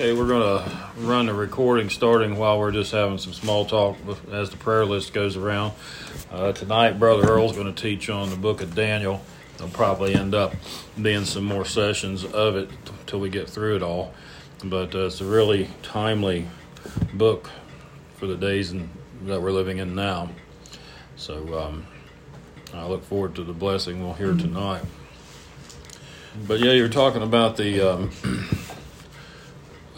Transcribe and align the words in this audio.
Okay, 0.00 0.12
we're 0.12 0.28
going 0.28 0.62
to 0.62 0.70
run 0.98 1.26
the 1.26 1.34
recording 1.34 1.90
starting 1.90 2.38
while 2.38 2.60
we're 2.60 2.70
just 2.70 2.92
having 2.92 3.18
some 3.18 3.32
small 3.32 3.64
talk 3.64 3.96
as 4.30 4.48
the 4.48 4.56
prayer 4.56 4.86
list 4.86 5.12
goes 5.12 5.36
around. 5.36 5.72
Uh, 6.30 6.52
tonight, 6.52 7.00
Brother 7.00 7.28
Earl's 7.28 7.56
going 7.56 7.66
to 7.66 7.82
teach 7.82 8.08
on 8.08 8.30
the 8.30 8.36
book 8.36 8.62
of 8.62 8.76
Daniel. 8.76 9.20
There'll 9.56 9.72
probably 9.72 10.14
end 10.14 10.36
up 10.36 10.54
being 11.02 11.24
some 11.24 11.42
more 11.42 11.64
sessions 11.64 12.24
of 12.24 12.54
it 12.54 12.70
till 13.06 13.18
we 13.18 13.28
get 13.28 13.50
through 13.50 13.74
it 13.74 13.82
all. 13.82 14.14
But 14.62 14.94
uh, 14.94 15.06
it's 15.06 15.20
a 15.20 15.24
really 15.24 15.68
timely 15.82 16.46
book 17.12 17.50
for 18.18 18.28
the 18.28 18.36
days 18.36 18.70
in, 18.70 18.90
that 19.22 19.42
we're 19.42 19.50
living 19.50 19.78
in 19.78 19.96
now. 19.96 20.28
So 21.16 21.58
um, 21.58 21.88
I 22.72 22.86
look 22.86 23.02
forward 23.02 23.34
to 23.34 23.42
the 23.42 23.52
blessing 23.52 24.04
we'll 24.04 24.14
hear 24.14 24.32
tonight. 24.32 24.84
But 26.46 26.60
yeah, 26.60 26.70
you're 26.70 26.88
talking 26.88 27.22
about 27.22 27.56
the. 27.56 27.80
Um, 27.80 28.10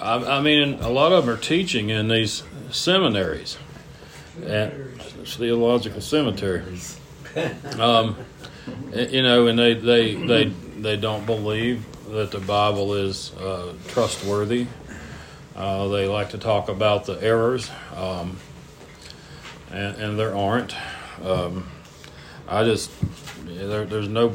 I, 0.01 0.39
I, 0.39 0.41
mean, 0.41 0.75
a 0.81 0.89
lot 0.89 1.13
of 1.13 1.27
them 1.27 1.35
are 1.35 1.39
teaching 1.39 1.91
in 1.91 2.09
these 2.09 2.43
seminaries, 2.71 3.59
at 4.47 4.73
theological 5.27 6.01
cemeteries. 6.01 6.99
Um, 7.79 8.17
you 8.93 9.23
know, 9.23 9.47
and 9.47 9.59
they 9.59 9.75
they 9.75 10.15
they 10.15 10.45
they 10.79 10.97
don't 10.97 11.25
believe 11.27 11.85
that 12.11 12.31
the 12.31 12.41
Bible 12.41 12.95
is 12.95 13.33
uh, 13.37 13.73
trustworthy. 13.89 14.67
Uh, 15.55 15.89
they 15.89 16.09
like 16.09 16.31
to 16.31 16.39
talk 16.39 16.69
about 16.69 17.05
the 17.05 17.23
errors, 17.23 17.71
um, 17.95 18.39
and, 19.71 19.97
and, 19.97 20.19
there 20.19 20.35
aren't. 20.35 20.75
Um, 21.23 21.69
I 22.49 22.65
just 22.65 22.91
there, 23.45 23.85
there's 23.85 24.09
no 24.09 24.35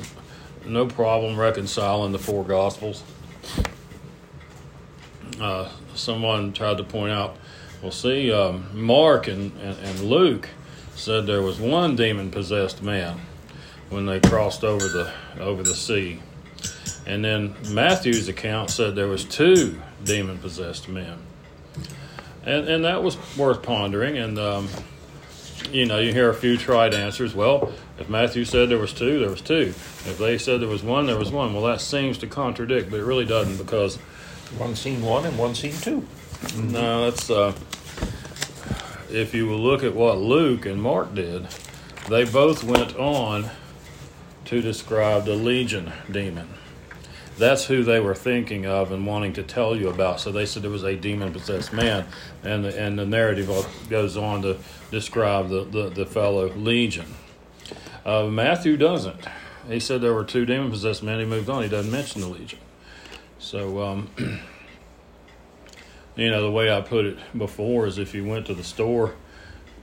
no 0.66 0.86
problem 0.86 1.38
reconciling 1.38 2.12
the 2.12 2.20
four 2.20 2.44
Gospels. 2.44 3.04
Uh, 5.40 5.70
someone 5.96 6.54
tried 6.54 6.78
to 6.78 6.84
point 6.84 7.12
out, 7.12 7.38
well, 7.82 7.92
see, 7.92 8.32
um, 8.32 8.68
Mark 8.74 9.28
and, 9.28 9.52
and, 9.62 9.78
and 9.80 10.00
Luke 10.02 10.50
said 10.96 11.26
there 11.28 11.42
was 11.42 11.60
one 11.60 11.96
demon 11.96 12.32
possessed 12.32 12.82
man 12.82 13.20
when 13.90 14.06
they 14.06 14.20
crossed 14.20 14.64
over 14.64 14.88
the 14.88 15.12
over 15.40 15.62
the 15.62 15.76
sea. 15.76 16.20
And 17.06 17.24
then 17.24 17.54
Matthew's 17.70 18.28
account 18.28 18.72
said 18.72 18.96
there 18.96 19.08
was 19.08 19.26
two 19.26 19.80
demon 20.04 20.40
possessed 20.40 20.88
men. 20.88 21.18
And 22.46 22.68
and 22.68 22.86
that 22.86 23.04
was 23.04 23.18
worth 23.38 23.62
pondering 23.62 24.18
and 24.18 24.40
um, 24.40 24.70
you 25.72 25.86
know, 25.86 26.00
you 26.00 26.14
hear 26.14 26.30
a 26.30 26.34
few 26.34 26.58
tried 26.58 26.94
answers. 26.94 27.36
Well, 27.36 27.72
if 27.98 28.10
Matthew 28.10 28.46
said 28.46 28.70
there 28.70 28.78
was 28.78 28.94
two, 28.94 29.20
there 29.20 29.30
was 29.30 29.42
two. 29.42 29.74
If 29.74 30.18
they 30.18 30.38
said 30.38 30.62
there 30.62 30.70
was 30.70 30.84
one, 30.84 31.06
there 31.06 31.18
was 31.18 31.32
one. 31.32 31.54
Well, 31.54 31.64
that 31.64 31.82
seems 31.82 32.18
to 32.20 32.28
contradict, 32.28 32.90
but 32.90 33.00
it 33.00 33.04
really 33.04 33.26
doesn't 33.26 33.58
because 33.58 33.98
one 34.58 34.76
scene 34.76 35.02
one 35.02 35.26
and 35.26 35.38
one 35.38 35.56
scene 35.56 35.74
2 35.74 36.06
No, 36.58 37.10
that's 37.10 37.30
uh, 37.30 37.54
if 39.12 39.34
you 39.34 39.48
will 39.48 39.60
look 39.60 39.84
at 39.84 39.96
what 39.96 40.18
Luke 40.18 40.66
and 40.66 40.82
Mark 40.82 41.14
did, 41.16 41.48
they 42.10 42.26
both 42.26 42.64
went 42.64 42.96
on 42.98 43.50
to 44.46 44.62
describe 44.62 45.26
the 45.26 45.36
legion 45.36 45.92
demon. 46.12 46.50
That's 47.38 47.66
who 47.66 47.84
they 47.84 48.00
were 48.00 48.16
thinking 48.16 48.66
of 48.66 48.92
and 48.92 49.06
wanting 49.06 49.34
to 49.34 49.44
tell 49.44 49.76
you 49.76 49.90
about. 49.90 50.22
So 50.22 50.32
they 50.32 50.46
said 50.46 50.64
it 50.64 50.70
was 50.70 50.84
a 50.84 50.96
demon 50.96 51.34
possessed 51.34 51.74
man, 51.74 52.06
and 52.44 52.64
the, 52.64 52.80
and 52.80 52.98
the 52.98 53.06
narrative 53.06 53.50
goes 53.90 54.16
on 54.16 54.42
to 54.44 54.58
describe 54.90 55.50
the, 55.50 55.64
the, 55.64 55.90
the 55.90 56.06
fellow 56.06 56.50
legion. 56.50 57.16
Uh, 58.06 58.28
Matthew 58.28 58.78
doesn't. 58.78 59.26
He 59.68 59.80
said 59.80 60.02
there 60.02 60.14
were 60.14 60.24
two 60.24 60.46
demon 60.46 60.70
possessed 60.70 61.04
men. 61.04 61.20
He 61.20 61.26
moved 61.26 61.50
on. 61.50 61.64
He 61.64 61.70
doesn't 61.70 61.92
mention 61.92 62.22
the 62.22 62.28
legion. 62.28 62.60
So, 63.46 63.80
um, 63.84 64.10
you 66.16 66.32
know, 66.32 66.42
the 66.42 66.50
way 66.50 66.76
I 66.76 66.82
put 66.82 67.06
it 67.06 67.20
before 67.38 67.86
is 67.86 68.00
if 68.00 68.16
you 68.16 68.26
went 68.26 68.48
to 68.48 68.56
the 68.56 68.64
store, 68.64 69.14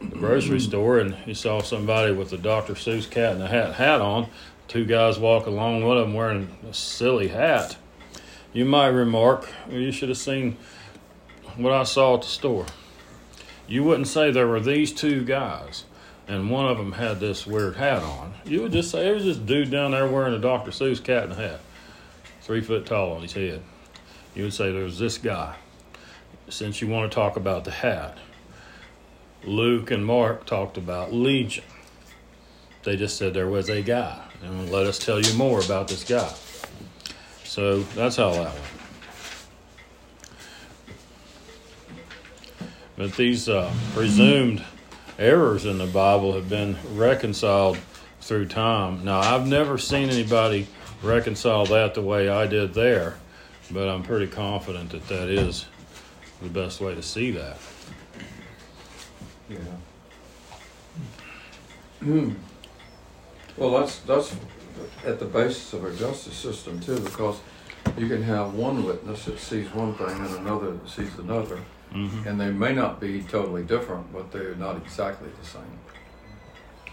the 0.01 0.17
grocery 0.17 0.59
store, 0.59 0.99
and 0.99 1.17
you 1.27 1.35
saw 1.35 1.63
somebody 1.63 2.13
with 2.13 2.33
a 2.33 2.39
Dr. 2.39 2.73
Seuss 2.75 3.09
cat 3.09 3.35
and 3.35 3.42
a 3.45 3.47
hat, 3.47 3.75
hat 3.75 4.01
on, 4.01 4.27
two 4.67 4.85
guys 4.85 5.17
walk 5.17 5.47
along, 5.47 5.86
one 5.86 5.97
of 5.97 6.07
them 6.07 6.13
wearing 6.13 6.48
a 6.69 6.75
silly 6.75 7.29
hat, 7.29 7.77
you 8.53 8.64
might 8.64 8.89
remark, 8.89 9.48
you 9.70 9.92
should 9.92 10.09
have 10.09 10.19
seen 10.19 10.57
what 11.55 11.73
I 11.73 11.85
saw 11.85 12.17
at 12.17 12.23
the 12.23 12.29
store. 12.29 12.67
You 13.69 13.85
wouldn't 13.85 14.09
say 14.09 14.33
there 14.33 14.48
were 14.48 14.59
these 14.59 14.92
two 14.92 15.25
guys 15.25 15.85
and 16.27 16.51
one 16.51 16.67
of 16.67 16.79
them 16.79 16.92
had 16.92 17.20
this 17.20 17.47
weird 17.47 17.77
hat 17.77 18.03
on. 18.03 18.35
You 18.45 18.63
would 18.63 18.73
just 18.73 18.91
say 18.91 19.09
it 19.09 19.15
was 19.15 19.25
this 19.25 19.36
dude 19.36 19.70
down 19.70 19.92
there 19.92 20.09
wearing 20.09 20.35
a 20.35 20.39
Dr. 20.39 20.73
Seuss 20.73 21.03
cat 21.03 21.25
and 21.25 21.33
a 21.33 21.36
hat, 21.36 21.61
three 22.42 22.61
foot 22.61 22.86
tall 22.86 23.13
on 23.13 23.23
his 23.23 23.33
head. 23.33 23.63
You 24.35 24.45
would 24.45 24.55
say 24.55 24.73
there 24.73 24.85
was 24.85 24.98
this 24.98 25.19
guy. 25.19 25.57
Since 26.48 26.80
you 26.83 26.89
want 26.89 27.11
to 27.11 27.14
talk 27.14 27.36
about 27.36 27.64
the 27.64 27.70
hat, 27.70 28.19
Luke 29.45 29.91
and 29.91 30.05
Mark 30.05 30.45
talked 30.45 30.77
about 30.77 31.13
Legion. 31.13 31.64
They 32.83 32.97
just 32.97 33.17
said 33.17 33.33
there 33.33 33.48
was 33.48 33.69
a 33.70 33.80
guy 33.80 34.20
and 34.42 34.70
let 34.70 34.86
us 34.86 34.98
tell 34.98 35.20
you 35.20 35.35
more 35.35 35.61
about 35.61 35.89
this 35.89 36.05
guy. 36.05 36.33
So 37.45 37.83
that's 37.83 38.17
how 38.17 38.30
that 38.30 38.53
went. 38.53 38.57
But 42.97 43.17
these 43.17 43.48
uh, 43.48 43.73
presumed 43.95 44.63
errors 45.19 45.64
in 45.64 45.79
the 45.79 45.86
Bible 45.86 46.33
have 46.35 46.48
been 46.48 46.77
reconciled 46.95 47.79
through 48.20 48.48
time. 48.48 49.05
Now, 49.05 49.20
I've 49.20 49.47
never 49.47 49.79
seen 49.79 50.11
anybody 50.11 50.67
reconcile 51.02 51.67
that 51.67 51.95
the 51.95 52.02
way 52.02 52.29
I 52.29 52.46
did 52.46 52.74
there, 52.74 53.17
but 53.70 53.89
I'm 53.89 54.02
pretty 54.02 54.29
confident 54.29 54.90
that 54.90 55.08
that 55.08 55.29
is 55.29 55.67
the 56.40 56.48
best 56.48 56.80
way 56.80 56.95
to 56.95 57.02
see 57.02 57.30
that. 57.33 57.58
Yeah. 59.48 59.58
Hmm. 62.01 62.33
Well, 63.57 63.70
that's 63.79 63.98
that's 64.01 64.35
at 65.05 65.18
the 65.18 65.27
basis 65.27 65.73
of 65.73 65.85
our 65.85 65.92
justice 65.92 66.35
system 66.35 66.80
too, 66.80 66.98
because 67.01 67.39
you 67.98 68.08
can 68.08 68.23
have 68.23 68.55
one 68.55 68.85
witness 68.85 69.27
that 69.27 69.39
sees 69.39 69.73
one 69.74 69.95
thing 69.95 70.08
and 70.08 70.36
another 70.36 70.73
that 70.73 70.89
sees 70.89 71.17
another, 71.18 71.61
mm-hmm. 71.92 72.27
and 72.27 72.41
they 72.41 72.51
may 72.51 72.73
not 72.73 73.01
be 73.01 73.23
totally 73.23 73.62
different, 73.62 74.12
but 74.12 74.33
they're 74.33 74.55
not 74.55 74.77
exactly 74.77 75.29
the 75.41 75.46
same. 75.46 75.79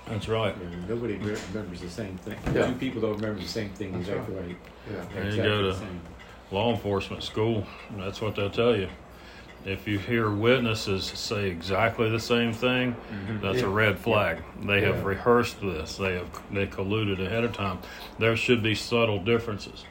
That's 0.10 0.28
right. 0.28 0.56
Yeah, 0.60 0.88
nobody 0.88 1.16
remembers 1.16 1.82
the 1.82 1.90
same 1.90 2.18
thing. 2.18 2.38
Yeah. 2.54 2.68
Two 2.68 2.76
people 2.76 3.02
don't 3.02 3.16
remember 3.16 3.42
the 3.42 3.48
same 3.48 3.70
thing 3.70 3.92
that's 3.94 4.10
exactly 4.10 4.36
right. 4.36 4.46
right. 4.46 4.58
Yeah. 4.92 5.20
And 5.20 5.36
you 5.36 5.44
go 5.44 5.72
to 5.72 5.78
law 6.52 6.72
enforcement 6.72 7.24
school, 7.24 7.66
that's 7.98 8.22
what 8.22 8.36
they'll 8.36 8.50
tell 8.50 8.76
you 8.76 8.90
if 9.66 9.88
you 9.88 10.00
hear 10.00 10.30
witnesses 10.30 11.06
say 11.06 11.50
exactly 11.50 12.10
the 12.10 12.20
same 12.20 12.54
thing, 12.54 12.94
mm-hmm. 12.94 13.42
that's 13.42 13.60
yeah. 13.60 13.66
a 13.66 13.70
red 13.70 14.00
flag. 14.00 14.42
They 14.62 14.82
yeah. 14.82 14.88
have 14.88 15.04
rehearsed 15.06 15.60
this. 15.62 15.98
They 15.98 16.14
have 16.16 16.30
they 16.52 16.66
colluded 16.68 17.26
ahead 17.26 17.44
of 17.44 17.54
time. 17.54 17.80
There 18.18 18.38
should 18.38 18.64
be 18.64 18.76
subtle 18.76 19.20
differences. 19.24 19.84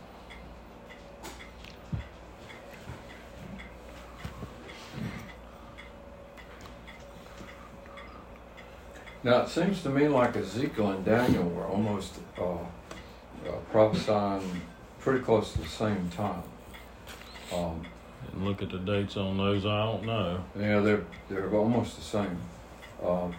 Now 9.28 9.42
it 9.42 9.50
seems 9.50 9.84
to 9.84 9.90
me 9.90 10.08
like 10.08 10.38
Ezekiel 10.38 10.92
and 10.92 11.04
Daniel 11.04 11.44
were 11.50 11.66
almost 11.66 12.14
uh, 12.40 12.54
uh, 12.54 12.58
prophesying 13.74 14.62
pretty 15.02 15.20
close 15.22 15.52
to 15.52 15.58
the 15.58 15.68
same 15.68 16.10
time. 16.12 16.44
Um, 17.54 17.86
and 18.32 18.46
look 18.46 18.62
at 18.62 18.70
the 18.70 18.78
dates 18.78 19.18
on 19.18 19.38
those. 19.38 19.66
I 19.66 19.84
don't 19.84 20.06
know. 20.06 20.46
Yeah, 20.58 20.80
they're 20.80 21.04
they're 21.28 21.54
almost 21.54 21.98
the 21.98 22.04
same. 22.04 22.40
Um, 23.06 23.36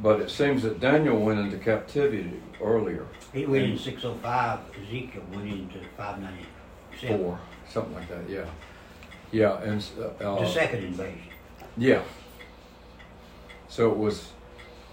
but 0.00 0.22
it 0.22 0.30
seems 0.30 0.62
that 0.62 0.80
Daniel 0.80 1.20
went 1.20 1.38
into 1.38 1.58
captivity 1.58 2.40
earlier. 2.58 3.04
He 3.34 3.44
went 3.44 3.64
in 3.64 3.78
605. 3.78 4.60
Ezekiel 4.86 5.22
went 5.34 5.52
into 5.52 5.80
597. 5.98 7.18
Four, 7.18 7.38
something 7.68 7.94
like 7.94 8.08
that. 8.08 8.26
Yeah, 8.26 8.46
yeah, 9.32 9.60
and 9.60 9.84
uh, 10.18 10.40
the 10.40 10.48
second 10.48 10.82
invasion. 10.82 11.20
Yeah. 11.76 12.04
So 13.68 13.90
it 13.90 13.98
was 13.98 14.30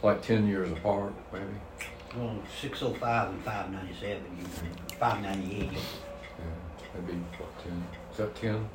like 0.04 0.22
ten 0.22 0.48
years 0.48 0.72
apart, 0.72 1.14
maybe. 1.34 1.46
Well, 2.16 2.36
605 2.62 3.30
and 3.30 3.44
597, 3.44 4.24
598. 5.00 5.72
Yeah, 5.72 5.80
that'd 6.94 7.08
be 7.08 7.14
what, 7.14 7.64
10? 7.64 7.84
Is 8.12 8.18
that 8.18 8.36
10? 8.36 8.70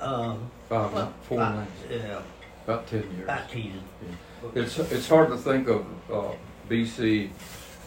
Um, 0.00 0.50
Five, 0.68 0.92
well, 0.92 1.12
four 1.22 1.38
five, 1.38 1.66
Yeah, 1.90 2.20
About 2.64 2.86
10 2.86 3.00
years. 3.02 3.22
about 3.24 3.48
10. 3.50 3.62
Yeah. 3.62 4.50
It's, 4.62 4.78
it's 4.78 5.08
hard 5.08 5.28
to 5.28 5.36
think 5.36 5.68
of 5.68 5.86
uh, 6.10 6.32
BC 6.68 7.30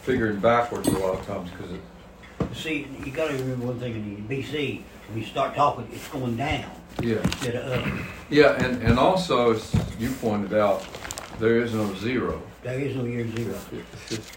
figuring 0.02 0.40
backwards 0.40 0.88
a 0.88 0.92
lot 0.92 1.18
of 1.18 1.26
times 1.26 1.50
because 1.50 1.72
it. 1.72 1.80
See, 2.54 2.86
you 3.04 3.12
got 3.12 3.28
to 3.28 3.34
remember 3.34 3.66
one 3.66 3.78
thing 3.80 3.94
in 3.94 4.28
BC, 4.28 4.82
when 5.08 5.18
you 5.18 5.24
start 5.26 5.54
talking, 5.54 5.88
it's 5.92 6.08
going 6.08 6.36
down 6.36 6.70
yeah. 7.02 7.16
instead 7.22 7.56
of 7.56 7.72
up. 7.72 7.92
Yeah, 8.30 8.52
and, 8.64 8.82
and 8.82 8.98
also, 8.98 9.52
as 9.54 9.74
you 9.98 10.10
pointed 10.12 10.54
out, 10.54 10.86
there 11.42 11.58
is 11.58 11.74
no 11.74 11.92
zero. 11.94 12.40
There 12.62 12.78
is 12.78 12.94
no 12.94 13.04
year 13.04 13.26
zero. 13.26 13.58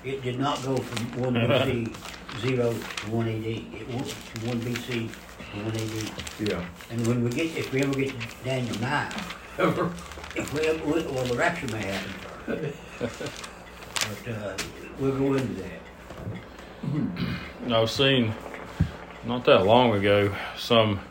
It 0.03 0.23
did 0.23 0.39
not 0.39 0.63
go 0.63 0.75
from 0.75 1.21
one 1.21 1.35
BC 1.35 1.95
zero 2.41 2.73
to 2.73 3.11
one 3.11 3.27
AD. 3.27 3.45
It 3.45 3.87
went 3.87 4.07
from 4.07 4.47
one 4.47 4.59
BC 4.61 4.87
to 4.87 5.03
one 5.63 5.75
AD. 5.75 6.11
Yeah. 6.49 6.65
And 6.89 7.05
when 7.05 7.23
we 7.23 7.29
get, 7.29 7.55
if 7.55 7.71
we 7.71 7.83
ever 7.83 7.93
get 7.93 8.19
to 8.19 8.27
Daniel 8.43 8.75
nine, 8.79 9.13
if 10.35 10.51
we 10.51 10.61
ever, 10.61 10.83
well, 11.11 11.25
the 11.25 11.35
rapture 11.35 11.67
may 11.67 11.83
happen 11.83 12.11
first. 12.47 12.75
But, 12.99 13.11
uh, 14.33 14.57
we'll 14.97 15.15
go 15.15 15.35
into 15.35 15.53
that. 15.61 15.79
I've 17.71 17.91
seen 17.91 18.33
not 19.25 19.45
that 19.45 19.63
long 19.63 19.93
ago 19.93 20.33
some 20.57 21.01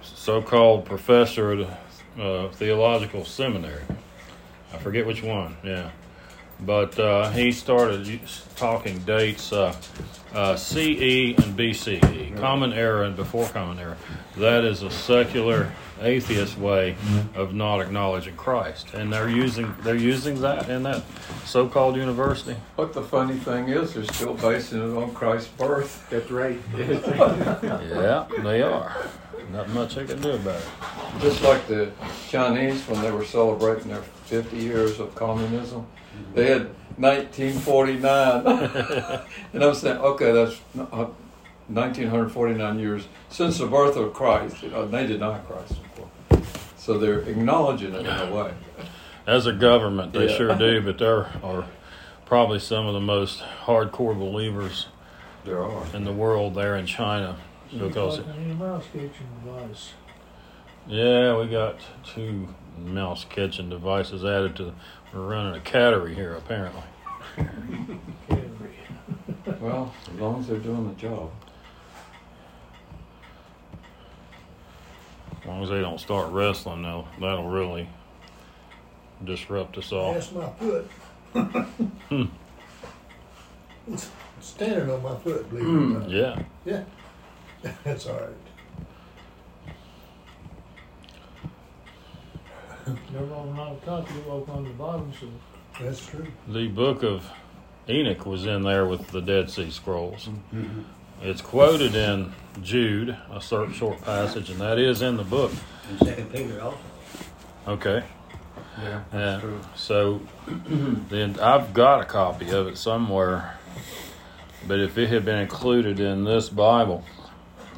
so-called 0.00 0.84
professor 0.84 1.50
at 1.50 1.58
a 1.58 1.76
uh, 2.22 2.48
theological 2.52 3.24
seminary. 3.24 3.82
I 4.72 4.78
forget 4.78 5.06
which 5.06 5.22
one. 5.22 5.56
Yeah, 5.62 5.90
but 6.60 6.98
uh, 6.98 7.30
he 7.30 7.52
started 7.52 8.20
talking 8.56 8.98
dates 9.00 9.52
uh, 9.52 9.74
uh, 10.34 10.56
CE 10.56 11.34
and 11.36 11.56
BCE, 11.58 12.36
Common 12.38 12.72
Era 12.72 13.06
and 13.06 13.16
before 13.16 13.48
Common 13.48 13.78
Era. 13.78 13.96
That 14.38 14.64
is 14.64 14.82
a 14.82 14.90
secular 14.90 15.70
atheist 16.00 16.58
way 16.58 16.96
of 17.36 17.54
not 17.54 17.80
acknowledging 17.80 18.34
Christ, 18.36 18.92
and 18.94 19.12
they're 19.12 19.28
using 19.28 19.74
they're 19.82 19.94
using 19.94 20.40
that 20.40 20.68
in 20.68 20.82
that 20.84 21.02
so-called 21.44 21.96
university. 21.96 22.56
But 22.76 22.92
the 22.92 23.02
funny 23.02 23.36
thing 23.36 23.68
is, 23.68 23.94
they're 23.94 24.04
still 24.04 24.34
basing 24.34 24.80
it 24.80 24.96
on 24.96 25.12
Christ's 25.14 25.48
birth. 25.48 26.06
That's 26.10 26.30
right. 26.30 26.58
Yeah, 27.62 28.26
they 28.42 28.62
are. 28.62 28.96
Not 29.52 29.68
much 29.70 29.96
they 29.96 30.06
can 30.06 30.20
do 30.20 30.30
about 30.32 30.60
it. 30.60 30.66
Just 31.20 31.42
like 31.42 31.66
the 31.66 31.90
Chinese 32.28 32.82
when 32.88 33.02
they 33.02 33.10
were 33.10 33.24
celebrating 33.24 33.88
their 33.88 34.02
50 34.32 34.56
years 34.56 34.98
of 34.98 35.14
communism, 35.14 35.86
they 36.32 36.46
had 36.46 36.70
1949. 36.96 38.46
and 39.52 39.62
I'm 39.62 39.74
saying, 39.74 39.98
okay, 39.98 40.32
that's 40.32 40.54
uh, 40.78 41.08
1949 41.68 42.78
years 42.78 43.08
since 43.28 43.58
the 43.58 43.66
birth 43.66 43.94
of 43.96 44.14
Christ. 44.14 44.62
You 44.62 44.70
know, 44.70 44.88
they 44.88 45.06
deny 45.06 45.38
Christ, 45.40 45.72
of 45.72 45.94
course. 45.94 46.46
So 46.78 46.96
they're 46.96 47.20
acknowledging 47.20 47.92
it 47.92 48.06
in 48.06 48.06
a 48.06 48.34
way. 48.34 48.54
As 49.26 49.46
a 49.46 49.52
government, 49.52 50.14
they 50.14 50.30
Yeah. 50.30 50.36
sure 50.36 50.54
do, 50.54 50.80
but 50.80 50.96
there 50.96 51.26
are 51.44 51.66
probably 52.24 52.58
some 52.58 52.86
of 52.86 52.94
the 52.94 53.00
most 53.00 53.42
hardcore 53.66 54.18
believers 54.18 54.86
There 55.44 55.62
are. 55.62 55.84
in 55.92 56.04
the 56.04 56.12
world 56.12 56.54
there 56.54 56.74
in 56.76 56.86
China. 56.86 57.36
Because, 57.70 58.20
Like 58.20 58.28
any 58.38 58.54
mouse 58.54 58.84
yeah, 60.88 61.36
we 61.36 61.46
got 61.46 61.76
two 62.04 62.48
mouse 62.78 63.24
catching 63.28 63.70
devices 63.70 64.24
added 64.24 64.56
to. 64.56 64.74
We're 65.12 65.26
running 65.26 65.60
a 65.60 65.62
cattery 65.62 66.14
here, 66.14 66.34
apparently. 66.34 66.82
Cannery. 67.36 68.74
Well, 69.60 69.94
as 70.10 70.18
long 70.18 70.40
as 70.40 70.48
they're 70.48 70.58
doing 70.58 70.88
the 70.88 70.94
job. 70.94 71.30
As 75.40 75.46
long 75.46 75.62
as 75.62 75.68
they 75.68 75.80
don't 75.80 75.98
start 75.98 76.30
wrestling, 76.32 76.82
though, 76.82 77.06
that'll 77.20 77.48
really 77.48 77.88
disrupt 79.24 79.76
us 79.76 79.92
all. 79.92 80.14
That's 80.14 80.32
my 80.32 80.48
foot. 80.50 80.90
Hmm. 81.32 82.24
It's 83.88 84.10
standing 84.40 84.90
on 84.90 85.02
my 85.02 85.16
foot, 85.16 85.48
believe 85.50 85.64
it 85.64 85.68
or 85.68 85.72
hmm. 85.72 85.92
not. 85.94 86.10
Yeah. 86.10 86.42
Yeah. 86.64 86.84
That's 87.84 88.06
all 88.06 88.18
right. 88.18 88.28
Never 93.12 93.34
on 93.34 93.54
the 93.56 93.86
top, 93.86 94.08
you 94.10 94.20
walk 94.30 94.48
on 94.48 94.64
the 94.64 94.70
bottom, 94.70 95.12
so. 95.20 95.26
That's 95.80 96.04
true. 96.06 96.26
The 96.48 96.68
book 96.68 97.02
of 97.02 97.28
Enoch 97.88 98.26
was 98.26 98.44
in 98.46 98.62
there 98.62 98.86
with 98.86 99.08
the 99.08 99.20
Dead 99.22 99.50
Sea 99.50 99.70
Scrolls. 99.70 100.28
Mm-hmm. 100.52 100.80
It's 101.22 101.40
quoted 101.40 101.94
in 101.94 102.32
Jude, 102.62 103.16
a 103.30 103.40
certain 103.40 103.72
short 103.72 104.00
passage, 104.02 104.50
and 104.50 104.60
that 104.60 104.78
is 104.78 105.02
in 105.02 105.16
the 105.16 105.24
book. 105.24 105.52
And 105.88 105.98
second 106.08 106.32
Peter 106.32 106.60
also. 106.60 106.78
Okay. 107.68 108.02
Yeah, 108.82 109.02
Yeah. 109.12 109.40
true. 109.40 109.60
So 109.76 110.20
then 111.08 111.38
I've 111.40 111.72
got 111.72 112.00
a 112.00 112.04
copy 112.04 112.50
of 112.50 112.66
it 112.66 112.76
somewhere, 112.76 113.56
but 114.66 114.80
if 114.80 114.98
it 114.98 115.08
had 115.10 115.24
been 115.24 115.38
included 115.38 116.00
in 116.00 116.24
this 116.24 116.48
Bible, 116.48 117.04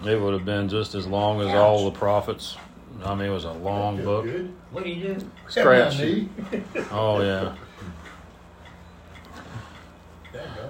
it 0.06 0.20
would 0.20 0.32
have 0.32 0.44
been 0.44 0.68
just 0.68 0.94
as 0.94 1.06
long 1.06 1.40
as 1.40 1.48
all 1.54 1.84
the 1.84 1.96
prophets. 1.98 2.56
I 3.04 3.14
mean, 3.14 3.28
it 3.28 3.32
was 3.32 3.44
a 3.44 3.52
long 3.52 4.02
book. 4.02 4.24
Good. 4.24 4.52
What 4.70 4.84
do 4.84 4.90
you 4.90 5.14
do? 5.14 5.30
Scratch. 5.48 5.96
Have 5.96 6.00
my 6.00 6.10
knee. 6.10 6.28
Oh 6.90 7.22
yeah. 7.22 7.54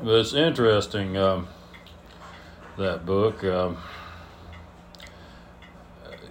But 0.03 0.21
it's 0.21 0.35
interesting 0.35 1.17
um, 1.17 1.49
that 2.77 3.07
book. 3.07 3.43
Um, 3.45 3.79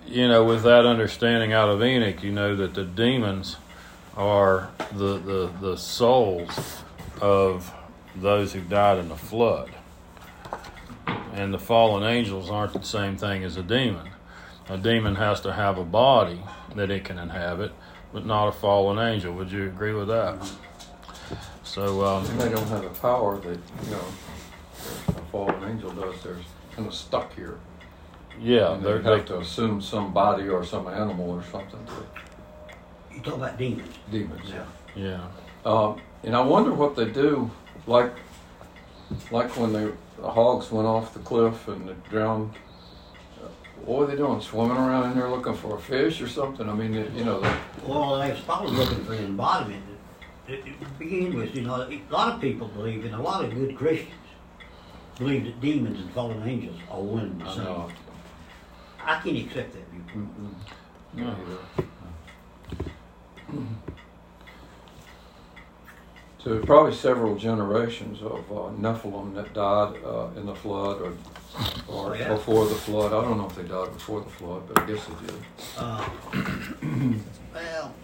you 0.06 0.28
know, 0.28 0.44
with 0.44 0.64
that 0.64 0.86
understanding 0.86 1.54
out 1.54 1.70
of 1.70 1.82
Enoch, 1.82 2.22
you 2.22 2.32
know 2.32 2.56
that 2.56 2.74
the 2.76 2.84
demons 2.84 3.56
are 4.16 4.70
the 4.92 5.18
the, 5.18 5.52
the 5.62 5.78
souls 5.78 6.84
of 7.22 7.74
those 8.16 8.54
who 8.54 8.62
died 8.62 9.00
in 9.00 9.10
the 9.10 9.16
flood, 9.16 9.72
and 11.34 11.54
the 11.54 11.60
fallen 11.60 12.04
angels 12.04 12.50
aren't 12.52 12.74
the 12.74 12.84
same 12.84 13.18
thing 13.18 13.44
as 13.44 13.58
a 13.58 13.64
demon. 13.64 14.13
A 14.70 14.78
demon 14.78 15.16
has 15.16 15.42
to 15.42 15.54
have 15.54 15.78
a 15.78 15.84
body 15.84 16.42
that 16.76 16.90
it 16.90 17.04
can 17.04 17.20
inhabit, 17.20 17.74
but 18.14 18.26
not 18.26 18.48
a 18.48 18.52
fallen 18.52 18.98
angel. 18.98 19.34
Would 19.34 19.52
you 19.52 19.66
agree 19.66 19.94
with 19.94 20.08
that? 20.08 20.38
So. 21.64 22.06
Um, 22.06 22.26
And 22.26 22.40
they 22.40 22.50
don't 22.50 22.68
have 22.68 22.84
the 22.84 22.90
power 22.90 23.38
that, 23.38 23.60
you 23.86 23.92
know, 23.92 24.06
a 25.10 25.22
fallen 25.32 25.64
angel 25.70 25.92
does. 25.92 26.22
They're 26.24 26.38
kind 26.76 26.88
of 26.88 26.94
stuck 26.94 27.36
here. 27.36 27.60
Yeah, 28.40 28.78
they're, 28.82 29.00
they 29.00 29.10
have 29.12 29.20
they, 29.28 29.34
to 29.34 29.40
assume 29.40 29.82
some 29.82 30.14
body 30.14 30.48
or 30.48 30.66
some 30.66 30.88
animal 30.88 31.30
or 31.30 31.44
something 31.52 31.80
to 31.86 33.16
You 33.16 33.22
talk 33.22 33.36
about 33.36 33.58
demons. 33.58 33.94
demons. 34.12 34.50
Yeah. 34.50 34.66
yeah. 34.96 35.28
Um, 35.66 36.02
and 36.24 36.36
I 36.36 36.42
wonder 36.42 36.74
what 36.74 36.96
they 36.96 37.06
do, 37.06 37.52
like, 37.86 38.14
like 39.30 39.56
when 39.58 39.74
they, 39.74 39.92
the 40.20 40.30
hogs 40.30 40.72
went 40.72 40.88
off 40.88 41.14
the 41.14 41.20
cliff 41.20 41.68
and 41.68 41.88
they 41.88 41.96
drowned. 42.10 42.54
What 43.86 44.00
were 44.00 44.06
they 44.08 44.16
doing? 44.16 44.40
Swimming 44.40 44.78
around 44.78 45.12
in 45.12 45.18
there 45.18 45.30
looking 45.30 45.56
for 45.56 45.76
a 45.76 45.80
fish 45.80 46.22
or 46.22 46.28
something? 46.28 46.70
I 46.70 46.74
mean, 46.74 46.94
you 46.94 47.26
know, 47.26 47.42
they, 47.42 47.54
Well, 47.86 48.18
they 48.18 48.32
was 48.32 48.40
probably 48.42 48.72
looking 48.72 49.04
for 49.04 49.12
the 49.12 49.26
embodiment. 49.26 49.84
To 50.48 50.58
begin 51.00 51.36
with, 51.36 51.56
you 51.56 51.62
know, 51.62 51.76
a 51.90 52.02
lot 52.10 52.36
of 52.36 52.42
people 52.42 52.68
believe, 52.68 53.06
and 53.06 53.16
a 53.16 53.22
lot 53.22 53.44
of 53.46 53.54
good 53.54 53.76
Christians 53.76 54.12
believe 55.18 55.46
that 55.46 55.62
demons 55.62 56.00
and 56.00 56.12
fallen 56.12 56.48
angels 56.48 56.78
are 56.90 57.02
one 57.02 57.22
and 57.22 57.42
the 57.42 57.46
I 57.46 57.56
same. 57.56 57.96
I 59.06 59.20
can't 59.22 59.38
accept 59.38 59.74
that 59.74 59.90
view. 59.90 60.04
Mm-mm. 60.16 60.54
No. 61.14 61.36
either. 61.46 61.84
So 66.40 66.60
probably 66.60 66.94
several 66.94 67.38
generations 67.38 68.22
of 68.22 68.52
uh, 68.52 68.72
Nephilim 68.78 69.34
that 69.36 69.54
died 69.54 69.96
uh, 70.04 70.28
in 70.36 70.46
the 70.46 70.56
flood 70.56 71.02
or, 71.02 71.14
or 71.88 72.16
yeah. 72.16 72.30
before 72.30 72.66
the 72.66 72.76
flood. 72.76 73.14
I 73.14 73.22
don't 73.22 73.38
know 73.38 73.48
if 73.48 73.56
they 73.56 73.64
died 73.64 73.94
before 73.94 74.22
the 74.22 74.30
flood, 74.30 74.64
but 74.68 74.80
I 74.82 74.86
guess 74.86 75.06
they 75.06 75.28
did. 75.28 75.36
Uh, 75.78 76.10
well, 77.54 77.96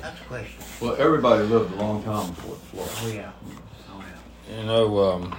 that's 0.00 0.20
a 0.20 0.24
question. 0.24 0.62
Well, 0.80 0.96
everybody 0.98 1.44
lived 1.44 1.72
a 1.72 1.76
long 1.76 2.02
time 2.02 2.28
before 2.30 2.56
the 2.56 2.60
flood. 2.60 2.90
Oh, 3.02 3.14
yeah. 3.14 3.32
Oh, 3.90 4.04
yeah. 4.50 4.60
You 4.60 4.66
know, 4.66 4.98
um, 4.98 5.36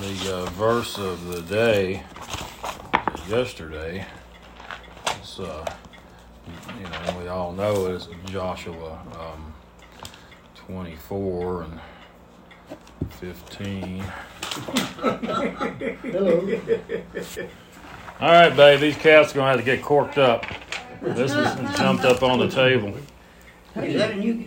the 0.00 0.34
uh, 0.34 0.46
verse 0.50 0.98
of 0.98 1.26
the 1.26 1.42
day 1.42 2.02
yesterday 3.28 4.06
is, 5.22 5.40
uh, 5.40 5.64
you 6.78 6.84
know, 6.84 7.18
we 7.20 7.28
all 7.28 7.52
know 7.52 7.86
it 7.86 7.92
is 7.92 8.08
Joshua 8.26 9.00
um, 9.18 9.54
24 10.66 11.62
and 11.62 11.80
15. 13.08 13.98
Hello. 16.02 16.40
All 18.20 18.28
right, 18.30 18.54
babe, 18.54 18.80
these 18.80 18.96
cats 18.96 19.32
are 19.32 19.34
going 19.36 19.44
to 19.46 19.50
have 19.50 19.58
to 19.58 19.64
get 19.64 19.82
corked 19.82 20.18
up. 20.18 20.44
This 21.02 21.34
one 21.34 21.74
jumped 21.76 22.04
up 22.04 22.22
on 22.22 22.38
the 22.38 22.48
table. 22.48 22.94
Is 23.76 23.94
that 23.94 24.10
a 24.12 24.16
new? 24.16 24.46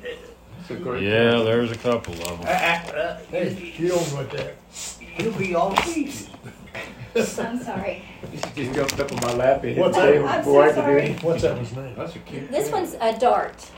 A 0.69 0.73
great 0.75 1.03
Yeah, 1.03 1.41
there's 1.43 1.71
a 1.71 1.75
couple 1.77 2.13
of 2.13 2.21
Uh, 2.41 2.45
them. 2.45 2.95
uh, 2.95 3.17
Hey, 3.29 3.73
you 3.77 3.89
don't 3.89 4.13
want 4.13 4.29
that. 4.31 4.55
You'll 5.17 5.33
be 5.33 5.55
all 5.55 5.71
pieces. 5.75 6.29
I'm 7.39 7.61
sorry. 7.61 8.03
She 8.55 8.63
just 8.63 8.73
jumped 8.75 8.99
up 8.99 9.11
on 9.11 9.19
my 9.21 9.33
lap 9.33 9.63
and 9.63 9.73
hit 9.75 9.77
What's 9.79 9.97
the 9.97 10.01
that? 10.03 10.11
table 10.13 10.27
I'm 10.27 10.39
before 10.39 10.63
I 10.63 10.67
could 10.67 10.75
do 10.75 10.81
sorry. 10.81 11.01
anything. 11.01 11.27
What's 11.29 11.41
that 11.43 11.55
one's 11.55 11.75
name? 11.75 11.95
That's 11.95 12.15
a 12.15 12.19
cute. 12.19 12.49
This 12.51 12.69
cat. 12.69 12.73
one's 12.73 12.95
a 13.01 13.19
dart. 13.19 13.69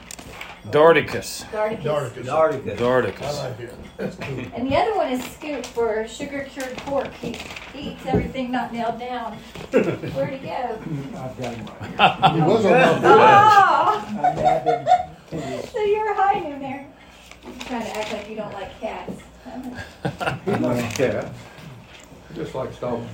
Darticus. 0.72 1.44
Darticus. 1.52 1.84
Darticus. 2.26 2.78
Darticus. 2.78 3.22
I 3.24 3.50
like 3.50 3.60
it. 3.60 3.74
That's 3.98 4.16
cool. 4.16 4.40
And 4.56 4.68
the 4.72 4.76
other 4.76 4.96
one 4.96 5.12
is 5.12 5.24
Scoop 5.24 5.66
for 5.66 6.08
sugar 6.08 6.44
cured 6.50 6.76
pork. 6.78 7.14
He, 7.14 7.34
he 7.74 7.92
eats 7.92 8.06
everything 8.06 8.52
not 8.52 8.74
nailed 8.74 9.00
down. 9.00 9.34
Where'd 9.72 10.34
he 10.34 10.40
go? 10.48 10.80
I've 11.18 11.38
got 11.38 11.54
him. 11.54 11.68
He 12.36 12.42
was 12.42 12.66
on 12.66 12.72
my 12.72 13.00
board. 13.00 13.20
Oh! 15.32 15.70
So 15.72 15.80
you're 15.82 16.14
hiding 16.16 16.44
him 16.44 16.60
there. 16.60 16.88
You're 17.44 17.54
trying 17.60 17.82
to 17.84 17.98
act 17.98 18.14
like 18.14 18.30
you 18.30 18.36
don't 18.36 18.54
like 18.54 18.80
cats. 18.80 19.22
Yeah. 21.00 21.30
Just 22.34 22.54
like 22.56 22.80
dogs. 22.80 23.08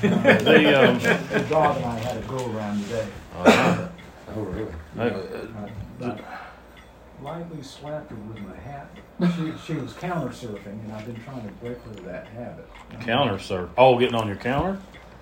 The, 0.00 0.08
um, 0.88 0.98
The 0.98 1.46
dog 1.48 1.76
and 1.76 1.84
I 1.86 1.98
had 1.98 2.16
a 2.18 2.20
go 2.26 2.46
around 2.52 2.82
today. 2.84 3.06
uh, 3.36 3.88
Oh, 4.36 4.42
really? 4.42 4.72
uh, 6.02 6.16
Lightly 7.22 7.62
slapped 7.62 8.10
her 8.10 8.16
with 8.16 8.38
my 8.40 8.54
hat. 8.56 8.88
She, 9.36 9.52
she 9.66 9.78
was 9.80 9.92
counter 9.94 10.28
surfing, 10.28 10.84
and 10.84 10.92
I've 10.92 11.04
been 11.04 11.20
trying 11.24 11.42
to 11.42 11.52
break 11.54 11.78
her 11.82 11.90
of 11.90 12.04
that 12.04 12.28
habit. 12.28 12.68
Counter 13.00 13.38
surf. 13.38 13.70
Oh, 13.76 13.98
getting 13.98 14.14
on 14.14 14.28
your 14.28 14.36
counter? 14.36 14.78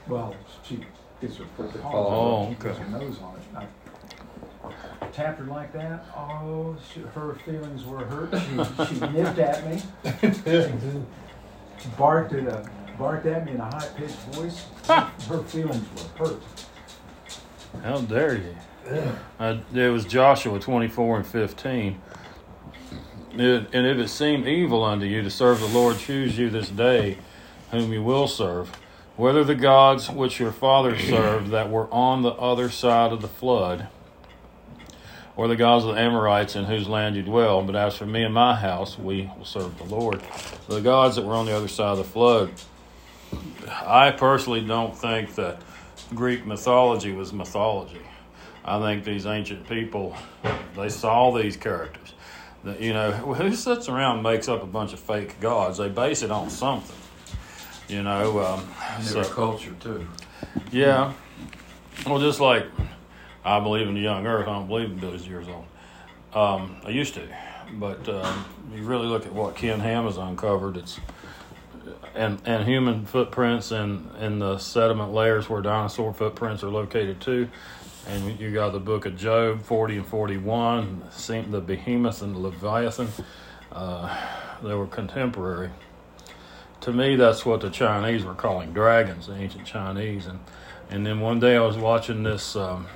Well, 0.06 0.34
she 0.62 0.80
gets 1.20 1.36
her 1.38 1.46
foot 1.56 1.70
Oh, 1.76 1.78
paw, 1.78 2.42
okay. 2.48 2.54
gets 2.68 2.78
her 2.78 2.88
nose 2.88 3.18
on 3.22 3.36
it. 3.36 3.68
I 5.00 5.06
tapped 5.08 5.38
her 5.38 5.46
like 5.46 5.72
that. 5.72 6.04
Oh, 6.14 6.76
she, 6.92 7.00
her 7.00 7.34
feelings 7.46 7.84
were 7.86 8.04
hurt. 8.04 8.34
She, 8.88 8.94
she 8.94 9.00
nipped 9.12 9.38
at 9.38 9.66
me, 9.66 11.02
barked 11.96 12.34
at 12.34 12.46
a, 12.46 12.68
barked 12.98 13.26
at 13.26 13.46
me 13.46 13.52
in 13.52 13.60
a 13.60 13.64
high 13.64 13.88
pitched 13.96 14.16
voice. 14.34 14.66
Her 14.88 15.42
feelings 15.44 15.86
were 16.18 16.26
hurt. 16.26 16.42
How 17.82 18.00
dare 18.02 18.36
you? 18.36 18.54
Uh, 19.38 19.56
it 19.74 19.88
was 19.92 20.04
Joshua 20.04 20.58
24 20.60 21.16
and 21.18 21.26
15. 21.26 22.00
It- 23.32 23.68
and 23.72 23.86
if 23.86 23.98
it 23.98 24.08
seem 24.08 24.46
evil 24.46 24.84
unto 24.84 25.04
you 25.06 25.22
to 25.22 25.30
serve 25.30 25.60
the 25.60 25.66
Lord, 25.66 25.98
choose 25.98 26.38
you 26.38 26.48
this 26.50 26.68
day 26.68 27.18
whom 27.70 27.92
you 27.92 28.02
will 28.02 28.28
serve, 28.28 28.70
whether 29.16 29.42
the 29.44 29.54
gods 29.54 30.08
which 30.10 30.38
your 30.38 30.52
fathers 30.52 31.02
served 31.08 31.50
that 31.50 31.68
were 31.70 31.88
on 31.92 32.22
the 32.22 32.30
other 32.30 32.70
side 32.70 33.12
of 33.12 33.20
the 33.22 33.28
flood, 33.28 33.88
or 35.36 35.48
the 35.48 35.56
gods 35.56 35.84
of 35.84 35.94
the 35.94 36.00
Amorites 36.00 36.56
in 36.56 36.64
whose 36.64 36.88
land 36.88 37.14
you 37.16 37.22
dwell. 37.22 37.62
But 37.62 37.76
as 37.76 37.94
for 37.96 38.06
me 38.06 38.22
and 38.22 38.32
my 38.32 38.54
house, 38.54 38.98
we 38.98 39.30
will 39.36 39.44
serve 39.44 39.76
the 39.76 39.84
Lord. 39.84 40.22
The 40.68 40.80
gods 40.80 41.16
that 41.16 41.26
were 41.26 41.34
on 41.34 41.44
the 41.44 41.54
other 41.54 41.68
side 41.68 41.90
of 41.92 41.98
the 41.98 42.04
flood. 42.04 42.52
I 43.68 44.12
personally 44.12 44.62
don't 44.62 44.96
think 44.96 45.34
that 45.34 45.60
Greek 46.14 46.46
mythology 46.46 47.12
was 47.12 47.34
mythology. 47.34 48.00
I 48.66 48.80
think 48.80 49.04
these 49.04 49.26
ancient 49.26 49.68
people, 49.68 50.16
they 50.76 50.88
saw 50.88 51.30
these 51.36 51.56
characters. 51.56 52.12
That 52.64 52.80
you 52.80 52.92
know, 52.92 53.12
who 53.12 53.54
sits 53.54 53.88
around 53.88 54.16
and 54.16 54.22
makes 54.22 54.48
up 54.48 54.62
a 54.62 54.66
bunch 54.66 54.92
of 54.92 54.98
fake 55.00 55.40
gods? 55.40 55.78
They 55.78 55.88
base 55.88 56.22
it 56.22 56.30
on 56.30 56.50
something. 56.50 56.96
You 57.88 58.02
know, 58.02 58.40
um, 58.44 58.68
And 58.96 59.04
so 59.04 59.22
their 59.22 59.30
culture 59.32 59.74
too. 59.78 60.08
yeah. 60.72 61.12
Well, 62.04 62.18
just 62.18 62.40
like 62.40 62.66
I 63.44 63.60
believe 63.60 63.86
in 63.86 63.94
the 63.94 64.00
young 64.00 64.26
Earth, 64.26 64.48
I 64.48 64.52
don't 64.52 64.66
believe 64.66 64.90
in 64.90 64.98
billions 64.98 65.22
of 65.22 65.28
years 65.28 65.46
old. 65.48 65.64
Um, 66.34 66.76
I 66.84 66.90
used 66.90 67.14
to, 67.14 67.22
but 67.74 68.06
um, 68.08 68.44
you 68.74 68.82
really 68.82 69.06
look 69.06 69.24
at 69.24 69.32
what 69.32 69.54
Ken 69.54 69.78
Ham 69.80 70.04
has 70.04 70.16
uncovered. 70.16 70.76
It's 70.76 70.98
and 72.16 72.40
and 72.44 72.66
human 72.66 73.06
footprints 73.06 73.70
and 73.70 74.10
in 74.16 74.40
the 74.40 74.58
sediment 74.58 75.12
layers 75.12 75.48
where 75.48 75.62
dinosaur 75.62 76.12
footprints 76.12 76.64
are 76.64 76.68
located 76.70 77.20
too. 77.20 77.48
And 78.08 78.38
you 78.38 78.52
got 78.52 78.72
the 78.72 78.78
book 78.78 79.04
of 79.04 79.16
Job, 79.16 79.62
forty 79.62 79.96
and 79.96 80.06
forty-one, 80.06 81.02
seen 81.10 81.50
the 81.50 81.60
behemoth 81.60 82.22
and 82.22 82.34
the 82.34 82.38
leviathan. 82.38 83.08
Uh, 83.72 84.16
they 84.62 84.74
were 84.74 84.86
contemporary. 84.86 85.70
To 86.82 86.92
me, 86.92 87.16
that's 87.16 87.44
what 87.44 87.60
the 87.62 87.70
Chinese 87.70 88.24
were 88.24 88.34
calling 88.34 88.72
dragons, 88.72 89.26
the 89.26 89.34
ancient 89.34 89.66
Chinese. 89.66 90.26
And 90.26 90.38
and 90.88 91.04
then 91.04 91.18
one 91.18 91.40
day 91.40 91.56
I 91.56 91.60
was 91.60 91.76
watching 91.76 92.22
this 92.22 92.54
um, 92.54 92.86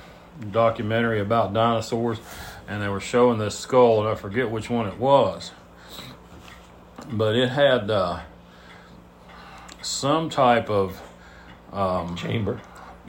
documentary 0.49 1.19
about 1.19 1.53
dinosaurs, 1.53 2.19
and 2.67 2.81
they 2.81 2.87
were 2.87 3.01
showing 3.01 3.37
this 3.37 3.59
skull, 3.59 3.99
and 3.99 4.07
I 4.07 4.15
forget 4.15 4.49
which 4.49 4.69
one 4.69 4.87
it 4.87 4.97
was, 4.97 5.51
but 7.11 7.35
it 7.35 7.49
had 7.49 7.91
uh, 7.91 8.21
some 9.81 10.29
type 10.29 10.69
of 10.69 11.01
um, 11.73 12.15
Chamber 12.15 12.61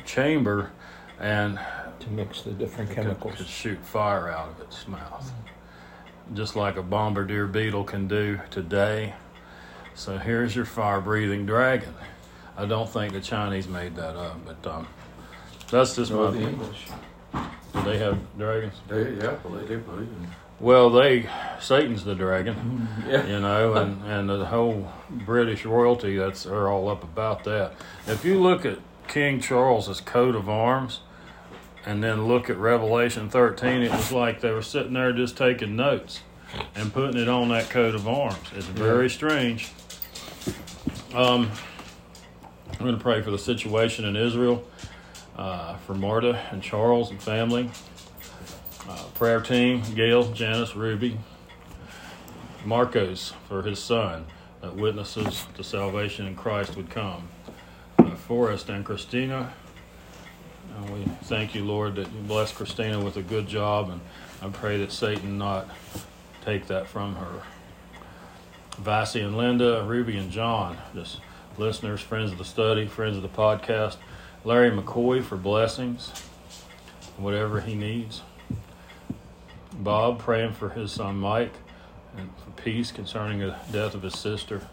chamber, 0.04 0.72
and 1.20 1.60
to 2.02 2.10
mix 2.10 2.42
the 2.42 2.50
different 2.50 2.90
it 2.90 2.94
chemicals. 2.94 3.34
could 3.36 3.46
shoot 3.46 3.78
fire 3.84 4.28
out 4.28 4.48
of 4.50 4.60
its 4.60 4.86
mouth, 4.88 5.32
just 6.34 6.56
like 6.56 6.76
a 6.76 6.82
bombardier 6.82 7.46
beetle 7.46 7.84
can 7.84 8.08
do 8.08 8.40
today. 8.50 9.14
So 9.94 10.18
here's 10.18 10.56
your 10.56 10.64
fire-breathing 10.64 11.46
dragon. 11.46 11.94
I 12.56 12.64
don't 12.66 12.88
think 12.88 13.12
the 13.12 13.20
Chinese 13.20 13.68
made 13.68 13.96
that 13.96 14.16
up, 14.16 14.38
but 14.44 14.70
um, 14.70 14.88
that's 15.70 15.96
just 15.96 16.10
No, 16.10 16.24
my 16.24 16.30
the 16.30 16.38
opinion. 16.38 16.52
English. 16.60 16.86
Do 17.74 17.82
they 17.84 17.98
have 17.98 18.18
dragons? 18.38 18.74
They, 18.88 19.12
yeah, 19.14 19.36
well, 19.42 19.54
they 19.54 19.66
do 19.66 19.78
believe 19.78 20.08
in 20.08 20.28
Well, 20.60 20.90
they 20.90 21.28
Satan's 21.60 22.04
the 22.04 22.14
dragon, 22.14 22.86
Yeah. 23.08 23.26
you 23.26 23.40
know, 23.40 23.72
and 23.74 24.02
and 24.04 24.28
the 24.28 24.44
whole 24.46 24.92
British 25.10 25.64
royalty 25.64 26.16
that's 26.18 26.42
they're 26.44 26.68
all 26.68 26.88
up 26.90 27.02
about 27.02 27.44
that. 27.44 27.72
If 28.06 28.24
you 28.24 28.38
look 28.40 28.66
at 28.66 28.78
King 29.08 29.40
Charles's 29.40 30.00
coat 30.02 30.34
of 30.34 30.48
arms, 30.48 31.00
and 31.84 32.02
then 32.02 32.26
look 32.26 32.48
at 32.50 32.56
Revelation 32.56 33.28
thirteen, 33.28 33.82
it 33.82 33.90
was 33.90 34.12
like 34.12 34.40
they 34.40 34.50
were 34.52 34.62
sitting 34.62 34.92
there 34.92 35.12
just 35.12 35.36
taking 35.36 35.76
notes 35.76 36.20
and 36.74 36.92
putting 36.92 37.20
it 37.20 37.28
on 37.28 37.48
that 37.48 37.70
coat 37.70 37.94
of 37.94 38.06
arms. 38.06 38.36
It's 38.54 38.66
very 38.66 39.08
strange. 39.08 39.70
Um, 41.14 41.50
I'm 42.72 42.78
going 42.78 42.96
to 42.96 43.02
pray 43.02 43.22
for 43.22 43.30
the 43.30 43.38
situation 43.38 44.04
in 44.04 44.16
Israel, 44.16 44.64
uh, 45.36 45.76
for 45.78 45.94
Marta 45.94 46.40
and 46.50 46.62
Charles 46.62 47.10
and 47.10 47.22
family 47.22 47.70
uh, 48.88 49.04
prayer 49.14 49.40
team 49.40 49.82
Gail, 49.94 50.32
Janice, 50.32 50.74
Ruby, 50.74 51.18
Marcos 52.64 53.32
for 53.48 53.62
his 53.62 53.78
son 53.78 54.26
that 54.60 54.74
witnesses 54.76 55.46
to 55.56 55.64
salvation 55.64 56.26
in 56.26 56.36
Christ 56.36 56.76
would 56.76 56.90
come. 56.90 57.28
Uh, 57.98 58.10
Forrest 58.14 58.68
and 58.68 58.84
Christina. 58.84 59.52
And 60.76 60.90
we 60.90 61.04
thank 61.24 61.54
you, 61.54 61.64
Lord, 61.64 61.96
that 61.96 62.12
you 62.12 62.20
bless 62.26 62.52
Christina 62.52 63.00
with 63.00 63.16
a 63.16 63.22
good 63.22 63.46
job, 63.46 63.90
and 63.90 64.00
I 64.40 64.48
pray 64.48 64.78
that 64.78 64.92
Satan 64.92 65.38
not 65.38 65.68
take 66.44 66.66
that 66.68 66.88
from 66.88 67.16
her. 67.16 67.42
Vasi 68.82 69.24
and 69.24 69.36
Linda, 69.36 69.84
Ruby 69.86 70.16
and 70.16 70.30
John, 70.30 70.78
just 70.94 71.20
listeners, 71.58 72.00
friends 72.00 72.32
of 72.32 72.38
the 72.38 72.44
study, 72.44 72.86
friends 72.86 73.16
of 73.16 73.22
the 73.22 73.28
podcast. 73.28 73.96
Larry 74.44 74.70
McCoy 74.70 75.22
for 75.22 75.36
blessings, 75.36 76.10
whatever 77.16 77.60
he 77.60 77.74
needs. 77.74 78.22
Bob 79.72 80.18
praying 80.18 80.52
for 80.52 80.70
his 80.70 80.90
son 80.90 81.16
Mike 81.16 81.54
and 82.16 82.30
for 82.38 82.62
peace 82.62 82.90
concerning 82.90 83.38
the 83.38 83.56
death 83.70 83.94
of 83.94 84.02
his 84.02 84.18
sister. 84.18 84.66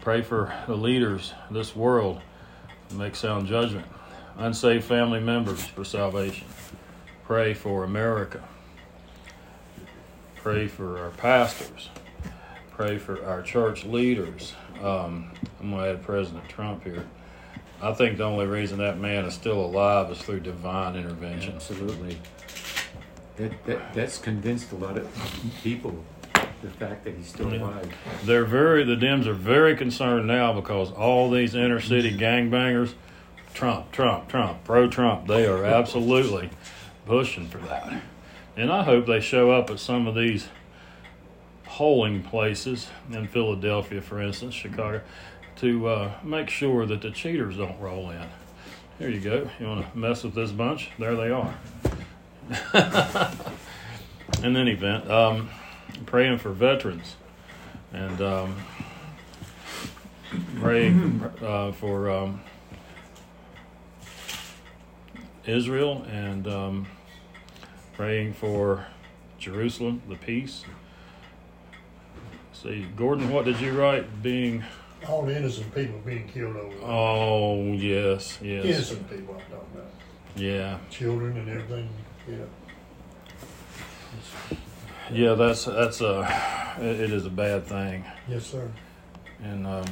Pray 0.00 0.22
for 0.22 0.52
the 0.66 0.76
leaders 0.76 1.32
of 1.48 1.54
this 1.54 1.74
world 1.74 2.20
to 2.90 2.94
make 2.94 3.16
sound 3.16 3.46
judgment. 3.46 3.86
Unsaved 4.38 4.84
family 4.84 5.20
members 5.20 5.64
for 5.64 5.84
salvation. 5.84 6.46
Pray 7.24 7.54
for 7.54 7.84
America. 7.84 8.42
Pray 10.36 10.68
for 10.68 10.98
our 10.98 11.10
pastors. 11.10 11.88
Pray 12.70 12.98
for 12.98 13.24
our 13.24 13.40
church 13.42 13.84
leaders. 13.84 14.52
Um, 14.82 15.30
I'm 15.60 15.70
going 15.70 15.84
to 15.84 15.90
add 15.92 16.02
President 16.02 16.46
Trump 16.48 16.84
here. 16.84 17.06
I 17.80 17.92
think 17.92 18.18
the 18.18 18.24
only 18.24 18.46
reason 18.46 18.78
that 18.78 18.98
man 18.98 19.24
is 19.24 19.34
still 19.34 19.58
alive 19.64 20.10
is 20.10 20.18
through 20.18 20.40
divine 20.40 20.96
intervention. 20.96 21.54
Absolutely. 21.54 22.18
That, 23.36 23.64
that, 23.64 23.94
that's 23.94 24.18
convinced 24.18 24.72
a 24.72 24.76
lot 24.76 24.96
of 24.98 25.08
people, 25.62 25.94
the 26.62 26.70
fact 26.70 27.04
that 27.04 27.14
he's 27.14 27.26
still 27.28 27.52
Yeah. 27.52 27.62
alive. 27.62 27.94
They're 28.24 28.44
very 28.44 28.84
the 28.84 28.96
Dems 28.96 29.26
are 29.26 29.34
very 29.34 29.76
concerned 29.76 30.26
now 30.26 30.52
because 30.52 30.90
all 30.92 31.30
these 31.30 31.54
inner 31.54 31.80
city 31.80 32.16
gangbangers, 32.16 32.92
Trump, 33.56 33.90
Trump, 33.90 34.28
Trump, 34.28 34.62
pro 34.64 34.86
Trump, 34.86 35.26
they 35.26 35.46
are 35.46 35.64
absolutely 35.64 36.50
pushing 37.06 37.48
for 37.48 37.56
that. 37.56 38.02
And 38.54 38.70
I 38.70 38.82
hope 38.82 39.06
they 39.06 39.18
show 39.18 39.50
up 39.50 39.70
at 39.70 39.78
some 39.78 40.06
of 40.06 40.14
these 40.14 40.48
polling 41.64 42.22
places 42.22 42.88
in 43.10 43.26
Philadelphia, 43.28 44.02
for 44.02 44.20
instance, 44.20 44.52
Chicago, 44.52 45.00
to 45.56 45.88
uh, 45.88 46.12
make 46.22 46.50
sure 46.50 46.84
that 46.84 47.00
the 47.00 47.10
cheaters 47.10 47.56
don't 47.56 47.80
roll 47.80 48.10
in. 48.10 48.26
Here 48.98 49.08
you 49.08 49.20
go. 49.20 49.48
You 49.58 49.68
want 49.68 49.90
to 49.90 49.98
mess 49.98 50.22
with 50.22 50.34
this 50.34 50.50
bunch? 50.50 50.90
There 50.98 51.16
they 51.16 51.30
are. 51.30 51.54
in 54.44 54.54
any 54.54 54.72
event, 54.72 55.10
um, 55.10 55.48
praying 56.04 56.38
for 56.38 56.50
veterans 56.50 57.16
and 57.94 58.20
um, 58.20 58.56
praying 60.60 61.24
uh, 61.40 61.72
for 61.72 62.10
um, 62.10 62.42
Israel 65.46 66.04
and 66.10 66.46
um, 66.48 66.86
praying 67.94 68.34
for 68.34 68.86
Jerusalem, 69.38 70.02
the 70.08 70.16
peace. 70.16 70.64
See, 72.52 72.86
Gordon, 72.96 73.30
what 73.30 73.44
did 73.44 73.60
you 73.60 73.72
write? 73.78 74.22
Being 74.22 74.64
All 75.08 75.22
the 75.24 75.36
innocent 75.36 75.74
people 75.74 75.98
being 76.04 76.26
killed 76.28 76.56
over 76.56 76.74
there. 76.74 76.84
oh 76.88 77.72
yes, 77.72 78.38
yes, 78.42 78.64
Innocent 78.64 79.10
people 79.10 79.34
I'm 79.34 79.40
talking 79.52 79.68
about. 79.74 79.90
yeah. 80.34 80.78
Children 80.90 81.36
and 81.36 81.48
everything, 81.48 81.88
yeah. 82.28 82.36
Yeah, 85.12 85.34
that's 85.34 85.66
that's 85.66 86.00
a 86.00 86.74
it, 86.80 87.00
it 87.00 87.12
is 87.12 87.26
a 87.26 87.30
bad 87.30 87.64
thing, 87.66 88.04
Yes, 88.26 88.46
sir. 88.46 88.68
and 89.42 89.66
um, 89.66 89.84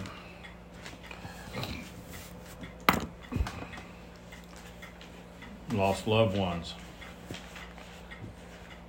lost 5.77 6.07
loved 6.07 6.37
ones. 6.37 6.75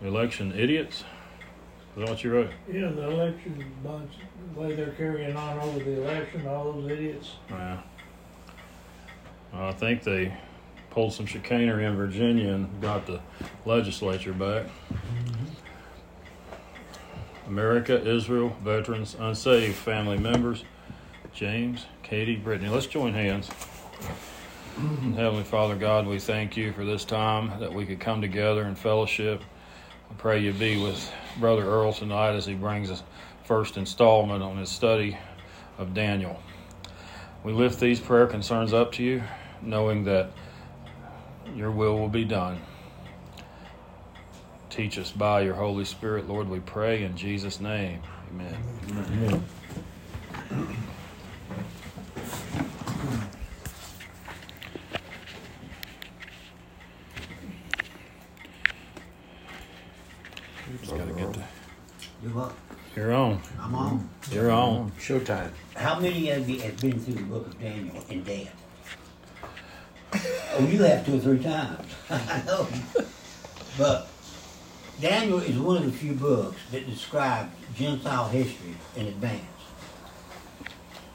Election 0.01 0.53
idiots. 0.57 1.03
Is 1.95 2.01
that 2.01 2.09
what 2.09 2.23
you 2.23 2.31
wrote? 2.31 2.51
Yeah, 2.71 2.89
the 2.89 3.09
election 3.09 3.65
bunch, 3.83 4.11
the 4.53 4.59
way 4.59 4.75
they're 4.75 4.91
carrying 4.91 5.35
on 5.35 5.59
over 5.59 5.79
the 5.79 6.01
election, 6.01 6.45
all 6.47 6.73
those 6.73 6.91
idiots. 6.91 7.31
Yeah. 7.49 7.81
I 9.53 9.71
think 9.71 10.03
they 10.03 10.37
pulled 10.89 11.13
some 11.13 11.25
chicanery 11.25 11.85
in 11.85 11.95
Virginia 11.95 12.53
and 12.53 12.81
got 12.81 13.05
the 13.05 13.21
legislature 13.65 14.33
back. 14.33 14.65
Mm-hmm. 14.65 15.45
America, 17.47 18.05
Israel, 18.05 18.55
veterans, 18.63 19.15
unsaved 19.17 19.75
family 19.75 20.17
members, 20.17 20.65
James, 21.33 21.85
Katie, 22.03 22.35
Brittany. 22.35 22.69
Let's 22.69 22.87
join 22.87 23.13
hands. 23.13 23.49
Mm-hmm. 24.75 25.13
Heavenly 25.13 25.45
Father 25.45 25.75
God, 25.75 26.05
we 26.05 26.19
thank 26.19 26.57
you 26.57 26.73
for 26.73 26.83
this 26.83 27.05
time 27.05 27.61
that 27.61 27.73
we 27.73 27.85
could 27.85 28.01
come 28.01 28.19
together 28.19 28.63
in 28.65 28.75
fellowship. 28.75 29.41
I 30.11 30.13
pray 30.15 30.39
you 30.39 30.51
be 30.51 30.81
with 30.83 31.09
Brother 31.39 31.63
Earl 31.63 31.93
tonight 31.93 32.35
as 32.35 32.45
he 32.45 32.55
brings 32.55 32.91
us 32.91 33.01
first 33.45 33.77
installment 33.77 34.43
on 34.43 34.57
his 34.57 34.69
study 34.69 35.17
of 35.77 35.93
Daniel. 35.93 36.41
We 37.45 37.53
lift 37.53 37.79
these 37.79 38.01
prayer 38.01 38.27
concerns 38.27 38.73
up 38.73 38.91
to 38.93 39.03
you, 39.03 39.23
knowing 39.61 40.03
that 40.05 40.31
your 41.55 41.71
will 41.71 41.97
will 41.97 42.09
be 42.09 42.25
done. 42.25 42.59
Teach 44.69 44.99
us 44.99 45.09
by 45.09 45.39
your 45.39 45.53
Holy 45.53 45.85
Spirit, 45.85 46.27
Lord, 46.27 46.49
we 46.49 46.59
pray 46.59 47.03
in 47.03 47.15
Jesus' 47.15 47.61
name. 47.61 48.01
Amen. 48.29 49.45
Just 60.85 60.97
gotta 60.97 61.13
get 61.13 61.33
the. 61.33 61.39
You 62.21 62.29
what? 62.29 62.53
You're 62.95 63.11
on. 63.11 63.41
I'm 63.59 63.73
on. 63.73 64.09
You're 64.31 64.51
on. 64.51 64.91
Showtime. 64.99 65.49
How 65.75 65.99
many 65.99 66.29
of 66.29 66.47
you 66.47 66.59
have 66.59 66.79
been 66.79 66.99
through 66.99 67.15
the 67.15 67.23
book 67.23 67.47
of 67.47 67.59
Daniel 67.59 68.05
in 68.07 68.23
depth? 68.23 68.51
Oh, 70.13 70.67
you 70.69 70.83
have 70.83 71.03
two 71.03 71.15
or 71.15 71.19
three 71.19 71.41
times. 71.41 71.87
I 72.11 72.43
know. 72.45 72.67
But 73.79 74.07
Daniel 75.01 75.39
is 75.39 75.57
one 75.57 75.77
of 75.77 75.85
the 75.85 75.91
few 75.91 76.13
books 76.13 76.57
that 76.71 76.87
describe 76.87 77.49
Gentile 77.75 78.27
history 78.27 78.75
in 78.95 79.07
advance. 79.07 79.41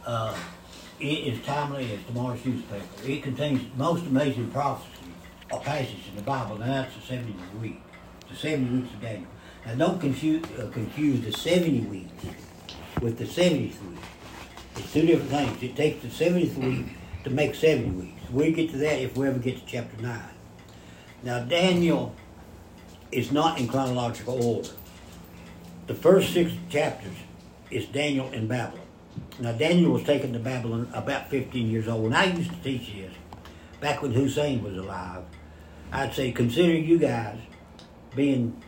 Uh, 0.04 0.36
it 0.98 1.04
is 1.04 1.46
timely 1.46 1.92
as 1.94 2.04
tomorrow's 2.06 2.44
newspaper. 2.44 2.84
It 3.06 3.22
contains 3.22 3.62
most 3.76 4.04
amazing 4.04 4.50
prophecy 4.50 5.12
or 5.48 5.60
passage 5.60 6.08
in 6.08 6.16
the 6.16 6.22
Bible, 6.22 6.60
and 6.60 6.72
that's 6.72 6.92
the 6.96 7.14
70th 7.14 7.60
week. 7.60 7.80
The 8.28 8.34
70 8.34 8.80
weeks 8.80 8.94
of 8.94 9.00
Daniel. 9.00 9.28
Now, 9.66 9.74
don't 9.74 10.00
confuse, 10.00 10.44
uh, 10.58 10.68
confuse 10.72 11.24
the 11.24 11.32
70 11.32 11.80
weeks 11.80 12.24
with 13.00 13.18
the 13.18 13.24
70th 13.24 13.80
week. 13.88 13.98
It's 14.76 14.92
two 14.92 15.06
different 15.06 15.30
things. 15.30 15.62
It 15.62 15.76
takes 15.76 16.02
the 16.02 16.08
70th 16.08 16.56
week 16.56 16.86
to 17.24 17.30
make 17.30 17.54
70 17.54 17.90
weeks. 17.90 18.22
We'll 18.30 18.52
get 18.52 18.70
to 18.70 18.78
that 18.78 19.00
if 19.00 19.16
we 19.16 19.28
ever 19.28 19.38
get 19.38 19.58
to 19.58 19.66
chapter 19.66 20.00
9. 20.00 20.20
Now, 21.22 21.40
Daniel 21.40 22.14
is 23.12 23.30
not 23.30 23.58
in 23.58 23.68
chronological 23.68 24.42
order. 24.42 24.70
The 25.86 25.94
first 25.94 26.32
six 26.32 26.52
chapters 26.68 27.16
is 27.70 27.86
Daniel 27.86 28.30
in 28.30 28.46
Babylon. 28.46 28.86
Now, 29.38 29.52
Daniel 29.52 29.92
was 29.92 30.04
taken 30.04 30.32
to 30.32 30.38
Babylon 30.38 30.88
about 30.94 31.28
15 31.28 31.68
years 31.68 31.88
old. 31.88 32.04
When 32.04 32.14
I 32.14 32.24
used 32.24 32.50
to 32.50 32.56
teach 32.62 32.92
this, 32.94 33.12
back 33.80 34.02
when 34.02 34.12
Hussein 34.12 34.62
was 34.62 34.76
alive, 34.76 35.24
I'd 35.92 36.14
say, 36.14 36.32
consider 36.32 36.72
you 36.72 36.98
guys 36.98 37.38
being 38.14 38.62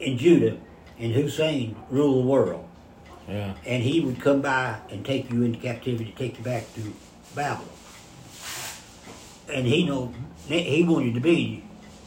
in 0.00 0.18
Judah 0.18 0.56
and 0.98 1.12
Hussein 1.12 1.76
rule 1.90 2.22
the 2.22 2.28
world 2.28 2.68
Yeah. 3.28 3.54
and 3.64 3.82
he 3.82 4.00
would 4.00 4.20
come 4.20 4.40
by 4.42 4.76
and 4.90 5.04
take 5.04 5.30
you 5.30 5.42
into 5.42 5.58
captivity, 5.58 6.14
take 6.16 6.38
you 6.38 6.44
back 6.44 6.72
to 6.74 6.92
Babylon. 7.34 7.68
And 9.52 9.66
he 9.66 9.84
know 9.84 10.12
he 10.48 10.82
wanted 10.84 11.14
to 11.14 11.20
be 11.20 11.62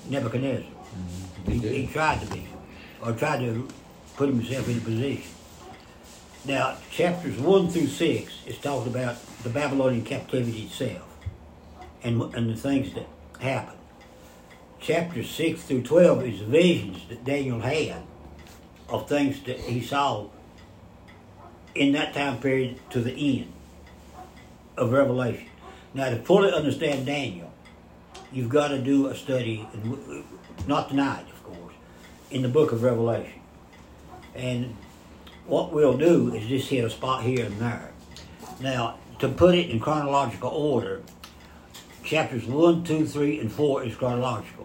Nebuchadnezzar. 0.09 0.63
Mm-hmm. 0.63 1.51
He, 1.51 1.81
he 1.81 1.87
tried 1.87 2.21
to 2.21 2.27
be, 2.27 2.47
or 3.01 3.13
tried 3.13 3.39
to 3.39 3.67
put 4.17 4.29
himself 4.29 4.67
in 4.69 4.77
a 4.77 4.81
position. 4.81 5.31
Now, 6.45 6.77
chapters 6.91 7.37
one 7.37 7.69
through 7.69 7.87
six 7.87 8.33
is 8.45 8.57
talking 8.57 8.91
about 8.93 9.17
the 9.43 9.49
Babylonian 9.49 10.03
captivity 10.05 10.63
itself, 10.63 11.05
and 12.03 12.21
and 12.33 12.49
the 12.49 12.55
things 12.55 12.93
that 12.93 13.07
happened. 13.39 13.78
Chapters 14.79 15.29
six 15.29 15.63
through 15.63 15.83
twelve 15.83 16.23
is 16.25 16.39
the 16.39 16.45
visions 16.45 17.01
that 17.09 17.25
Daniel 17.25 17.59
had 17.59 18.01
of 18.87 19.07
things 19.09 19.41
that 19.43 19.59
he 19.59 19.81
saw 19.81 20.27
in 21.75 21.91
that 21.91 22.13
time 22.13 22.39
period 22.39 22.79
to 22.89 23.01
the 23.01 23.11
end 23.11 23.51
of 24.77 24.91
Revelation. 24.91 25.47
Now, 25.93 26.09
to 26.09 26.17
fully 26.17 26.51
understand 26.51 27.05
Daniel, 27.05 27.51
you've 28.31 28.49
got 28.49 28.69
to 28.69 28.79
do 28.79 29.07
a 29.07 29.15
study, 29.15 29.67
not 30.65 30.89
tonight, 30.89 31.25
of 31.29 31.43
course, 31.43 31.73
in 32.31 32.41
the 32.41 32.47
book 32.47 32.71
of 32.71 32.81
Revelation. 32.81 33.41
And 34.33 34.75
what 35.45 35.73
we'll 35.73 35.97
do 35.97 36.33
is 36.33 36.47
just 36.47 36.69
hit 36.69 36.85
a 36.85 36.89
spot 36.89 37.23
here 37.23 37.45
and 37.45 37.59
there. 37.59 37.91
Now, 38.61 38.97
to 39.19 39.27
put 39.27 39.55
it 39.55 39.69
in 39.69 39.79
chronological 39.79 40.49
order, 40.49 41.01
chapters 42.03 42.45
1, 42.45 42.83
2, 42.83 43.05
3, 43.05 43.39
and 43.39 43.51
4 43.51 43.83
is 43.83 43.95
chronological. 43.95 44.58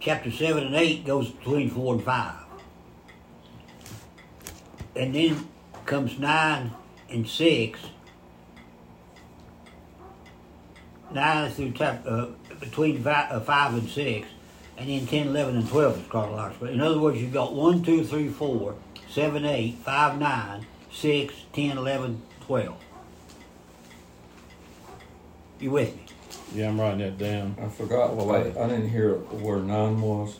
Chapter 0.00 0.30
7 0.30 0.64
and 0.64 0.74
8 0.74 1.04
goes 1.04 1.28
between 1.28 1.68
4 1.70 1.94
and 1.94 2.02
5. 2.02 2.34
And 4.96 5.14
then 5.14 5.46
comes 5.84 6.18
9 6.18 6.70
and 7.10 7.28
6. 7.28 7.80
9 11.12 11.50
through 11.50 11.72
chap- 11.72 12.06
uh, 12.06 12.26
between 12.60 13.02
five, 13.02 13.30
uh, 13.30 13.40
5 13.40 13.74
and 13.74 13.88
6. 13.88 14.28
And 14.78 14.88
then 14.88 15.06
10, 15.06 15.28
11, 15.28 15.56
and 15.56 15.68
12 15.68 15.98
is 15.98 16.06
chronological. 16.08 16.68
In 16.68 16.80
other 16.80 16.98
words, 16.98 17.20
you've 17.20 17.32
got 17.32 17.52
1, 17.52 17.82
2, 17.82 18.04
3, 18.04 18.28
4, 18.28 18.74
7, 19.10 19.44
8, 19.44 19.76
5, 19.84 20.18
9, 20.18 20.66
6, 20.90 21.34
10, 21.52 21.76
11, 21.76 22.22
12. 22.46 22.74
You 25.60 25.70
with 25.72 25.94
me? 25.94 26.09
Yeah, 26.54 26.68
I'm 26.68 26.80
writing 26.80 26.98
that 26.98 27.18
down. 27.18 27.56
I 27.60 27.68
forgot, 27.68 28.14
well, 28.14 28.32
I, 28.32 28.40
I 28.40 28.68
didn't 28.68 28.90
hear 28.90 29.14
where 29.14 29.58
nine 29.58 30.00
was. 30.00 30.38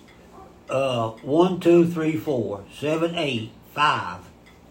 Uh, 0.68 1.10
1, 1.10 1.60
2, 1.60 1.86
3, 1.86 2.16
4, 2.16 2.64
7, 2.78 3.14
8, 3.14 3.50
5, 3.74 4.20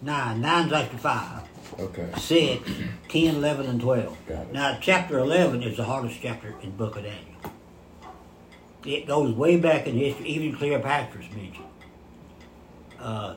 9. 0.01 0.41
9's 0.41 0.73
after 0.73 0.97
5. 0.97 1.43
Okay. 1.79 2.09
6, 2.17 2.71
10, 3.09 3.35
11, 3.35 3.65
and 3.67 3.81
12. 3.81 4.27
Got 4.27 4.37
it. 4.47 4.53
Now, 4.53 4.77
chapter 4.81 5.19
11 5.19 5.63
is 5.63 5.77
the 5.77 5.85
hardest 5.85 6.19
chapter 6.21 6.55
in 6.61 6.71
the 6.71 6.75
book 6.75 6.97
of 6.97 7.03
Daniel. 7.03 7.25
It 8.85 9.07
goes 9.07 9.33
way 9.33 9.57
back 9.57 9.87
in 9.87 9.95
history, 9.95 10.27
even 10.27 10.57
Cleopatra's 10.57 11.29
mentioned. 11.35 11.65
Uh, 12.99 13.35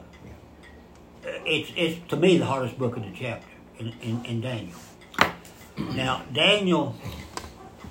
it's, 1.25 1.71
it's, 1.77 2.09
to 2.09 2.17
me, 2.17 2.39
the 2.39 2.47
hardest 2.47 2.79
book 2.79 2.97
in 2.97 3.03
the 3.03 3.17
chapter 3.17 3.47
in, 3.79 3.93
in, 4.03 4.25
in 4.25 4.41
Daniel. 4.41 4.79
Now, 5.79 6.23
Daniel 6.33 6.95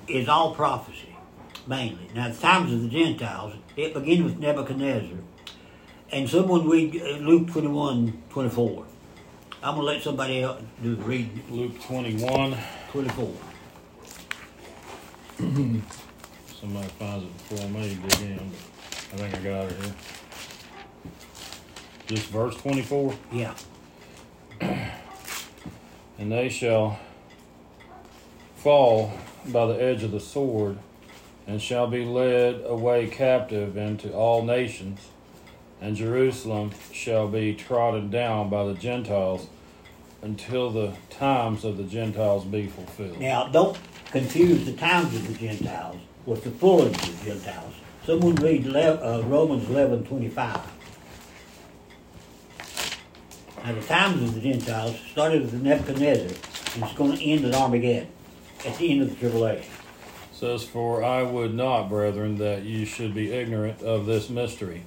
is 0.08 0.28
all 0.28 0.54
prophecy, 0.54 1.14
mainly. 1.66 2.08
Now, 2.14 2.28
the 2.28 2.34
times 2.34 2.72
of 2.72 2.82
the 2.82 2.88
Gentiles, 2.88 3.54
it 3.76 3.94
begins 3.94 4.24
with 4.24 4.38
Nebuchadnezzar. 4.38 5.18
And 6.10 6.28
someone 6.28 6.68
read 6.68 7.00
uh, 7.00 7.16
Luke 7.18 7.50
21, 7.50 8.22
24. 8.30 8.84
I'm 9.62 9.74
going 9.76 9.86
to 9.86 9.92
let 9.92 10.02
somebody 10.02 10.42
else 10.42 10.60
do 10.82 10.96
the 10.96 11.02
reading. 11.02 11.42
Luke 11.50 11.80
21. 11.82 12.56
24. 12.90 13.34
Somebody 16.60 16.88
finds 16.88 17.24
it 17.24 17.48
before 17.48 17.68
me, 17.70 17.98
dig 18.06 18.20
in, 18.20 18.36
but 18.36 19.20
I 19.20 19.28
think 19.28 19.34
I 19.34 19.38
got 19.42 19.64
it 19.64 19.82
here. 19.82 19.94
Just 22.06 22.26
verse 22.26 22.56
24. 22.56 23.14
Yeah. 23.32 23.54
And 26.18 26.30
they 26.30 26.50
shall 26.50 27.00
fall 28.54 29.12
by 29.46 29.66
the 29.66 29.82
edge 29.82 30.02
of 30.02 30.10
the 30.12 30.20
sword, 30.20 30.78
and 31.46 31.60
shall 31.60 31.86
be 31.86 32.04
led 32.04 32.62
away 32.64 33.06
captive 33.08 33.76
into 33.76 34.12
all 34.12 34.42
nations, 34.44 35.00
and 35.80 35.96
Jerusalem 35.96 36.70
shall 36.92 37.28
be 37.28 37.54
trodden 37.54 38.10
down 38.10 38.48
by 38.48 38.64
the 38.64 38.74
Gentiles 38.74 39.48
until 40.22 40.70
the 40.70 40.92
times 41.10 41.64
of 41.64 41.76
the 41.76 41.82
Gentiles 41.84 42.44
be 42.44 42.68
fulfilled. 42.68 43.18
Now, 43.18 43.48
don't 43.48 43.76
confuse 44.10 44.64
the 44.64 44.74
times 44.74 45.14
of 45.16 45.26
the 45.26 45.34
Gentiles 45.34 45.96
with 46.24 46.44
the 46.44 46.50
fullness 46.50 46.96
of 47.08 47.18
the 47.18 47.32
Gentiles. 47.32 47.74
Someone 48.06 48.36
read 48.36 48.66
uh, 48.76 49.22
Romans 49.26 49.68
11, 49.68 50.04
25. 50.04 50.60
Now, 53.64 53.72
the 53.72 53.80
times 53.82 54.22
of 54.22 54.34
the 54.34 54.40
Gentiles 54.40 54.96
started 55.10 55.42
with 55.42 55.54
Nebuchadnezzar, 55.54 56.26
and 56.74 56.84
it's 56.84 56.94
going 56.94 57.16
to 57.16 57.24
end 57.24 57.44
at 57.44 57.54
Armageddon, 57.54 58.08
at 58.64 58.78
the 58.78 58.90
end 58.90 59.02
of 59.02 59.10
the 59.10 59.16
tribulation. 59.16 59.70
says, 60.32 60.64
For 60.64 61.02
I 61.02 61.22
would 61.22 61.54
not, 61.54 61.88
brethren, 61.88 62.36
that 62.38 62.62
you 62.62 62.84
should 62.84 63.14
be 63.14 63.32
ignorant 63.32 63.82
of 63.82 64.06
this 64.06 64.28
mystery, 64.28 64.82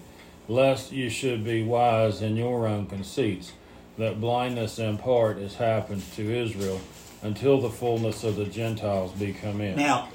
lest 0.48 0.92
you 0.92 1.10
should 1.10 1.44
be 1.44 1.64
wise 1.64 2.22
in 2.22 2.36
your 2.36 2.68
own 2.68 2.88
conceits, 2.88 3.54
that 3.98 4.20
blindness 4.20 4.80
in 4.80 4.98
part 4.98 5.38
is 5.38 5.56
happened 5.56 6.04
to 6.14 6.22
Israel 6.24 6.82
until 7.22 7.60
the 7.60 7.70
fullness 7.70 8.24
of 8.24 8.36
the 8.36 8.46
Gentiles 8.46 9.12
be 9.14 9.34
come 9.34 9.62
in. 9.62 9.78
Now, 9.78 10.10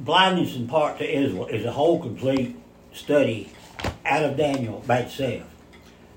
blindness 0.00 0.56
in 0.56 0.66
part 0.66 0.98
to 0.98 1.08
Israel 1.08 1.46
is 1.46 1.64
a 1.64 1.72
whole 1.72 2.00
complete 2.00 2.56
study 2.92 3.50
out 4.04 4.24
of 4.24 4.36
Daniel 4.36 4.82
by 4.86 4.98
itself. 4.98 5.44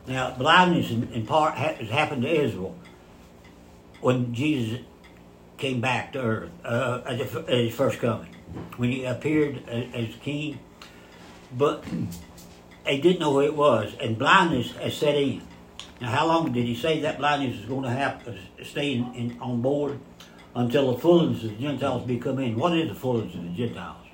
Now, 0.08 0.32
blindness 0.32 0.90
in, 0.92 1.12
in 1.14 1.26
part 1.26 1.56
ha- 1.56 1.76
has 1.76 1.90
happened 1.90 2.24
to 2.24 2.30
Israel 2.30 2.76
when 4.02 4.34
Jesus 4.34 4.80
came 5.60 5.82
back 5.82 6.14
to 6.14 6.22
earth 6.22 6.50
uh, 6.64 7.02
at, 7.06 7.18
the, 7.20 7.40
at 7.42 7.58
his 7.58 7.76
first 7.76 8.00
coming, 8.00 8.36
when 8.78 8.90
he 8.90 9.06
appeared 9.06 9.68
as, 9.68 9.86
as 9.94 10.16
king. 10.16 10.60
But 11.56 11.84
they 12.86 13.00
didn't 13.00 13.20
know 13.20 13.34
who 13.34 13.42
it 13.42 13.56
was, 13.56 13.94
and 14.00 14.18
blindness 14.18 14.72
has 14.78 14.96
set 14.96 15.16
in. 15.16 15.42
Now, 16.02 16.12
how 16.12 16.28
long 16.28 16.52
did 16.54 16.66
he 16.66 16.76
say 16.76 17.02
that 17.02 17.18
blindness 17.18 17.60
is 17.60 17.66
going 17.66 17.84
to 17.84 17.90
have 17.90 18.28
stay 18.64 18.94
in, 18.94 19.14
in, 19.14 19.38
on 19.40 19.62
board 19.62 20.00
until 20.56 20.94
the 20.94 21.00
fullness 21.00 21.44
of 21.44 21.50
the 21.52 21.56
Gentiles 21.58 22.08
be 22.08 22.18
come 22.18 22.40
in? 22.40 22.58
What 22.58 22.78
is 22.78 22.90
the 22.90 22.96
fullness 22.96 23.36
of 23.36 23.44
the 23.44 23.50
Gentiles? 23.50 24.08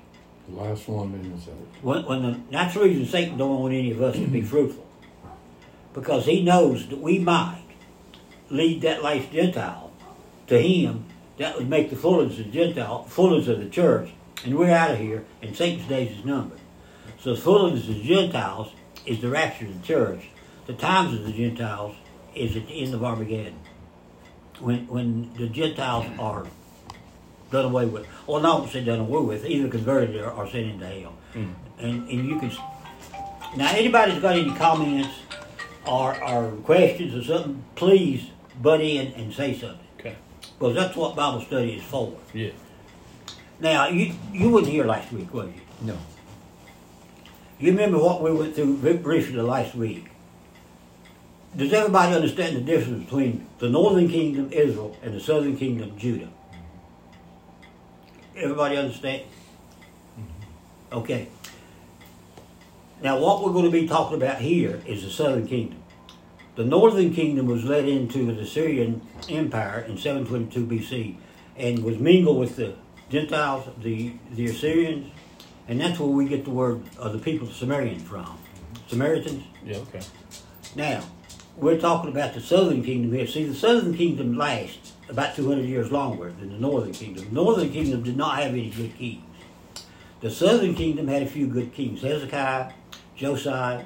The 0.48 0.56
last 0.56 0.88
one 0.88 1.14
in 1.14 1.30
the. 1.30 1.38
When, 1.82 2.04
when 2.04 2.22
the 2.22 2.40
that's 2.50 2.74
the 2.74 2.80
reason 2.80 3.06
Satan 3.06 3.36
don't 3.38 3.60
want 3.60 3.74
any 3.74 3.92
of 3.92 4.02
us 4.02 4.16
to 4.16 4.26
be 4.26 4.42
fruitful, 4.42 4.86
because 5.92 6.26
he 6.26 6.42
knows 6.42 6.88
that 6.88 7.00
we 7.00 7.18
might 7.18 7.64
lead 8.50 8.82
that 8.82 9.02
last 9.02 9.32
Gentile 9.32 9.90
to 10.48 10.60
him. 10.60 11.05
That 11.38 11.56
would 11.56 11.68
make 11.68 11.90
the 11.90 11.96
fullness 11.96 12.38
of 12.38 12.46
the 12.46 12.50
Gentile, 12.50 13.04
fullness 13.04 13.48
of 13.48 13.58
the 13.58 13.68
church, 13.68 14.10
and 14.44 14.56
we're 14.56 14.70
out 14.70 14.92
of 14.92 14.98
here, 14.98 15.24
and 15.42 15.54
Satan's 15.54 15.86
days 15.88 16.16
is 16.16 16.24
numbered. 16.24 16.60
So 17.20 17.34
the 17.34 17.40
fullness 17.40 17.88
of 17.88 17.94
the 17.94 18.02
Gentiles 18.02 18.72
is 19.04 19.20
the 19.20 19.28
rapture 19.28 19.66
of 19.66 19.80
the 19.80 19.86
church. 19.86 20.28
The 20.66 20.74
times 20.74 21.14
of 21.14 21.24
the 21.24 21.32
Gentiles 21.32 21.94
is 22.34 22.56
at 22.56 22.66
the 22.66 22.82
end 22.82 22.94
of 22.94 23.04
Armageddon, 23.04 23.58
when 24.60 24.86
when 24.88 25.32
the 25.34 25.48
Gentiles 25.48 26.06
are 26.18 26.46
done 27.50 27.66
away 27.66 27.86
with. 27.86 28.06
Or 28.26 28.40
not 28.40 28.68
say 28.70 28.84
done 28.84 29.00
away 29.00 29.22
with, 29.22 29.46
either 29.46 29.68
converted 29.68 30.16
or, 30.16 30.30
or 30.30 30.48
sent 30.48 30.66
into 30.66 30.86
hell. 30.86 31.14
Mm. 31.34 31.54
And 31.78 32.08
and 32.08 32.28
you 32.28 32.38
can 32.38 32.50
now 33.56 33.70
anybody's 33.72 34.20
got 34.20 34.36
any 34.36 34.52
comments 34.54 35.14
or, 35.86 36.22
or 36.24 36.50
questions 36.64 37.14
or 37.14 37.22
something, 37.22 37.64
please 37.74 38.30
butt 38.60 38.80
in 38.80 39.12
and 39.12 39.32
say 39.32 39.56
something. 39.56 39.85
Because 40.58 40.74
that's 40.74 40.96
what 40.96 41.16
Bible 41.16 41.42
study 41.42 41.74
is 41.74 41.84
for. 41.84 42.16
Yeah. 42.32 42.50
Now 43.60 43.88
you 43.88 44.14
you 44.32 44.50
wasn't 44.50 44.72
here 44.72 44.84
last 44.84 45.12
week, 45.12 45.32
was 45.32 45.48
you? 45.48 45.60
No. 45.82 45.98
You 47.58 47.70
remember 47.70 47.98
what 47.98 48.22
we 48.22 48.32
went 48.32 48.54
through 48.54 48.76
briefly 48.76 49.40
last 49.40 49.74
week? 49.74 50.08
Does 51.56 51.72
everybody 51.72 52.14
understand 52.14 52.56
the 52.56 52.60
difference 52.60 53.04
between 53.04 53.46
the 53.58 53.70
northern 53.70 54.08
kingdom, 54.08 54.52
Israel, 54.52 54.94
and 55.02 55.14
the 55.14 55.20
southern 55.20 55.56
kingdom, 55.56 55.96
Judah? 55.98 56.28
Everybody 58.36 58.76
understand? 58.76 59.22
Mm-hmm. 60.18 60.98
Okay. 60.98 61.28
Now, 63.02 63.18
what 63.18 63.42
we're 63.42 63.52
going 63.52 63.64
to 63.64 63.70
be 63.70 63.88
talking 63.88 64.16
about 64.16 64.42
here 64.42 64.82
is 64.86 65.02
the 65.02 65.10
southern 65.10 65.46
kingdom. 65.46 65.82
The 66.56 66.64
northern 66.64 67.12
kingdom 67.12 67.46
was 67.46 67.64
led 67.64 67.86
into 67.86 68.32
the 68.32 68.40
Assyrian 68.40 69.02
Empire 69.28 69.80
in 69.86 69.98
722 69.98 70.66
BC 70.66 71.16
and 71.54 71.84
was 71.84 71.98
mingled 71.98 72.38
with 72.38 72.56
the 72.56 72.74
Gentiles, 73.10 73.68
the, 73.82 74.14
the 74.32 74.46
Assyrians, 74.46 75.12
and 75.68 75.78
that's 75.78 75.98
where 75.98 76.08
we 76.08 76.26
get 76.26 76.44
the 76.44 76.50
word 76.50 76.82
of 76.98 77.12
the 77.12 77.18
people 77.18 77.46
of 77.46 77.54
Sumerian 77.54 77.98
from. 77.98 78.38
Samaritans. 78.88 79.44
Yeah, 79.66 79.76
okay. 79.78 80.00
Now, 80.74 81.02
we're 81.58 81.78
talking 81.78 82.10
about 82.10 82.32
the 82.32 82.40
southern 82.40 82.82
kingdom 82.82 83.12
here. 83.12 83.26
See, 83.26 83.44
the 83.44 83.54
southern 83.54 83.94
kingdom 83.94 84.38
lasts 84.38 84.94
about 85.10 85.36
200 85.36 85.62
years 85.66 85.92
longer 85.92 86.30
than 86.30 86.48
the 86.50 86.58
northern 86.58 86.92
kingdom. 86.92 87.26
The 87.26 87.34
northern 87.34 87.70
kingdom 87.70 88.02
did 88.02 88.16
not 88.16 88.38
have 88.38 88.52
any 88.52 88.70
good 88.70 88.96
kings. 88.96 89.22
The 90.22 90.30
southern 90.30 90.74
kingdom 90.74 91.08
had 91.08 91.22
a 91.22 91.26
few 91.26 91.46
good 91.48 91.74
kings 91.74 92.00
Hezekiah, 92.00 92.72
Josiah, 93.14 93.84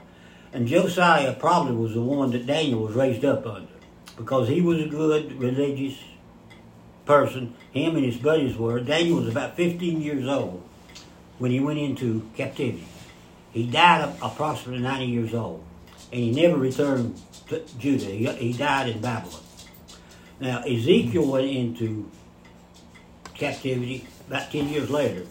and 0.52 0.66
Josiah 0.66 1.32
probably 1.32 1.74
was 1.74 1.94
the 1.94 2.02
one 2.02 2.30
that 2.32 2.46
Daniel 2.46 2.80
was 2.80 2.94
raised 2.94 3.24
up 3.24 3.46
under 3.46 3.68
because 4.16 4.48
he 4.48 4.60
was 4.60 4.80
a 4.80 4.86
good 4.86 5.38
religious 5.38 5.96
person. 7.06 7.54
Him 7.72 7.96
and 7.96 8.04
his 8.04 8.16
buddies 8.16 8.56
were. 8.56 8.80
Daniel 8.80 9.18
was 9.18 9.28
about 9.28 9.56
15 9.56 10.00
years 10.00 10.26
old 10.26 10.62
when 11.38 11.50
he 11.50 11.60
went 11.60 11.78
into 11.78 12.28
captivity. 12.36 12.86
He 13.52 13.66
died 13.66 14.14
approximately 14.22 14.82
90 14.82 15.06
years 15.06 15.34
old, 15.34 15.64
and 16.12 16.20
he 16.20 16.30
never 16.30 16.56
returned 16.56 17.20
to 17.48 17.64
Judah. 17.78 18.04
He, 18.06 18.26
he 18.26 18.52
died 18.52 18.88
in 18.88 19.00
Babylon. 19.00 19.40
Now, 20.38 20.62
Ezekiel 20.62 21.26
went 21.26 21.46
into 21.46 22.10
captivity 23.34 24.06
about 24.28 24.50
10 24.52 24.68
years 24.68 24.90
later, 24.90 25.26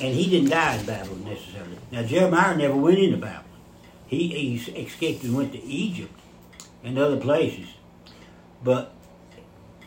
and 0.00 0.14
he 0.14 0.28
didn't 0.28 0.50
die 0.50 0.76
in 0.76 0.86
Babylon 0.86 1.24
necessarily. 1.24 1.78
Now, 1.90 2.02
Jeremiah 2.02 2.56
never 2.56 2.76
went 2.76 2.98
into 2.98 3.18
Babylon. 3.18 3.51
He, 4.12 4.28
he 4.28 4.72
escaped 4.82 5.24
and 5.24 5.34
went 5.34 5.52
to 5.52 5.64
Egypt 5.64 6.12
and 6.84 6.98
other 6.98 7.16
places. 7.16 7.68
But 8.62 8.92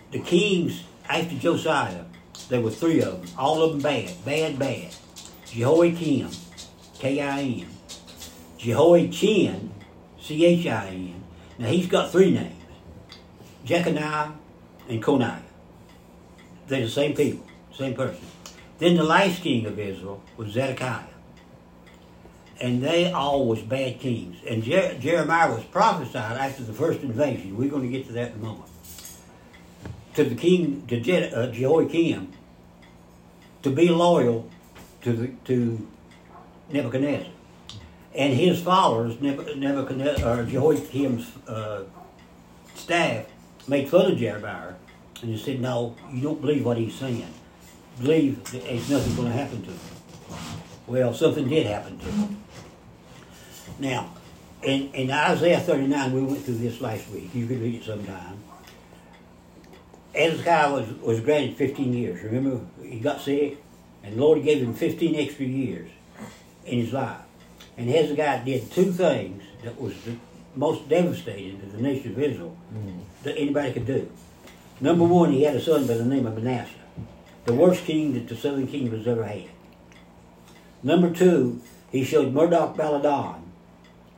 the 0.10 0.18
kings 0.18 0.84
after 1.08 1.36
Josiah, 1.36 2.06
there 2.50 2.60
were 2.60 2.72
three 2.72 3.04
of 3.04 3.22
them, 3.22 3.38
all 3.38 3.62
of 3.62 3.74
them 3.74 3.82
bad, 3.82 4.26
bad, 4.26 4.58
bad. 4.58 4.96
Jehoiakim, 5.46 6.32
K-I-M. 6.98 7.68
Jehoiachin, 8.58 9.72
C-H-I-N. 10.20 11.24
Now 11.60 11.68
he's 11.68 11.86
got 11.86 12.12
three 12.12 12.32
names. 12.32 12.64
Jeconiah 13.64 14.32
and 14.90 15.04
Coniah. 15.04 15.44
They're 16.68 16.82
the 16.82 16.90
same 16.90 17.14
people, 17.14 17.46
same 17.76 17.94
person. 17.94 18.26
Then 18.80 18.96
the 18.96 19.04
last 19.04 19.44
king 19.44 19.68
of 19.68 19.78
Israel 19.78 20.24
was 20.36 20.50
Zedekiah. 20.50 21.15
And 22.62 22.82
they 22.82 23.12
all 23.12 23.46
was 23.46 23.62
bad 23.62 24.00
kings. 24.00 24.38
And 24.48 24.64
Jer- 24.64 24.98
Jeremiah 24.98 25.54
was 25.54 25.66
prophesied 25.66 26.38
after 26.38 26.64
the 26.64 26.74
first 26.74 27.02
invasion. 27.02 27.58
We're 27.58 27.70
going 27.70 27.84
to 27.84 27.90
get 27.90 28.08
to 28.08 28.14
that 28.14 28.32
in 28.32 28.40
a 28.40 28.44
moment. 28.44 28.70
To 30.16 30.24
the 30.24 30.36
king, 30.36 30.86
to 30.88 31.00
Je- 31.00 31.32
uh, 31.32 31.48
Jehoiakim, 31.48 32.32
to 33.64 33.70
be 33.70 33.90
loyal 33.90 34.50
to 35.02 35.12
the, 35.12 35.28
to 35.46 35.86
Nebuchadnezzar. 36.72 37.32
And 38.14 38.34
his 38.34 38.62
followers, 38.62 39.20
Nebuchadnezzar, 39.20 40.40
or 40.40 40.44
Jehoiakim's 40.46 41.30
uh, 41.48 41.84
staff, 42.74 43.26
made 43.68 43.90
fun 43.90 44.14
of 44.14 44.18
Jeremiah. 44.18 44.76
And 45.22 45.34
they 45.34 45.38
said, 45.38 45.60
no, 45.60 45.98
you 46.10 46.22
don't 46.22 46.40
believe 46.40 46.66
what 46.66 46.78
he's 46.78 46.96
saying. 46.96 47.34
Believe 48.00 48.42
that 48.52 48.64
nothing 48.90 49.16
going 49.16 49.28
to 49.28 49.38
happen 49.38 49.62
to 49.64 49.72
him. 49.72 49.80
Well, 50.88 51.14
something 51.14 51.50
did 51.50 51.66
happen 51.66 51.98
to 51.98 52.06
him. 52.06 52.44
Now, 53.80 54.12
in, 54.64 54.94
in 54.94 55.12
Isaiah 55.12 55.60
39, 55.60 56.14
we 56.14 56.22
went 56.22 56.44
through 56.44 56.56
this 56.56 56.82
last 56.82 57.10
week. 57.10 57.30
You 57.34 57.46
can 57.48 57.62
read 57.62 57.76
it 57.76 57.84
sometime. 57.84 58.40
Hezekiah 60.14 60.72
was, 60.72 60.90
was 61.02 61.20
granted 61.20 61.58
15 61.58 61.94
years. 61.94 62.24
Remember, 62.24 62.62
he 62.82 63.00
got 63.00 63.22
sick, 63.22 63.58
and 64.04 64.16
the 64.16 64.22
Lord 64.22 64.44
gave 64.44 64.62
him 64.62 64.74
15 64.74 65.16
extra 65.16 65.46
years 65.46 65.90
in 66.66 66.80
his 66.80 66.94
life. 66.94 67.18
And 67.78 67.90
Hezekiah 67.90 68.46
did 68.46 68.72
two 68.72 68.92
things 68.92 69.44
that 69.64 69.80
was 69.80 69.94
the 70.04 70.16
most 70.56 70.88
devastating 70.88 71.60
to 71.60 71.66
the 71.66 71.82
nation 71.82 72.14
of 72.14 72.20
Israel 72.20 72.56
mm. 72.74 73.00
that 73.24 73.38
anybody 73.38 73.74
could 73.74 73.86
do. 73.86 74.10
Number 74.80 75.04
one, 75.04 75.32
he 75.32 75.44
had 75.44 75.56
a 75.56 75.62
son 75.62 75.86
by 75.86 75.96
the 75.96 76.06
name 76.06 76.26
of 76.26 76.36
Manasseh, 76.36 76.74
the 77.46 77.54
worst 77.54 77.84
king 77.84 78.14
that 78.14 78.28
the 78.28 78.36
southern 78.36 78.68
kingdom 78.68 78.98
has 78.98 79.08
ever 79.08 79.26
had. 79.26 79.50
Number 80.82 81.10
two, 81.10 81.62
he 81.92 82.04
showed 82.04 82.34
Merodach 82.34 82.76
Baladan. 82.76 83.45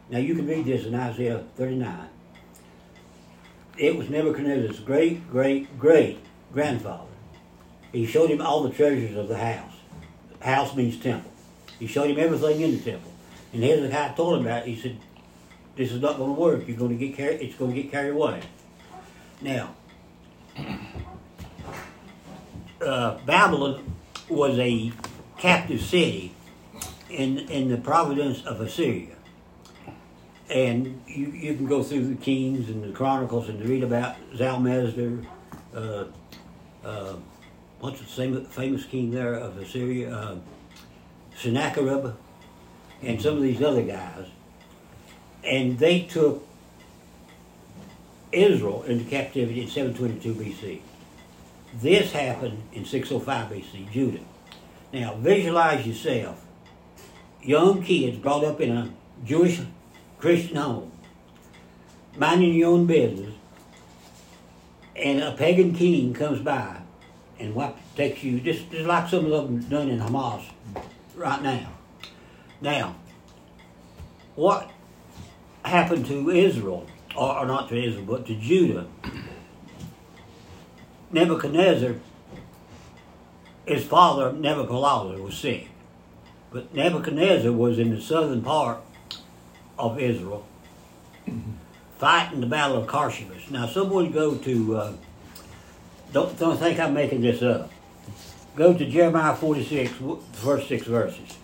Now 0.10 0.20
you 0.20 0.36
can 0.36 0.48
read 0.48 0.66
this 0.66 0.86
in 0.86 0.96
Isaiah 0.96 1.44
39. 1.56 2.10
It 3.78 3.96
was 3.96 4.10
Nebuchadnezzar's 4.10 4.80
great, 4.80 5.30
great, 5.30 5.78
great 5.78 6.20
grandfather. 6.54 7.04
He 7.92 8.06
showed 8.06 8.30
him 8.30 8.42
all 8.42 8.64
the 8.64 8.72
treasures 8.72 9.16
of 9.16 9.28
the 9.28 9.38
house. 9.38 9.74
House 10.42 10.76
means 10.76 10.98
temple. 10.98 11.32
He 11.80 11.88
showed 11.88 12.10
him 12.10 12.20
everything 12.20 12.62
in 12.62 12.72
the 12.72 12.80
temple. 12.80 13.12
And 13.54 13.64
Hezekiah 13.64 14.16
told 14.16 14.40
him 14.40 14.46
about 14.46 14.68
it. 14.68 14.70
He 14.70 14.82
said, 14.82 14.98
This 15.76 15.92
is 15.92 16.02
not 16.02 16.18
going 16.18 16.34
to 16.34 16.40
work. 16.40 16.68
You're 16.68 16.78
going 16.78 16.98
to 16.98 17.08
get 17.08 17.16
carried 17.16 17.42
it's 17.42 17.56
going 17.56 17.74
to 17.74 17.82
get 17.82 17.92
carried 17.92 18.12
away. 18.12 18.42
Now, 19.42 19.76
uh, 22.82 23.18
Babylon 23.26 23.96
was 24.30 24.58
a 24.58 24.92
captive 25.38 25.82
city 25.82 26.34
in 27.10 27.38
in 27.38 27.70
the 27.70 27.78
province 27.78 28.44
of 28.46 28.60
Assyria. 28.62 29.17
And 30.50 31.02
you, 31.08 31.28
you 31.28 31.56
can 31.56 31.66
go 31.66 31.84
through 31.84 32.08
the 32.08 32.16
Kings 32.16 32.70
and 32.70 32.84
the 32.84 32.92
Chronicles 32.96 33.50
and 33.50 33.64
read 33.68 33.84
about 33.84 34.16
Shalmaneser, 34.36 35.20
uh, 35.76 36.06
uh, 36.86 37.16
what's 37.80 38.00
the 38.00 38.46
famous 38.50 38.86
king 38.86 39.12
there 39.12 39.34
of 39.34 39.58
Assyria, 39.58 40.16
uh, 40.16 40.36
Sennacherib, 41.36 42.14
and 43.02 43.22
some 43.22 43.36
of 43.36 43.42
these 43.42 43.62
other 43.62 43.84
guys. 43.84 44.28
And 45.44 45.78
they 45.78 46.02
took 46.02 46.48
Israel 48.32 48.84
into 48.84 49.04
captivity 49.06 49.62
in 49.62 49.68
722 49.68 50.34
BC. 50.34 50.80
This 51.82 52.12
happened 52.14 52.64
in 52.74 52.86
605 52.86 53.52
BC, 53.52 53.92
Judah. 53.92 54.24
Now, 54.94 55.16
visualize 55.16 55.86
yourself 55.86 56.42
young 57.48 57.82
kids 57.82 58.18
brought 58.18 58.44
up 58.44 58.60
in 58.62 58.72
a 58.72 58.92
Jewish 59.26 59.62
Christian 60.20 60.56
home, 60.56 60.92
minding 62.16 62.54
your 62.54 62.72
own 62.72 62.86
business, 62.88 63.34
and 64.96 65.22
a 65.22 65.32
pagan 65.34 65.74
king 65.74 66.14
comes 66.14 66.40
by 66.42 66.82
and 67.40 67.54
what 67.54 67.78
takes 67.96 68.24
you, 68.24 68.40
just, 68.40 68.72
just 68.72 68.86
like 68.86 69.10
some 69.10 69.26
of 69.26 69.32
them 69.32 69.60
done 69.62 69.90
in 69.90 70.00
Hamas 70.00 70.44
right 71.16 71.42
now. 71.42 71.70
Now, 72.62 72.96
what 74.36 74.72
happened 75.64 76.08
to 76.08 76.30
Israel, 76.32 76.88
or, 77.16 77.40
or 77.40 77.46
not 77.46 77.70
to 77.70 77.76
Israel, 77.76 78.06
but 78.06 78.26
to 78.26 78.36
Judah? 78.36 78.88
Nebuchadnezzar, 81.12 81.96
his 83.66 83.86
father, 83.86 84.32
Nebuchadnezzar, 84.32 85.22
was 85.22 85.38
sick. 85.38 85.70
But 86.52 86.74
Nebuchadnezzar 86.74 87.52
was 87.52 87.78
in 87.78 87.94
the 87.94 88.02
southern 88.02 88.42
part 88.42 88.80
of 89.78 90.00
Israel, 90.00 90.46
fighting 91.98 92.42
the 92.42 92.48
Battle 92.48 92.78
of 92.78 92.88
Carchemish. 92.88 93.50
Now, 93.50 93.68
someone 93.68 94.12
go 94.12 94.36
to, 94.36 94.78
uh, 94.78 94.94
don't, 96.14 96.38
don't 96.40 96.58
think 96.58 96.80
I'm 96.80 96.94
making 96.94 97.22
this 97.22 97.42
up. 97.42 97.72
Go 98.56 98.74
to 98.74 98.86
Jeremiah 98.86 99.36
46, 99.36 99.92
w- 100.00 100.22
first 100.34 100.68
six 100.68 100.88
verses. 100.88 101.38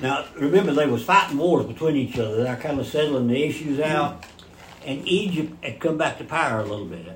Now, 0.00 0.24
remember, 0.36 0.72
they 0.72 0.86
was 0.86 1.04
fighting 1.04 1.38
wars 1.38 1.66
between 1.66 1.96
each 1.96 2.18
other. 2.18 2.42
They're 2.42 2.56
kind 2.56 2.78
of 2.78 2.86
settling 2.86 3.28
the 3.28 3.44
issues 3.44 3.80
out. 3.80 4.24
And 4.84 5.06
Egypt 5.06 5.64
had 5.64 5.80
come 5.80 5.98
back 5.98 6.18
to 6.18 6.24
power 6.24 6.60
a 6.60 6.64
little 6.64 6.86
bit. 6.86 7.06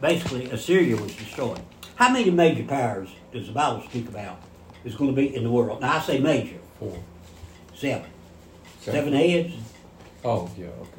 Basically, 0.00 0.46
Assyria 0.50 0.96
was 0.96 1.14
destroyed. 1.14 1.60
How 1.96 2.12
many 2.12 2.30
major 2.30 2.62
powers 2.62 3.08
does 3.32 3.48
the 3.48 3.52
Bible 3.52 3.82
speak 3.88 4.08
about 4.08 4.40
is 4.84 4.94
going 4.94 5.10
to 5.10 5.16
be 5.16 5.34
in 5.34 5.42
the 5.42 5.50
world? 5.50 5.80
Now, 5.80 5.96
I 5.96 6.00
say 6.00 6.20
major. 6.20 6.56
Four. 6.78 6.96
Seven. 7.78 8.10
Seven 8.80 9.12
heads. 9.12 9.54
Oh, 10.24 10.50
yeah, 10.58 10.66
okay. 10.66 10.90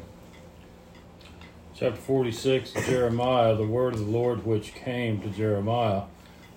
Chapter 1.76 2.00
46 2.00 2.72
Jeremiah, 2.86 3.54
the 3.54 3.66
word 3.66 3.96
of 3.96 4.00
the 4.00 4.06
Lord 4.06 4.46
which 4.46 4.74
came 4.74 5.22
to 5.22 5.28
Jeremiah, 5.28 6.04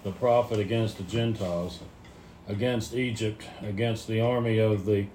the 0.05 0.13
prophet, 0.13 0.61
against 0.61 0.99
the 0.99 1.03
Gentiles, 1.03 1.81
against 2.47 2.95
Egypt, 2.95 3.43
against 3.63 4.07
the 4.07 4.21
army 4.21 4.59
of 4.59 4.85
the 4.85 5.07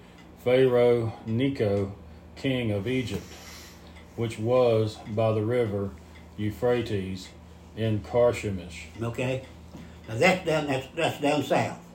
Pharaoh 0.43 1.13
Necho, 1.25 1.95
king 2.35 2.71
of 2.71 2.85
Egypt, 2.85 3.23
which 4.17 4.37
was 4.37 4.97
by 5.07 5.31
the 5.31 5.43
river 5.43 5.91
Euphrates 6.35 7.29
in 7.77 8.01
Carchemish. 8.01 8.87
Okay? 9.01 9.45
Now 10.09 10.15
that's 10.15 10.45
down 10.45 10.67
that's, 10.67 10.87
that's 10.93 11.21
down 11.21 11.43
south. 11.43 11.86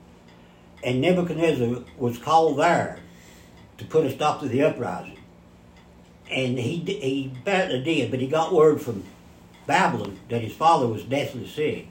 And 0.83 1.01
Nebuchadnezzar 1.01 1.85
was 1.97 2.19
called 2.19 2.59
there 2.59 2.99
to 3.79 3.85
put 3.85 4.07
a 4.07 4.11
stop 4.11 4.41
to 4.41 4.49
the 4.49 4.63
uprising. 4.63 5.19
And 6.31 6.59
he 6.59 6.79
he 6.79 7.33
badly 7.45 7.83
did, 7.83 8.11
but 8.11 8.21
he 8.21 8.27
got 8.27 8.53
word 8.53 8.81
from 8.81 9.05
Babylon 9.67 10.19
that 10.29 10.41
his 10.41 10.55
father 10.55 10.87
was 10.87 11.05
deathly 11.05 11.47
sick. 11.47 11.89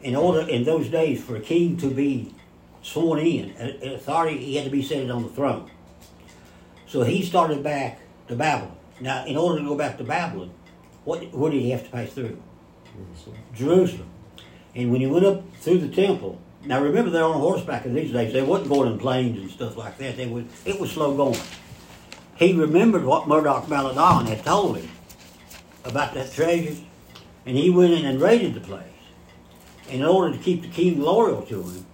In 0.00 0.16
order 0.16 0.48
in 0.48 0.64
those 0.64 0.88
days 0.88 1.22
for 1.22 1.36
a 1.36 1.40
king 1.40 1.76
to 1.78 1.90
be 1.90 2.34
sworn 2.82 3.18
in, 3.18 3.50
authority 3.82 4.38
he 4.38 4.56
had 4.56 4.64
to 4.64 4.70
be 4.70 4.82
seated 4.82 5.10
on 5.10 5.22
the 5.22 5.28
throne. 5.28 5.70
So 6.86 7.02
he 7.02 7.22
started 7.22 7.62
back 7.62 8.00
to 8.28 8.36
Babylon. 8.36 8.76
Now, 9.00 9.26
in 9.26 9.36
order 9.36 9.60
to 9.60 9.64
go 9.64 9.76
back 9.76 9.98
to 9.98 10.04
Babylon, 10.04 10.50
what 11.04 11.32
what 11.34 11.52
did 11.52 11.60
he 11.60 11.70
have 11.70 11.84
to 11.84 11.90
pass 11.90 12.10
through? 12.10 12.40
Jerusalem. 13.54 14.08
And 14.74 14.90
when 14.90 15.00
he 15.00 15.06
went 15.06 15.26
up 15.26 15.42
through 15.60 15.78
the 15.78 15.88
temple, 15.88 16.40
now 16.64 16.82
remember 16.82 17.10
they're 17.10 17.24
on 17.24 17.40
horseback 17.40 17.86
in 17.86 17.94
these 17.94 18.12
days. 18.12 18.32
They 18.32 18.42
wasn't 18.42 18.70
going 18.70 18.92
in 18.92 18.98
planes 18.98 19.38
and 19.38 19.50
stuff 19.50 19.76
like 19.76 19.98
that. 19.98 20.16
They 20.16 20.26
was 20.26 20.44
it 20.64 20.78
was 20.78 20.90
slow 20.92 21.16
going. 21.16 21.40
He 22.36 22.52
remembered 22.52 23.04
what 23.04 23.26
Murdoch 23.26 23.66
Maladon 23.66 24.26
had 24.26 24.44
told 24.44 24.78
him 24.78 24.88
about 25.84 26.14
that 26.14 26.32
treasure, 26.32 26.76
and 27.46 27.56
he 27.56 27.70
went 27.70 27.92
in 27.92 28.04
and 28.04 28.20
raided 28.20 28.54
the 28.54 28.60
place. 28.60 28.84
In 29.88 30.04
order 30.04 30.36
to 30.36 30.42
keep 30.42 30.62
the 30.62 30.68
king 30.68 31.00
loyal 31.00 31.42
to 31.42 31.62
him, 31.62 31.86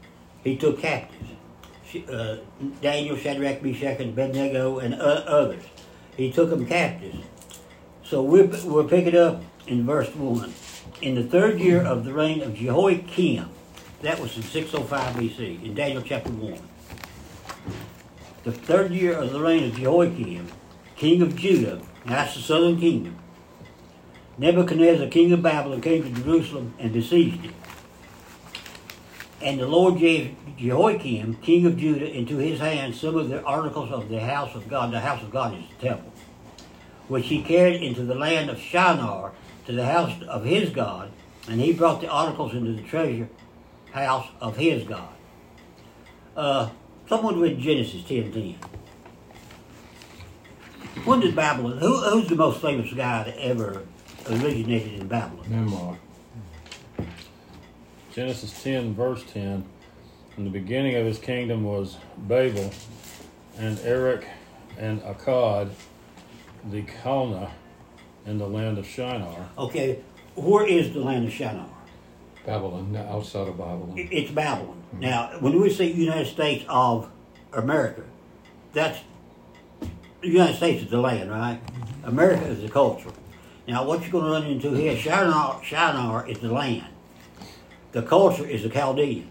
he 0.42 0.57
took 0.57 0.81
captives. 0.81 1.31
Uh, 2.11 2.38
Daniel, 2.83 3.16
Shadrach, 3.16 3.62
Meshach, 3.62 4.00
and 4.00 4.11
Abednego, 4.11 4.81
and 4.81 4.94
uh, 4.94 5.22
others. 5.27 5.62
He 6.16 6.33
took 6.33 6.50
them 6.50 6.66
captives. 6.66 7.24
So 8.05 8.20
we'll, 8.20 8.48
we'll 8.64 8.88
pick 8.88 9.07
it 9.07 9.14
up 9.14 9.42
in 9.68 9.87
verse 9.87 10.12
1. 10.14 10.53
In 11.03 11.14
the 11.14 11.22
third 11.22 11.61
year 11.61 11.83
of 11.83 12.05
the 12.05 12.12
reign 12.12 12.42
of 12.42 12.55
Jehoiakim, 12.55 13.48
that 14.05 14.21
was 14.21 14.37
in 14.37 14.43
605 14.43 15.17
BC, 15.17 15.64
in 15.64 15.75
Daniel 15.75 16.03
chapter 16.03 16.31
1. 16.31 16.59
The 18.45 18.53
third 18.53 18.93
year 18.93 19.14
of 19.14 19.33
the 19.33 19.40
reign 19.40 19.64
of 19.64 19.77
Jehoiakim, 19.77 20.49
king 20.97 21.23
of 21.23 21.37
Judah, 21.37 21.81
and 22.05 22.12
that's 22.12 22.35
the 22.35 22.40
southern 22.40 22.79
kingdom, 22.79 23.19
Nebuchadnezzar, 24.37 25.09
king 25.09 25.33
of 25.33 25.43
Babylon, 25.43 25.81
came 25.81 26.03
to 26.03 26.23
Jerusalem 26.23 26.75
and 26.79 26.93
besieged 26.93 27.45
it. 27.45 27.55
And 29.40 29.61
the 29.61 29.67
Lord 29.67 29.99
gave 29.99 30.37
Jehoiakim, 30.59 31.37
king 31.37 31.67
of 31.67 31.77
Judah, 31.77 32.11
into 32.11 32.38
his 32.38 32.59
hand 32.59 32.95
some 32.95 33.17
of 33.17 33.29
the 33.29 33.43
articles 33.43 33.90
of 33.90 34.09
the 34.09 34.21
house 34.21 34.55
of 34.55 34.69
God. 34.69 34.93
The 34.93 35.01
house 35.01 35.23
of 35.23 35.31
God 35.31 35.55
is 35.57 35.64
the 35.79 35.88
temple 35.88 36.12
which 37.09 37.27
he 37.27 37.43
carried 37.43 37.83
into 37.83 38.03
the 38.03 38.14
land 38.14 38.51
of 38.51 38.59
Shinar 38.59 39.33
to 39.67 39.73
the 39.73 39.87
house 39.87 40.12
of 40.23 40.45
his 40.45 40.71
God, 40.71 41.11
and 41.49 41.61
he 41.61 41.73
brought 41.73 42.01
the 42.01 42.09
articles 42.09 42.55
into 42.55 42.73
the 42.73 42.83
treasure 42.83 43.29
house 43.94 44.26
of 44.40 44.57
his 44.57 44.83
God. 44.85 45.14
Uh, 46.37 46.70
someone 47.09 47.40
read 47.40 47.59
Genesis 47.59 48.02
10.10. 48.02 48.57
When 51.04 51.20
did 51.20 51.37
Babylon, 51.37 51.78
who, 51.78 52.00
who's 52.00 52.28
the 52.28 52.35
most 52.35 52.61
famous 52.61 52.92
guy 52.92 53.24
that 53.24 53.37
ever 53.38 53.83
originated 54.28 55.00
in 55.00 55.09
Babylon? 55.09 55.46
Nimrod. 55.48 55.98
Genesis 58.12 58.62
10, 58.62 58.94
verse 58.94 59.24
10. 59.33 59.64
In 60.37 60.44
the 60.44 60.50
beginning 60.50 60.96
of 60.96 61.07
his 61.07 61.18
kingdom 61.18 61.64
was 61.64 61.96
Babel, 62.16 62.72
and 63.59 63.78
Erech, 63.80 64.26
and 64.76 65.00
Akkad, 65.02 65.70
the 66.70 66.83
Calneh, 66.83 67.50
in 68.26 68.38
the 68.38 68.46
land 68.46 68.78
of 68.78 68.87
Shinar. 68.87 69.48
Okay, 69.59 70.00
where 70.35 70.66
is 70.66 70.92
the 70.92 71.00
land 71.00 71.26
of 71.26 71.33
Shinar? 71.33 71.68
Babylon, 72.46 72.94
outside 72.96 73.48
of 73.48 73.57
Babylon. 73.59 73.94
It- 73.96 74.12
It's 74.12 74.30
Babylon. 74.30 74.83
Now, 74.92 75.30
when 75.40 75.61
we 75.61 75.70
say 75.70 75.90
United 75.90 76.26
States 76.26 76.64
of 76.68 77.09
America, 77.52 78.02
that's 78.72 79.00
the 80.20 80.28
United 80.28 80.57
States 80.57 80.85
is 80.85 80.90
the 80.90 80.98
land, 81.00 81.30
right? 81.30 81.59
Mm-hmm. 81.66 82.09
America 82.09 82.44
is 82.46 82.62
the 82.62 82.68
culture. 82.68 83.11
Now, 83.66 83.85
what 83.85 84.02
you're 84.02 84.11
going 84.11 84.24
to 84.24 84.30
run 84.30 84.44
into 84.46 84.72
here, 84.72 84.96
Shinar, 84.96 85.61
Shinar 85.62 86.28
is 86.28 86.38
the 86.38 86.48
land. 86.52 86.87
The 87.92 88.02
culture 88.02 88.46
is 88.46 88.62
the 88.62 88.68
Chaldeans, 88.68 89.30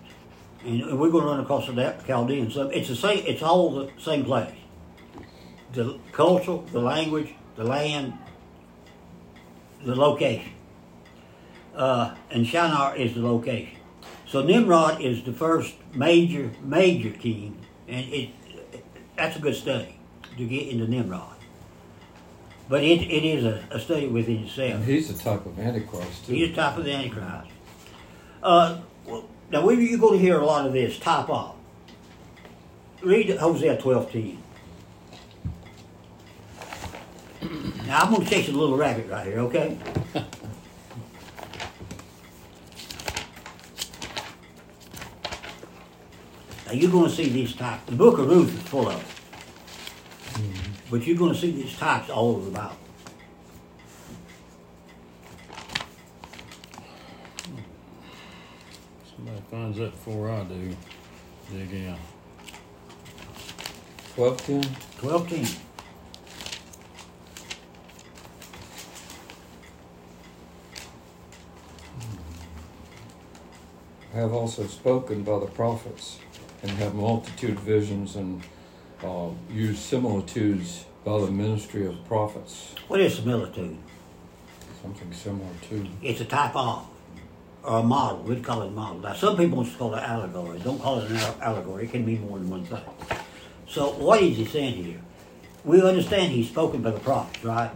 and 0.65 0.99
we're 0.99 1.09
going 1.09 1.23
to 1.25 1.29
run 1.31 1.39
across 1.39 1.67
the 1.67 1.95
Chaldeans. 2.07 2.53
So 2.53 2.69
it's 2.69 2.87
the 2.89 2.95
same. 2.95 3.23
It's 3.25 3.41
all 3.43 3.71
the 3.71 3.89
same 3.99 4.23
place. 4.25 4.53
The 5.73 5.97
culture, 6.11 6.59
the 6.71 6.79
language, 6.79 7.33
the 7.55 7.63
land, 7.63 8.13
the 9.83 9.95
location 9.95 10.51
uh, 11.75 12.15
and 12.31 12.45
Shinar 12.45 12.95
is 12.95 13.13
the 13.13 13.21
location. 13.21 13.77
So 14.27 14.41
Nimrod 14.43 15.01
is 15.01 15.23
the 15.23 15.33
first 15.33 15.75
major, 15.93 16.51
major 16.63 17.11
king, 17.11 17.57
and 17.87 18.05
it 18.13 18.29
that's 19.15 19.35
a 19.35 19.39
good 19.39 19.55
study 19.55 19.95
to 20.37 20.45
get 20.47 20.67
into 20.69 20.87
Nimrod. 20.87 21.35
But 22.69 22.83
it, 22.83 23.01
it 23.01 23.23
is 23.23 23.45
a, 23.45 23.63
a 23.71 23.79
study 23.79 24.07
within 24.07 24.37
And 24.37 24.45
itself. 24.47 24.85
he's 24.85 25.07
the 25.15 25.21
type 25.23 25.45
of 25.45 25.59
Antichrist, 25.59 26.25
too. 26.25 26.33
He's 26.33 26.49
the 26.49 26.55
type 26.55 26.77
of 26.77 26.85
the 26.85 26.93
Antichrist. 26.93 27.51
Uh, 28.41 28.79
well, 29.05 29.25
now, 29.51 29.65
we, 29.65 29.75
you're 29.87 29.99
going 29.99 30.13
to 30.17 30.19
hear 30.19 30.39
a 30.39 30.45
lot 30.45 30.65
of 30.65 30.73
this 30.73 30.97
top 30.97 31.29
off. 31.29 31.55
Read 33.03 33.29
Hosea 33.37 33.77
12.10. 33.77 34.37
Now, 37.85 37.99
I'm 37.99 38.13
going 38.13 38.23
to 38.23 38.29
chase 38.29 38.47
a 38.47 38.51
little 38.53 38.77
rabbit 38.77 39.09
right 39.09 39.27
here, 39.27 39.39
okay? 39.41 39.77
you're 46.73 46.91
going 46.91 47.09
to 47.09 47.15
see 47.15 47.29
these 47.29 47.55
types. 47.55 47.85
The 47.85 47.95
book 47.95 48.19
of 48.19 48.27
Ruth 48.27 48.53
is 48.53 48.63
full 48.69 48.87
of 48.89 48.95
them. 48.95 49.05
Mm-hmm. 50.33 50.73
But 50.89 51.07
you're 51.07 51.17
gonna 51.17 51.35
see 51.35 51.51
these 51.51 51.75
types 51.77 52.09
all 52.09 52.35
over 52.35 52.45
the 52.45 52.51
Bible. 52.51 52.77
Somebody 59.15 59.41
finds 59.49 59.77
that 59.77 59.91
before 59.91 60.29
I 60.29 60.43
do. 60.43 60.75
Dig 61.51 61.71
in. 61.71 61.95
Twelve 64.15 64.37
ten? 64.45 64.63
Twelve 64.97 65.29
ten. 65.29 65.47
have 74.13 74.31
also 74.31 74.67
spoken 74.67 75.23
by 75.23 75.39
the 75.39 75.47
prophets 75.47 76.19
and 76.63 76.71
have 76.71 76.95
multitude 76.95 77.59
visions 77.59 78.15
and 78.15 78.41
uh, 79.03 79.29
used 79.51 79.79
similitudes 79.79 80.85
by 81.03 81.19
the 81.19 81.29
ministry 81.29 81.85
of 81.85 82.03
prophets. 82.05 82.73
What 82.87 83.01
is 83.01 83.15
similitude? 83.15 83.77
Something 84.81 85.13
similar 85.13 85.49
to. 85.69 85.87
It's 86.01 86.21
a 86.21 86.25
type 86.25 86.55
of, 86.55 86.87
or 87.63 87.79
a 87.79 87.83
model. 87.83 88.23
We'd 88.23 88.43
call 88.43 88.63
it 88.63 88.67
a 88.67 88.71
model. 88.71 88.99
Now, 88.99 89.13
some 89.13 89.37
people 89.37 89.63
to 89.63 89.71
call 89.71 89.93
it 89.95 90.03
allegory. 90.03 90.59
Don't 90.59 90.81
call 90.81 90.99
it 90.99 91.11
an 91.11 91.17
allegory. 91.41 91.85
It 91.85 91.91
can 91.91 92.05
mean 92.05 92.21
more 92.21 92.39
than 92.39 92.49
one 92.49 92.65
thing. 92.65 92.81
So, 93.67 93.91
what 93.91 94.21
is 94.21 94.37
he 94.37 94.45
saying 94.45 94.83
here? 94.83 95.01
We 95.65 95.81
understand 95.81 96.31
he's 96.31 96.49
spoken 96.49 96.81
by 96.81 96.91
the 96.91 96.99
prophets, 96.99 97.43
right? 97.43 97.71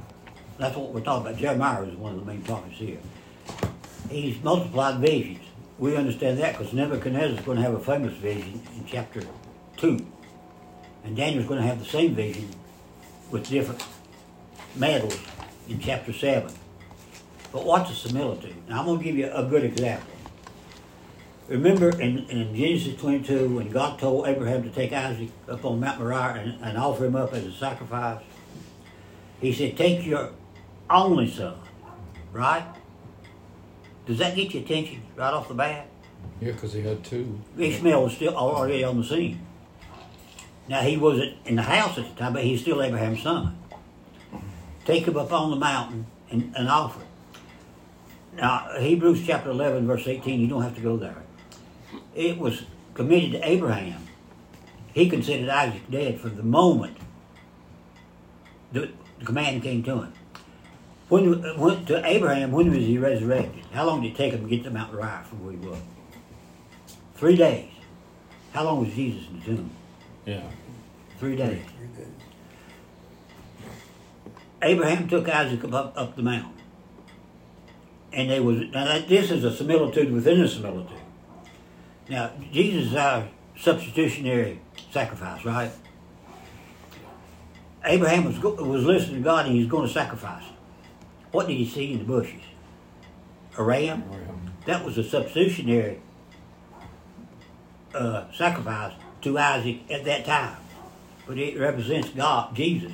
That's 0.57 0.75
what 0.75 0.93
we're 0.93 1.01
talking 1.01 1.27
about. 1.27 1.39
Jeremiah 1.39 1.83
is 1.83 1.95
one 1.95 2.13
of 2.13 2.19
the 2.19 2.25
main 2.25 2.41
prophets 2.41 2.77
here. 2.77 2.99
He's 4.09 4.41
multiplied 4.43 4.99
visions. 4.99 5.46
We 5.79 5.95
understand 5.95 6.39
that 6.39 6.57
because 6.57 6.73
Nebuchadnezzar 6.73 7.37
is 7.37 7.45
going 7.45 7.57
to 7.57 7.63
have 7.63 7.73
a 7.73 7.79
famous 7.79 8.13
vision 8.13 8.61
in 8.75 8.85
chapter 8.85 9.21
2. 9.77 10.05
And 11.03 11.15
Daniel's 11.15 11.45
going 11.45 11.61
to 11.61 11.67
have 11.67 11.79
the 11.79 11.85
same 11.85 12.15
vision 12.15 12.49
with 13.29 13.47
different 13.47 13.83
metals 14.75 15.19
in 15.69 15.79
chapter 15.79 16.11
7. 16.11 16.51
But 17.51 17.65
what's 17.65 17.91
a 17.91 17.93
similitude? 17.93 18.55
Now, 18.67 18.79
I'm 18.79 18.85
going 18.85 18.97
to 18.99 19.03
give 19.03 19.15
you 19.15 19.31
a 19.31 19.43
good 19.43 19.63
example. 19.63 20.09
Remember 21.47 21.89
in, 22.01 22.27
in 22.29 22.53
Genesis 22.55 22.99
22 22.99 23.55
when 23.55 23.69
God 23.69 23.99
told 23.99 24.27
Abraham 24.27 24.63
to 24.63 24.69
take 24.69 24.91
Isaac 24.91 25.29
up 25.47 25.63
on 25.63 25.79
Mount 25.79 25.99
Moriah 25.99 26.33
and, 26.33 26.61
and 26.61 26.77
offer 26.77 27.05
him 27.05 27.15
up 27.15 27.33
as 27.33 27.45
a 27.45 27.53
sacrifice? 27.53 28.21
He 29.39 29.53
said, 29.53 29.77
Take 29.77 30.05
your 30.05 30.31
only 30.89 31.29
son, 31.29 31.55
right? 32.33 32.65
Does 34.07 34.17
that 34.19 34.35
get 34.35 34.53
your 34.53 34.63
attention 34.63 35.01
right 35.15 35.33
off 35.33 35.47
the 35.47 35.53
bat? 35.53 35.87
Yeah, 36.39 36.53
because 36.53 36.73
he 36.73 36.81
had 36.81 37.03
two. 37.03 37.39
Ishmael 37.57 38.03
was 38.03 38.13
still 38.13 38.35
already 38.35 38.83
on 38.83 38.97
the 38.97 39.03
scene. 39.03 39.41
Now, 40.67 40.81
he 40.81 40.97
wasn't 40.97 41.35
in 41.45 41.55
the 41.55 41.63
house 41.63 41.97
at 41.97 42.09
the 42.09 42.15
time, 42.15 42.33
but 42.33 42.43
he's 42.43 42.61
still 42.61 42.81
Abraham's 42.81 43.21
son. 43.21 43.57
Take 44.85 45.05
him 45.05 45.17
up 45.17 45.31
on 45.31 45.49
the 45.49 45.55
mountain 45.55 46.07
and, 46.29 46.53
and 46.55 46.69
offer 46.69 47.01
it. 47.01 47.07
Now, 48.37 48.69
Hebrews 48.79 49.25
chapter 49.25 49.49
11, 49.49 49.87
verse 49.87 50.07
18, 50.07 50.39
you 50.39 50.47
don't 50.47 50.61
have 50.61 50.75
to 50.75 50.81
go 50.81 50.97
there. 50.97 51.23
It 52.15 52.37
was 52.37 52.63
committed 52.93 53.31
to 53.33 53.47
Abraham. 53.47 54.07
He 54.93 55.09
considered 55.09 55.49
Isaac 55.49 55.89
dead 55.89 56.19
from 56.19 56.35
the 56.35 56.43
moment 56.43 56.97
the 58.71 58.89
command 59.23 59.63
came 59.63 59.83
to 59.83 60.03
him. 60.03 60.13
When 61.09 61.45
uh, 61.45 61.53
went 61.57 61.87
to 61.87 62.05
Abraham, 62.05 62.51
when 62.51 62.69
was 62.69 62.79
he 62.79 62.97
resurrected? 62.97 63.63
How 63.71 63.85
long 63.85 64.01
did 64.01 64.11
it 64.11 64.17
take 64.17 64.33
him 64.33 64.43
to 64.43 64.49
get 64.49 64.63
to 64.65 64.69
Mount 64.69 64.93
Moriah 64.93 65.23
from 65.27 65.43
where 65.43 65.53
he 65.53 65.59
was? 65.59 65.79
Three 67.15 67.35
days. 67.35 67.71
How 68.53 68.65
long 68.65 68.81
was 68.81 68.93
Jesus 68.93 69.27
in 69.29 69.39
the 69.39 69.45
tomb? 69.45 69.71
Yeah. 70.25 70.43
Three 71.19 71.35
days. 71.35 71.61
Abraham 74.61 75.07
took 75.07 75.29
Isaac 75.29 75.63
up, 75.65 75.93
up 75.95 76.15
the 76.15 76.23
mountain. 76.23 76.53
And 78.11 78.29
they 78.29 78.39
was 78.39 78.59
now 78.73 78.85
that, 78.85 79.07
this 79.07 79.31
is 79.31 79.43
a 79.43 79.55
similitude 79.55 80.11
within 80.11 80.41
a 80.41 80.47
similitude. 80.47 80.97
Now 82.09 82.31
Jesus 82.51 82.87
is 82.87 82.95
our 82.95 83.27
substitutionary 83.57 84.59
sacrifice, 84.91 85.45
right? 85.45 85.71
Abraham 87.85 88.25
was 88.25 88.39
was 88.39 88.83
listening 88.83 89.17
to 89.17 89.21
God 89.21 89.45
and 89.45 89.55
he 89.55 89.61
was 89.61 89.69
going 89.69 89.87
to 89.87 89.93
sacrifice. 89.93 90.43
What 91.31 91.47
did 91.47 91.57
he 91.57 91.67
see 91.67 91.93
in 91.93 91.99
the 91.99 92.05
bushes? 92.05 92.41
A 93.57 93.63
ram. 93.63 94.03
That 94.65 94.83
was 94.83 94.97
a 94.97 95.03
substitutionary 95.03 95.99
uh, 97.93 98.31
sacrifice 98.33 98.93
to 99.21 99.37
Isaac 99.37 99.79
at 99.89 100.03
that 100.05 100.25
time, 100.25 100.57
but 101.25 101.37
it 101.37 101.57
represents 101.57 102.09
God, 102.09 102.55
Jesus, 102.55 102.91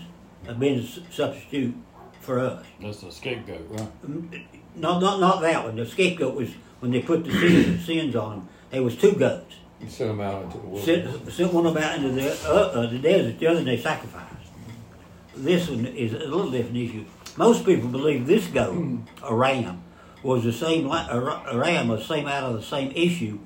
being 0.59 0.79
a 0.79 1.11
substitute 1.11 1.75
for 2.21 2.39
us. 2.39 2.65
That's 2.81 3.01
the 3.01 3.11
scapegoat, 3.11 3.65
right? 3.69 4.45
No, 4.75 4.99
not 4.99 5.19
not 5.19 5.41
that 5.41 5.63
one. 5.63 5.75
The 5.75 5.85
scapegoat 5.85 6.35
was 6.35 6.49
when 6.79 6.91
they 6.91 7.01
put 7.01 7.25
the 7.25 7.31
sins, 7.31 7.85
sins 7.85 8.15
on 8.15 8.33
him. 8.33 8.49
There 8.71 8.83
was 8.83 8.95
two 8.95 9.13
goats. 9.13 9.55
He 9.79 9.89
sent 9.89 10.09
them 10.11 10.21
out 10.21 10.43
into 10.43 10.57
the 10.57 10.67
wilderness. 10.67 11.13
Sent, 11.13 11.33
sent 11.33 11.53
one 11.53 11.65
of 11.65 11.73
them 11.73 11.83
out 11.83 11.97
into 11.97 12.11
the 12.11 12.31
uh, 12.47 12.51
uh, 12.51 12.89
the 12.89 12.99
desert. 12.99 13.39
The 13.39 13.47
other 13.47 13.63
they 13.63 13.77
sacrificed. 13.77 14.29
This 15.35 15.69
one 15.69 15.85
is 15.85 16.13
a 16.13 16.19
little 16.19 16.49
different 16.51 16.77
issue. 16.77 17.05
Most 17.37 17.65
people 17.65 17.89
believe 17.89 18.27
this 18.27 18.47
goat, 18.47 18.99
a 19.23 19.33
ram, 19.33 19.83
was 20.21 20.43
the 20.43 20.53
same. 20.53 20.85
A 20.89 21.51
ram 21.53 21.87
was 21.87 22.05
same 22.05 22.27
out 22.27 22.43
of 22.43 22.53
the 22.53 22.61
same 22.61 22.91
issue 22.95 23.39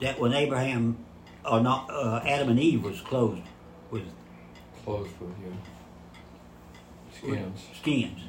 that 0.00 0.18
when 0.18 0.32
Abraham 0.32 0.96
or 1.44 1.60
not 1.60 1.88
uh, 1.90 2.20
Adam 2.24 2.50
and 2.50 2.58
Eve 2.60 2.82
was 2.82 3.00
closed 3.00 3.42
with 3.90 4.04
closed 4.84 5.10
with 5.20 5.30
you. 5.40 5.56
Skins. 7.16 7.60
skins. 7.74 8.20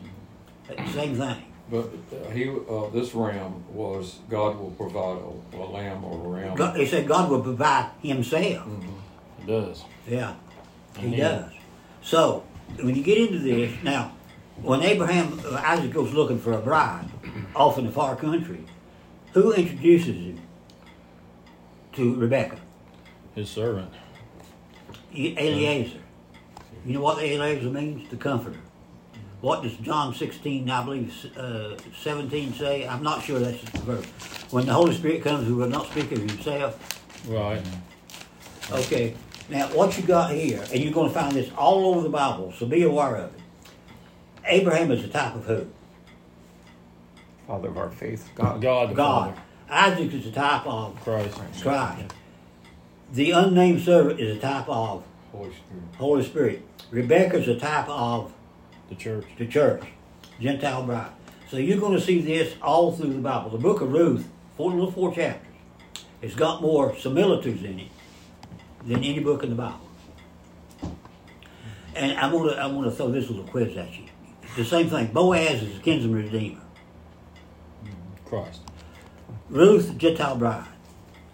Same 0.93 1.15
thing. 1.15 1.43
But 1.69 1.89
uh, 2.13 2.29
he, 2.29 2.49
uh, 2.49 2.89
this 2.89 3.13
ram 3.15 3.63
was 3.73 4.19
God 4.29 4.59
will 4.59 4.71
provide 4.71 5.17
a, 5.17 5.57
a 5.57 5.65
lamb 5.65 6.03
or 6.03 6.25
a 6.25 6.29
ram. 6.29 6.55
God, 6.55 6.75
they 6.75 6.85
said 6.85 7.07
God 7.07 7.29
will 7.29 7.41
provide 7.41 7.89
Himself. 8.01 8.67
It 9.39 9.47
does. 9.47 9.83
Yeah, 10.07 10.35
He 10.97 11.15
does. 11.15 11.51
So 12.03 12.43
when 12.79 12.95
you 12.95 13.03
get 13.03 13.17
into 13.17 13.39
this 13.39 13.71
now, 13.83 14.13
when 14.61 14.81
Abraham 14.81 15.39
uh, 15.45 15.61
Isaac 15.63 15.91
goes 15.91 16.13
looking 16.13 16.39
for 16.39 16.53
a 16.53 16.59
bride 16.59 17.09
off 17.55 17.77
in 17.77 17.85
the 17.85 17.91
far 17.91 18.15
country, 18.15 18.65
who 19.33 19.53
introduces 19.53 20.15
him 20.15 20.41
to 21.93 22.15
Rebecca? 22.15 22.57
His 23.35 23.49
servant. 23.49 23.91
Eliezer. 25.13 25.99
You 26.85 26.93
know 26.93 27.01
what 27.01 27.23
Eliezer 27.23 27.69
means? 27.69 28.09
The 28.09 28.17
comforter. 28.17 28.59
What 29.41 29.61
does 29.61 29.75
John 29.77 30.13
16, 30.13 30.69
I 30.69 30.83
believe, 30.83 31.37
uh, 31.37 31.77
17 32.01 32.53
say? 32.53 32.87
I'm 32.87 33.03
not 33.03 33.23
sure 33.23 33.39
that's 33.39 33.61
the 33.71 33.79
verse. 33.79 34.05
When 34.51 34.65
the 34.65 34.73
Holy 34.73 34.95
Spirit 34.95 35.23
comes, 35.23 35.47
who 35.47 35.57
will 35.57 35.67
not 35.67 35.87
speak 35.87 36.11
of 36.11 36.19
himself. 36.19 36.79
Right. 37.27 37.61
Okay, 38.71 39.13
now 39.49 39.67
what 39.67 39.95
you 39.97 40.03
got 40.03 40.31
here, 40.31 40.63
and 40.71 40.81
you're 40.81 40.93
going 40.93 41.09
to 41.09 41.13
find 41.13 41.33
this 41.33 41.51
all 41.55 41.93
over 41.93 42.01
the 42.01 42.09
Bible, 42.09 42.53
so 42.57 42.65
be 42.65 42.83
aware 42.83 43.17
of 43.17 43.35
it. 43.35 43.41
Abraham 44.47 44.91
is 44.91 45.01
the 45.01 45.07
type 45.09 45.35
of 45.35 45.45
who? 45.45 45.67
Father 47.47 47.69
of 47.69 47.77
our 47.77 47.89
faith, 47.89 48.29
God. 48.35 48.61
God 48.61 48.89
the 48.91 48.95
God. 48.95 49.35
Father. 49.35 49.41
Isaac 49.69 50.13
is 50.13 50.25
the 50.25 50.31
type 50.31 50.65
of 50.65 50.99
Christ. 51.01 51.37
Christ. 51.61 52.13
The 53.13 53.31
unnamed 53.31 53.81
servant 53.81 54.19
is 54.19 54.37
a 54.37 54.39
type 54.39 54.67
of 54.67 55.03
Holy 55.31 55.51
Spirit. 55.51 55.83
Holy 55.97 56.23
Spirit. 56.23 56.61
Rebecca 56.91 57.37
is 57.37 57.47
a 57.47 57.59
type 57.59 57.87
of 57.89 58.33
The 58.89 58.95
church. 58.95 59.25
the 59.37 59.47
church, 59.47 59.83
Gentile 60.39 60.83
bride. 60.83 61.11
So 61.49 61.57
you're 61.57 61.79
going 61.79 61.93
to 61.93 62.01
see 62.01 62.21
this 62.21 62.55
all 62.61 62.91
through 62.91 63.13
the 63.13 63.19
Bible. 63.19 63.49
The 63.51 63.57
book 63.57 63.81
of 63.81 63.91
Ruth, 63.91 64.27
four 64.57 64.71
little 64.71 64.91
four 64.91 65.13
chapters, 65.13 65.47
it's 66.21 66.35
got 66.35 66.61
more 66.61 66.95
similitudes 66.97 67.63
in 67.63 67.79
it 67.79 67.87
than 68.85 68.97
any 69.03 69.19
book 69.19 69.43
in 69.43 69.49
the 69.49 69.55
Bible. 69.55 69.79
And 71.95 72.17
I 72.17 72.31
want 72.31 72.51
to 72.51 72.57
I 72.57 72.65
want 72.67 72.89
to 72.89 72.91
throw 72.95 73.09
this 73.11 73.29
little 73.29 73.45
quiz 73.45 73.77
at 73.77 73.91
you. 73.93 74.05
The 74.55 74.63
same 74.63 74.89
thing. 74.89 75.07
Boaz 75.07 75.61
is 75.61 75.77
a 75.77 75.81
kinsman 75.81 76.13
redeemer. 76.13 76.61
Christ. 78.23 78.61
Ruth, 79.49 79.97
Gentile 79.97 80.37
bride. 80.37 80.67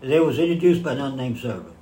They 0.02 0.20
was 0.20 0.40
introduced 0.40 0.82
by 0.82 0.94
an 0.94 1.02
unnamed 1.02 1.38
servant. 1.38 1.76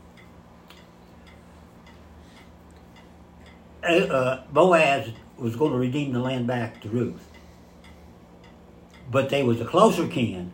Uh, 3.82 3.88
uh, 3.88 4.44
Boaz 4.52 5.10
was 5.38 5.56
going 5.56 5.72
to 5.72 5.78
redeem 5.78 6.12
the 6.12 6.20
land 6.20 6.46
back 6.46 6.82
to 6.82 6.90
Ruth. 6.90 7.26
But 9.10 9.30
they 9.30 9.42
was 9.42 9.62
a 9.62 9.66
closer 9.66 10.08
kin 10.08 10.52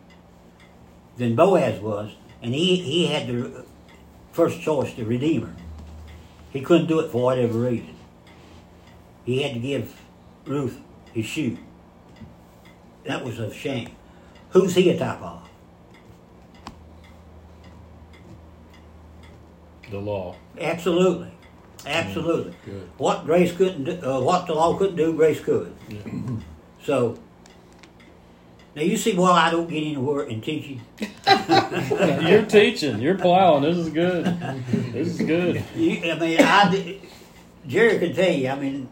than 1.16 1.34
Boaz 1.34 1.80
was, 1.80 2.12
and 2.40 2.54
he, 2.54 2.76
he 2.76 3.06
had 3.06 3.26
the 3.26 3.66
first 4.32 4.60
choice 4.60 4.94
to 4.94 5.04
redeem 5.04 5.42
her. 5.42 5.56
He 6.52 6.60
couldn't 6.60 6.86
do 6.86 7.00
it 7.00 7.10
for 7.10 7.22
whatever 7.22 7.58
reason. 7.58 7.96
He 9.24 9.42
had 9.42 9.54
to 9.54 9.60
give 9.60 10.00
Ruth 10.46 10.80
his 11.12 11.26
shoe. 11.26 11.56
That 13.04 13.24
was 13.24 13.38
a 13.38 13.52
shame. 13.52 13.90
Who's 14.50 14.74
he 14.74 14.90
a 14.90 14.98
type 14.98 15.20
of? 15.22 15.48
The 19.90 19.98
law. 19.98 20.36
Absolutely. 20.60 21.30
Absolutely. 21.86 22.54
Good. 22.64 22.90
What 22.98 23.24
grace 23.24 23.52
couldn't 23.56 23.84
do, 23.84 23.92
uh, 24.02 24.20
what 24.20 24.46
the 24.46 24.54
law 24.54 24.76
couldn't 24.76 24.96
do, 24.96 25.14
grace 25.14 25.40
could. 25.40 25.74
So, 26.84 27.18
now 28.76 28.82
you 28.82 28.96
see 28.96 29.16
why 29.16 29.32
I 29.32 29.50
don't 29.50 29.68
get 29.68 29.82
anywhere 29.82 30.22
in 30.22 30.40
teaching. 30.40 30.82
You're 32.22 32.44
teaching. 32.44 33.00
You're 33.00 33.18
plowing. 33.18 33.64
This 33.64 33.76
is 33.76 33.88
good. 33.88 34.24
This 34.92 35.08
is 35.08 35.18
good. 35.18 35.64
You, 35.74 36.12
I 36.12 36.16
mean, 36.16 36.40
I, 36.40 37.00
Jerry 37.66 37.98
can 37.98 38.14
tell 38.14 38.30
you, 38.30 38.48
I 38.48 38.54
mean, 38.54 38.88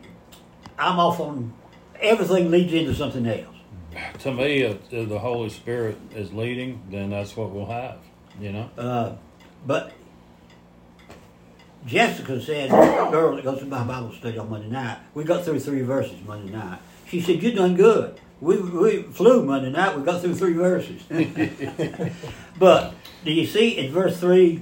I'm 0.78 0.98
off 0.98 1.20
on, 1.20 1.52
everything 2.00 2.50
leads 2.50 2.72
into 2.72 2.94
something 2.94 3.26
else. 3.26 3.56
To 4.20 4.32
me, 4.32 4.62
if 4.62 4.92
if 4.92 5.08
the 5.08 5.18
Holy 5.18 5.50
Spirit 5.50 5.96
is 6.14 6.32
leading, 6.32 6.82
then 6.90 7.10
that's 7.10 7.36
what 7.36 7.50
we'll 7.50 7.66
have. 7.66 7.98
You 8.40 8.52
know. 8.52 8.70
Uh, 8.76 9.12
but 9.64 9.92
Jessica 11.86 12.40
said, 12.40 12.70
girl 12.70 13.36
that 13.36 13.44
goes 13.44 13.58
to 13.60 13.66
my 13.66 13.84
Bible 13.84 14.12
study 14.12 14.38
on 14.38 14.50
Monday 14.50 14.68
night, 14.68 14.98
we 15.14 15.22
got 15.22 15.44
through 15.44 15.60
three 15.60 15.82
verses 15.82 16.16
Monday 16.26 16.52
night. 16.52 16.80
She 17.06 17.20
said, 17.20 17.42
You 17.42 17.52
done 17.52 17.76
good. 17.76 18.20
We, 18.40 18.56
we 18.56 19.02
flew 19.02 19.44
Monday 19.44 19.70
night, 19.70 19.96
we 19.96 20.02
got 20.02 20.20
through 20.20 20.34
three 20.34 20.54
verses. 20.54 21.02
but 22.58 22.94
do 23.24 23.32
you 23.32 23.46
see 23.46 23.78
in 23.78 23.92
verse 23.92 24.18
3? 24.18 24.60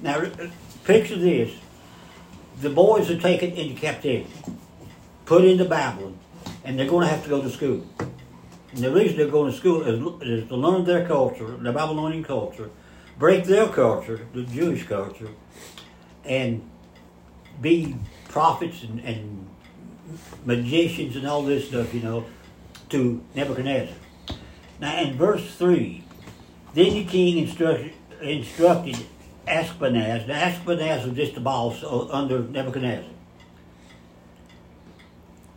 Now, 0.00 0.24
picture 0.84 1.16
this 1.16 1.52
the 2.60 2.70
boys 2.70 3.10
are 3.10 3.18
taken 3.18 3.50
into 3.52 3.78
captivity, 3.80 4.30
put 5.32 5.46
into 5.46 5.64
Babylon, 5.64 6.18
and 6.62 6.78
they're 6.78 6.86
going 6.86 7.06
to 7.06 7.10
have 7.10 7.22
to 7.22 7.30
go 7.30 7.40
to 7.40 7.48
school. 7.48 7.86
And 8.72 8.84
the 8.84 8.92
reason 8.92 9.16
they're 9.16 9.28
going 9.28 9.50
to 9.50 9.56
school 9.56 9.80
is, 9.80 9.96
is 10.28 10.46
to 10.48 10.56
learn 10.56 10.84
their 10.84 11.06
culture, 11.06 11.56
the 11.56 11.72
Babylonian 11.72 12.22
culture, 12.22 12.68
break 13.18 13.44
their 13.44 13.66
culture, 13.68 14.26
the 14.34 14.42
Jewish 14.42 14.86
culture, 14.86 15.30
and 16.26 16.68
be 17.62 17.96
prophets 18.28 18.82
and, 18.82 19.00
and 19.00 19.48
magicians 20.44 21.16
and 21.16 21.26
all 21.26 21.42
this 21.42 21.68
stuff, 21.68 21.94
you 21.94 22.00
know, 22.00 22.26
to 22.90 23.24
Nebuchadnezzar. 23.34 23.96
Now, 24.80 25.00
in 25.00 25.16
verse 25.16 25.54
3, 25.54 26.04
then 26.74 26.92
the 26.92 27.04
king 27.06 27.38
instructed, 27.38 27.94
instructed 28.20 28.98
Ashpenaz. 29.48 30.28
Now, 30.28 30.50
Ashpenaz 30.50 31.06
was 31.06 31.16
just 31.16 31.36
the 31.36 31.40
boss 31.40 31.82
under 31.82 32.40
Nebuchadnezzar. 32.40 33.12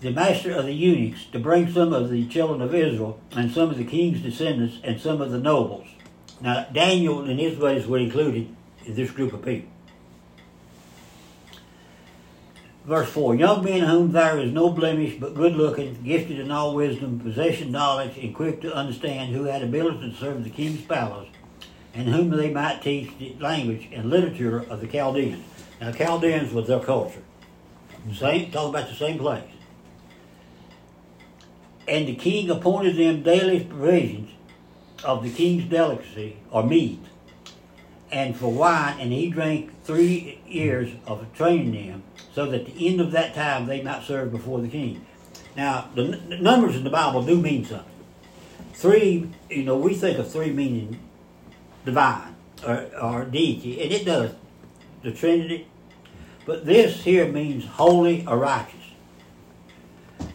The 0.05 0.11
master 0.11 0.51
of 0.51 0.65
the 0.65 0.71
eunuchs 0.71 1.25
to 1.31 1.39
bring 1.39 1.73
some 1.73 1.91
of 1.91 2.11
the 2.11 2.27
children 2.27 2.61
of 2.61 2.75
Israel 2.75 3.19
and 3.31 3.51
some 3.51 3.71
of 3.71 3.77
the 3.77 3.83
king's 3.83 4.21
descendants 4.21 4.77
and 4.83 5.01
some 5.01 5.19
of 5.19 5.31
the 5.31 5.39
nobles. 5.39 5.87
Now, 6.39 6.67
Daniel 6.71 7.23
and 7.23 7.39
his 7.39 7.57
buddies 7.57 7.87
were 7.87 7.97
included 7.97 8.55
in 8.85 8.93
this 8.93 9.09
group 9.09 9.33
of 9.33 9.43
people. 9.43 9.67
Verse 12.85 13.09
4 13.09 13.33
Young 13.33 13.65
men 13.65 13.81
whom 13.81 14.11
there 14.11 14.37
is 14.37 14.51
no 14.51 14.69
blemish, 14.69 15.15
but 15.19 15.33
good 15.33 15.55
looking, 15.55 15.99
gifted 16.03 16.37
in 16.37 16.51
all 16.51 16.75
wisdom, 16.75 17.19
possessing 17.19 17.71
knowledge, 17.71 18.15
and 18.19 18.35
quick 18.35 18.61
to 18.61 18.75
understand, 18.75 19.33
who 19.33 19.45
had 19.45 19.63
ability 19.63 20.11
to 20.11 20.15
serve 20.15 20.43
the 20.43 20.51
king's 20.51 20.81
palace, 20.83 21.29
and 21.95 22.09
whom 22.09 22.29
they 22.29 22.51
might 22.51 22.83
teach 22.83 23.09
the 23.17 23.35
language 23.39 23.89
and 23.91 24.11
literature 24.11 24.59
of 24.69 24.81
the 24.81 24.87
Chaldeans. 24.87 25.43
Now, 25.81 25.91
Chaldeans 25.91 26.53
was 26.53 26.67
their 26.67 26.79
culture. 26.79 27.23
Same, 28.13 28.51
talking 28.51 28.69
about 28.69 28.87
the 28.87 28.93
same 28.93 29.17
place. 29.17 29.49
And 31.87 32.07
the 32.07 32.15
king 32.15 32.49
appointed 32.49 32.95
them 32.97 33.21
daily 33.21 33.63
provisions 33.63 34.31
of 35.03 35.23
the 35.23 35.29
king's 35.31 35.65
delicacy, 35.65 36.37
or 36.49 36.63
meat, 36.63 36.99
and 38.11 38.35
for 38.35 38.51
wine, 38.51 38.99
and 38.99 39.11
he 39.11 39.29
drank 39.29 39.83
three 39.83 40.39
years 40.47 40.91
of 41.05 41.25
training 41.35 41.89
them, 41.89 42.03
so 42.33 42.45
that 42.49 42.61
at 42.61 42.65
the 42.65 42.87
end 42.87 43.01
of 43.01 43.11
that 43.11 43.35
time 43.35 43.67
they 43.67 43.81
might 43.81 44.03
serve 44.03 44.31
before 44.31 44.61
the 44.61 44.67
king. 44.67 45.05
Now, 45.55 45.89
the, 45.93 46.19
n- 46.29 46.41
numbers 46.41 46.75
in 46.75 46.83
the 46.83 46.89
Bible 46.89 47.23
do 47.23 47.39
mean 47.39 47.65
something. 47.65 47.91
Three, 48.73 49.29
you 49.49 49.63
know, 49.63 49.77
we 49.77 49.93
think 49.93 50.17
of 50.17 50.31
three 50.31 50.51
meaning 50.51 50.99
divine 51.85 52.35
or, 52.65 52.87
or 52.99 53.25
deity, 53.25 53.81
and 53.81 53.91
it 53.91 54.05
does, 54.05 54.31
the 55.03 55.11
Trinity. 55.11 55.67
But 56.45 56.65
this 56.65 57.03
here 57.03 57.27
means 57.31 57.65
holy 57.65 58.25
or 58.25 58.37
righteous. 58.37 58.84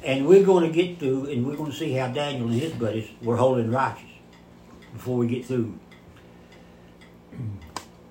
And 0.02 0.26
we're 0.26 0.44
going 0.44 0.70
to 0.70 0.74
get 0.74 0.98
to, 1.00 1.26
and 1.30 1.46
we're 1.46 1.56
going 1.56 1.70
to 1.70 1.76
see 1.76 1.92
how 1.92 2.08
Daniel 2.08 2.48
and 2.48 2.60
his 2.60 2.72
buddies 2.72 3.10
were 3.22 3.36
holding 3.36 3.70
righteous 3.70 4.04
before 4.92 5.18
we 5.18 5.26
get 5.26 5.44
through. 5.44 5.78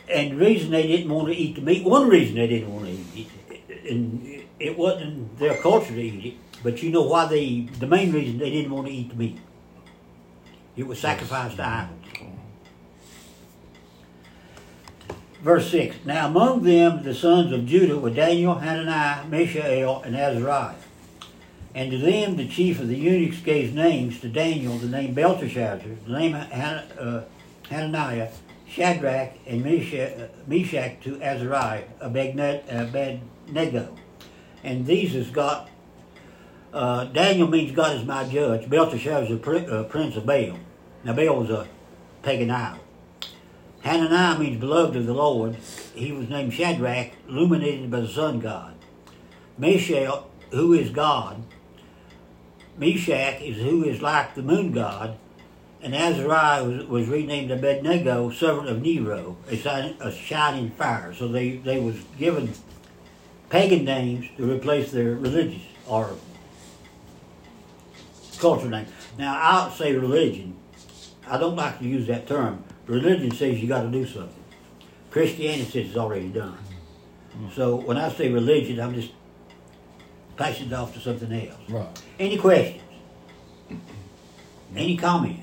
And 0.07 0.31
the 0.31 0.35
reason 0.35 0.71
they 0.71 0.87
didn't 0.87 1.11
want 1.11 1.27
to 1.27 1.35
eat 1.35 1.55
the 1.55 1.61
meat, 1.61 1.83
one 1.83 2.07
reason 2.07 2.35
they 2.35 2.47
didn't 2.47 2.73
want 2.73 2.85
to 2.85 2.91
eat 2.91 3.29
it, 3.49 3.91
and 3.91 4.43
it 4.59 4.77
wasn't 4.77 5.37
their 5.37 5.55
culture 5.57 5.93
to 5.93 6.01
eat 6.01 6.25
it, 6.25 6.33
but 6.63 6.81
you 6.81 6.91
know 6.91 7.03
why 7.03 7.25
they, 7.25 7.61
the 7.79 7.87
main 7.87 8.11
reason 8.11 8.37
they 8.37 8.49
didn't 8.49 8.71
want 8.71 8.87
to 8.87 8.93
eat 8.93 9.09
the 9.09 9.15
meat. 9.15 9.37
It 10.75 10.87
was 10.87 10.99
sacrificed 10.99 11.57
to 11.57 11.67
idols. 11.67 11.95
Verse 15.41 15.71
6 15.71 15.97
Now 16.05 16.27
among 16.27 16.63
them 16.63 17.03
the 17.03 17.13
sons 17.13 17.51
of 17.51 17.65
Judah 17.65 17.97
were 17.97 18.09
Daniel, 18.09 18.55
Hananiah, 18.55 19.25
Mishael, 19.25 20.01
and 20.03 20.15
Azariah. 20.15 20.75
And 21.76 21.91
to 21.91 21.97
them 21.97 22.36
the 22.36 22.47
chief 22.47 22.80
of 22.80 22.88
the 22.88 22.95
eunuchs 22.95 23.41
gave 23.41 23.76
names 23.76 24.20
to 24.22 24.30
Daniel, 24.30 24.78
the 24.78 24.88
name 24.88 25.13
Belteshazzar, 25.13 25.88
the 26.07 26.11
name 26.11 26.34
uh, 26.34 27.22
Hananiah, 27.70 28.30
Shadrach, 28.67 29.34
and 29.45 29.63
Meshach, 29.63 30.17
uh, 30.20 30.28
Meshach 30.47 31.01
to 31.03 31.22
Azariah, 31.22 31.84
Abedne- 32.01 32.63
Abednego. 32.70 33.95
And 34.63 34.86
these 34.86 35.13
has 35.13 35.30
got, 35.30 35.70
uh, 36.74 37.05
Daniel 37.05 37.47
means 37.47 37.72
God 37.72 37.97
is 37.97 38.05
my 38.05 38.24
judge. 38.26 38.70
Belteshazzar 38.70 39.24
is 39.24 39.32
a 39.32 39.38
pri- 39.38 39.65
uh, 39.65 39.84
prince 39.84 40.15
of 40.15 40.26
Baal. 40.26 40.57
Now 41.03 41.13
Baal 41.13 41.38
was 41.39 41.49
a 41.49 41.67
pagan 42.24 42.51
idol. 42.51 42.80
Hananiah 43.82 44.38
means 44.38 44.59
beloved 44.59 44.95
of 44.97 45.05
the 45.05 45.13
Lord. 45.13 45.55
He 45.95 46.11
was 46.11 46.30
named 46.30 46.53
Shadrach, 46.53 47.11
illuminated 47.28 47.89
by 47.89 48.01
the 48.01 48.07
sun 48.07 48.39
god. 48.39 48.76
Mishael, 49.57 50.30
who 50.51 50.74
is 50.74 50.89
God. 50.89 51.43
Meshach 52.80 53.41
is 53.41 53.57
who 53.57 53.84
is 53.84 54.01
like 54.01 54.36
the 54.36 54.41
moon 54.41 54.71
god. 54.71 55.17
And 55.82 55.95
Azariah 55.95 56.63
was, 56.63 56.86
was 56.88 57.07
renamed 57.07 57.51
Abednego, 57.51 58.32
servant 58.32 58.67
of 58.67 58.82
Nebo, 58.82 59.38
a, 59.49 59.55
shining- 59.55 60.01
a 60.01 60.11
shining 60.11 60.71
fire. 60.71 61.13
So 61.13 61.27
they, 61.27 61.57
they 61.57 61.80
was 61.80 61.95
given 62.17 62.53
pagan 63.49 63.86
names 63.86 64.27
to 64.38 64.51
replace 64.51 64.91
their 64.91 65.15
religious 65.15 65.61
or 65.88 66.15
culture 68.39 68.69
name. 68.69 68.88
Now, 69.17 69.38
I'll 69.41 69.71
say 69.71 69.93
religion. 69.93 70.55
I 71.27 71.38
don't 71.38 71.55
like 71.55 71.80
to 71.80 71.86
use 71.86 72.07
that 72.07 72.27
term. 72.27 72.63
Religion 72.88 73.32
says 73.32 73.59
you 73.59 73.67
got 73.67 73.84
to 73.84 73.89
do 73.89 74.05
something. 74.05 74.43
Christianity 75.11 75.63
says 75.65 75.88
it's 75.88 75.97
already 75.97 76.30
done. 76.30 76.57
Mm-hmm. 77.36 77.51
So 77.55 77.75
when 77.75 77.97
I 77.97 78.09
say 78.09 78.30
religion, 78.30 78.80
I'm 78.80 78.95
just 78.95 79.11
passing 80.39 80.67
it 80.67 80.73
off 80.73 80.93
to 80.93 80.99
something 81.01 81.31
else. 81.31 81.59
Right. 81.67 82.01
Any 82.17 82.37
questions? 82.37 82.81
Any 84.75 84.95
comments? 84.95 85.41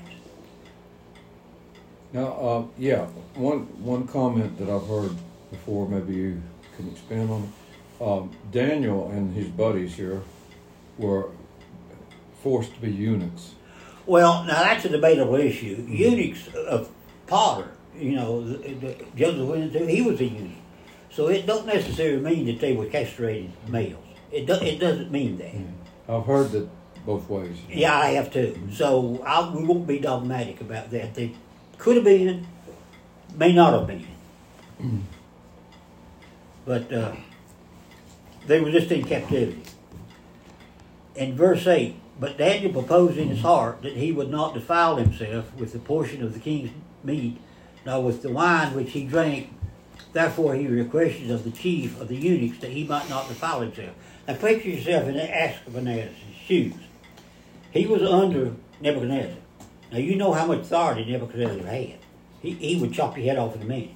Now, 2.11 2.25
uh, 2.25 2.63
yeah, 2.79 3.05
one, 3.35 3.59
one 3.83 4.07
comment 4.07 4.57
that 4.57 4.69
I've 4.69 4.87
heard 4.87 5.11
before, 5.51 5.87
maybe 5.87 6.15
you 6.15 6.41
can 6.75 6.89
expand 6.89 7.29
on 7.29 7.43
it. 7.43 8.03
Um, 8.03 8.31
Daniel 8.51 9.11
and 9.11 9.35
his 9.35 9.47
buddies 9.47 9.93
here 9.93 10.21
were 10.97 11.29
forced 12.41 12.73
to 12.73 12.81
be 12.81 12.91
eunuchs. 12.91 13.53
Well, 14.05 14.45
now 14.45 14.63
that's 14.63 14.85
a 14.85 14.89
debatable 14.89 15.35
issue. 15.35 15.85
Eunuchs 15.87 16.47
of 16.55 16.89
Potter, 17.27 17.69
you 17.95 18.13
know, 18.13 18.41
the, 18.41 18.73
the, 18.73 19.05
Joseph 19.15 19.47
went 19.47 19.63
into, 19.63 19.85
he 19.85 20.01
was 20.01 20.19
a 20.21 20.25
eunuch. 20.25 20.57
So 21.11 21.27
it 21.27 21.45
don't 21.45 21.65
necessarily 21.67 22.21
mean 22.21 22.45
that 22.47 22.59
they 22.59 22.73
were 22.73 22.85
castrated 22.85 23.51
males. 23.67 24.06
It, 24.31 24.45
do, 24.45 24.53
it 24.53 24.79
doesn't 24.79 25.11
mean 25.11 25.37
that. 25.37 25.51
Hmm. 25.51 26.11
I've 26.11 26.25
heard 26.25 26.51
that 26.51 26.69
both 27.05 27.29
ways. 27.29 27.57
Yeah, 27.69 27.97
I 27.97 28.11
have 28.11 28.31
too. 28.31 28.57
So 28.73 29.23
I, 29.25 29.49
we 29.49 29.63
won't 29.63 29.87
be 29.87 29.99
dogmatic 29.99 30.61
about 30.61 30.91
that. 30.91 31.15
They 31.15 31.33
could 31.77 31.95
have 31.95 32.05
been, 32.05 32.45
may 33.35 33.53
not 33.53 33.73
have 33.73 33.87
been. 33.87 34.07
Hmm. 34.77 34.99
But 36.65 36.91
uh, 36.91 37.15
they 38.45 38.59
were 38.59 38.71
just 38.71 38.91
in 38.91 39.05
captivity. 39.05 39.63
In 41.15 41.35
verse 41.35 41.65
8, 41.65 41.95
but 42.19 42.37
Daniel 42.37 42.73
proposed 42.73 43.17
in 43.17 43.29
his 43.29 43.39
hmm. 43.39 43.47
heart 43.47 43.81
that 43.83 43.93
he 43.93 44.11
would 44.11 44.29
not 44.29 44.53
defile 44.53 44.97
himself 44.97 45.53
with 45.55 45.71
the 45.73 45.79
portion 45.79 46.21
of 46.23 46.33
the 46.33 46.39
king's 46.39 46.71
meat, 47.03 47.39
nor 47.85 48.03
with 48.03 48.21
the 48.21 48.29
wine 48.29 48.75
which 48.75 48.91
he 48.91 49.05
drank. 49.05 49.53
Therefore 50.11 50.55
he 50.55 50.67
requested 50.67 51.31
of 51.31 51.43
the 51.43 51.51
chief 51.51 51.99
of 52.01 52.07
the 52.07 52.15
eunuchs 52.15 52.59
that 52.59 52.71
he 52.71 52.83
might 52.83 53.09
not 53.09 53.27
defile 53.27 53.61
himself. 53.61 53.95
Now 54.27 54.35
picture 54.35 54.69
yourself 54.69 55.07
in 55.07 55.15
Ashpenaz's 55.15 56.15
shoes. 56.45 56.73
He 57.71 57.85
was 57.85 58.01
under 58.01 58.53
Nebuchadnezzar. 58.81 59.37
Now 59.91 59.99
you 59.99 60.15
know 60.15 60.33
how 60.33 60.45
much 60.45 60.59
authority 60.59 61.05
Nebuchadnezzar 61.05 61.65
had. 61.65 61.99
He, 62.41 62.51
he 62.51 62.75
would 62.79 62.93
chop 62.93 63.17
your 63.17 63.25
head 63.25 63.37
off 63.37 63.55
in 63.55 63.61
a 63.61 63.65
minute. 63.65 63.91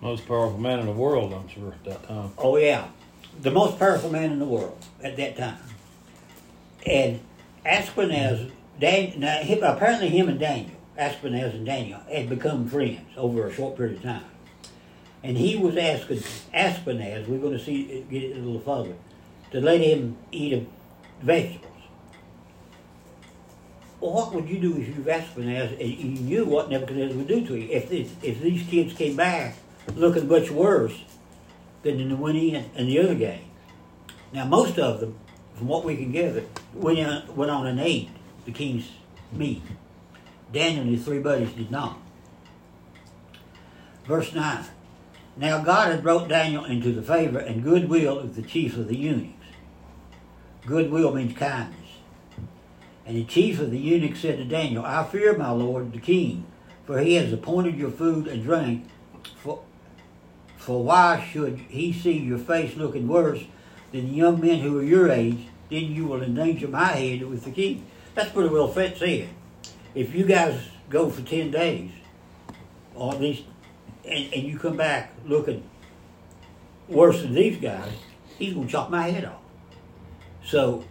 Most 0.00 0.28
powerful 0.28 0.58
man 0.58 0.80
in 0.80 0.86
the 0.86 0.92
world, 0.92 1.32
I'm 1.32 1.48
sure, 1.48 1.72
at 1.72 1.84
that 1.84 2.06
time. 2.06 2.32
Oh 2.36 2.56
yeah, 2.56 2.88
the 3.40 3.50
most 3.50 3.78
powerful 3.78 4.10
man 4.10 4.32
in 4.32 4.38
the 4.38 4.44
world 4.44 4.78
at 5.02 5.16
that 5.16 5.36
time. 5.36 5.58
And 6.86 7.20
Aspenaz, 7.64 8.50
Dan, 8.78 9.18
now, 9.18 9.40
apparently 9.62 10.08
him 10.08 10.28
and 10.28 10.38
Daniel, 10.38 10.76
Aspenaz 10.96 11.54
and 11.54 11.66
Daniel, 11.66 12.00
had 12.10 12.28
become 12.28 12.68
friends 12.68 13.00
over 13.16 13.46
a 13.46 13.52
short 13.52 13.76
period 13.76 13.96
of 13.96 14.02
time. 14.02 14.24
And 15.22 15.36
he 15.36 15.56
was 15.56 15.76
asking 15.76 16.18
Aspenaz, 16.54 17.26
we're 17.26 17.38
going 17.38 17.58
to 17.58 17.64
see 17.64 18.04
get 18.10 18.22
it 18.22 18.36
a 18.36 18.40
little 18.40 18.60
further, 18.60 18.94
to 19.50 19.60
let 19.60 19.80
him 19.80 20.16
eat 20.30 20.68
vegetables. 21.20 21.64
Well, 24.00 24.12
what 24.12 24.32
would 24.32 24.48
you 24.48 24.60
do 24.60 24.76
if 24.76 24.96
you 24.96 25.02
were 25.02 25.10
Aspenaz 25.10 25.72
and 25.72 25.90
you 25.90 26.20
knew 26.20 26.44
what 26.44 26.70
Nebuchadnezzar 26.70 27.16
would 27.16 27.26
do 27.26 27.44
to 27.46 27.56
you? 27.56 27.68
If 27.70 27.88
this, 27.88 28.12
if 28.22 28.40
these 28.40 28.66
kids 28.68 28.94
came 28.94 29.16
back 29.16 29.56
looking 29.96 30.28
much 30.28 30.50
worse 30.50 31.02
than 31.82 32.08
the 32.08 32.16
one 32.16 32.36
in 32.36 32.70
and 32.76 32.88
the 32.88 32.98
other 33.00 33.14
gang. 33.14 33.50
Now, 34.32 34.44
most 34.44 34.78
of 34.78 35.00
them, 35.00 35.18
from 35.56 35.68
what 35.68 35.84
we 35.84 35.96
can 35.96 36.12
gather, 36.12 36.44
went 36.74 36.98
on, 37.00 37.36
went 37.36 37.50
on 37.50 37.66
and 37.66 37.80
ate 37.80 38.10
the 38.44 38.52
king's 38.52 38.88
meat. 39.32 39.62
Daniel 40.52 40.82
and 40.82 40.90
his 40.90 41.04
three 41.04 41.18
buddies 41.18 41.52
did 41.52 41.70
not. 41.70 41.98
Verse 44.06 44.32
9. 44.32 44.64
Now 45.38 45.62
God 45.62 45.92
had 45.92 46.02
brought 46.02 46.28
Daniel 46.28 46.64
into 46.64 46.92
the 46.92 47.02
favor 47.02 47.38
and 47.38 47.62
goodwill 47.62 48.18
of 48.18 48.34
the 48.34 48.42
chief 48.42 48.76
of 48.76 48.88
the 48.88 48.96
eunuchs. 48.96 49.32
Goodwill 50.66 51.14
means 51.14 51.38
kindness. 51.38 51.76
And 53.06 53.16
the 53.16 53.24
chief 53.24 53.60
of 53.60 53.70
the 53.70 53.78
eunuchs 53.78 54.20
said 54.20 54.38
to 54.38 54.44
Daniel, 54.44 54.84
I 54.84 55.04
fear 55.04 55.38
my 55.38 55.50
lord 55.50 55.92
the 55.92 56.00
king, 56.00 56.44
for 56.84 56.98
he 56.98 57.14
has 57.14 57.32
appointed 57.32 57.76
your 57.76 57.92
food 57.92 58.26
and 58.26 58.42
drink. 58.42 58.88
For, 59.36 59.62
for 60.56 60.82
why 60.82 61.24
should 61.32 61.58
he 61.68 61.92
see 61.92 62.18
your 62.18 62.38
face 62.38 62.76
looking 62.76 63.06
worse 63.06 63.44
than 63.92 64.08
the 64.08 64.14
young 64.14 64.40
men 64.40 64.58
who 64.58 64.80
are 64.80 64.82
your 64.82 65.08
age? 65.08 65.46
Then 65.70 65.92
you 65.92 66.06
will 66.06 66.22
endanger 66.22 66.66
my 66.66 66.86
head 66.86 67.22
with 67.22 67.44
the 67.44 67.52
king. 67.52 67.86
That's 68.14 68.30
pretty 68.30 68.48
well 68.48 68.72
said. 68.72 69.28
If 69.94 70.14
you 70.14 70.24
guys 70.24 70.60
go 70.90 71.08
for 71.10 71.22
10 71.22 71.52
days, 71.52 71.92
or 72.94 73.14
at 73.14 73.20
least, 73.20 73.44
and, 74.08 74.32
and 74.32 74.42
you 74.44 74.58
come 74.58 74.76
back 74.76 75.12
looking 75.26 75.62
worse 76.88 77.22
than 77.22 77.34
these 77.34 77.58
guys, 77.58 77.92
he's 78.38 78.54
going 78.54 78.66
to 78.66 78.72
chop 78.72 78.90
my 78.90 79.08
head 79.08 79.24
off. 79.24 79.40
So 80.44 80.84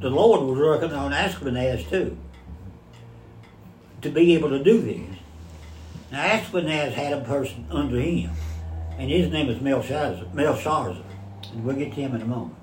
the 0.00 0.10
Lord 0.10 0.42
was 0.42 0.58
working 0.58 0.92
on 0.92 1.12
Ashpenaz 1.12 1.88
too 1.88 2.16
to 4.02 4.10
be 4.10 4.34
able 4.34 4.50
to 4.50 4.62
do 4.62 4.80
this. 4.80 5.18
Now 6.10 6.24
Ashpenaz 6.24 6.92
had 6.92 7.12
a 7.12 7.20
person 7.22 7.66
under 7.70 7.98
him, 7.98 8.30
and 8.98 9.10
his 9.10 9.30
name 9.30 9.48
is 9.48 9.58
Belshazzar, 9.58 10.26
Belshazzar, 10.34 11.02
and 11.52 11.64
we'll 11.64 11.76
get 11.76 11.94
to 11.94 12.00
him 12.00 12.14
in 12.14 12.22
a 12.22 12.26
moment. 12.26 12.56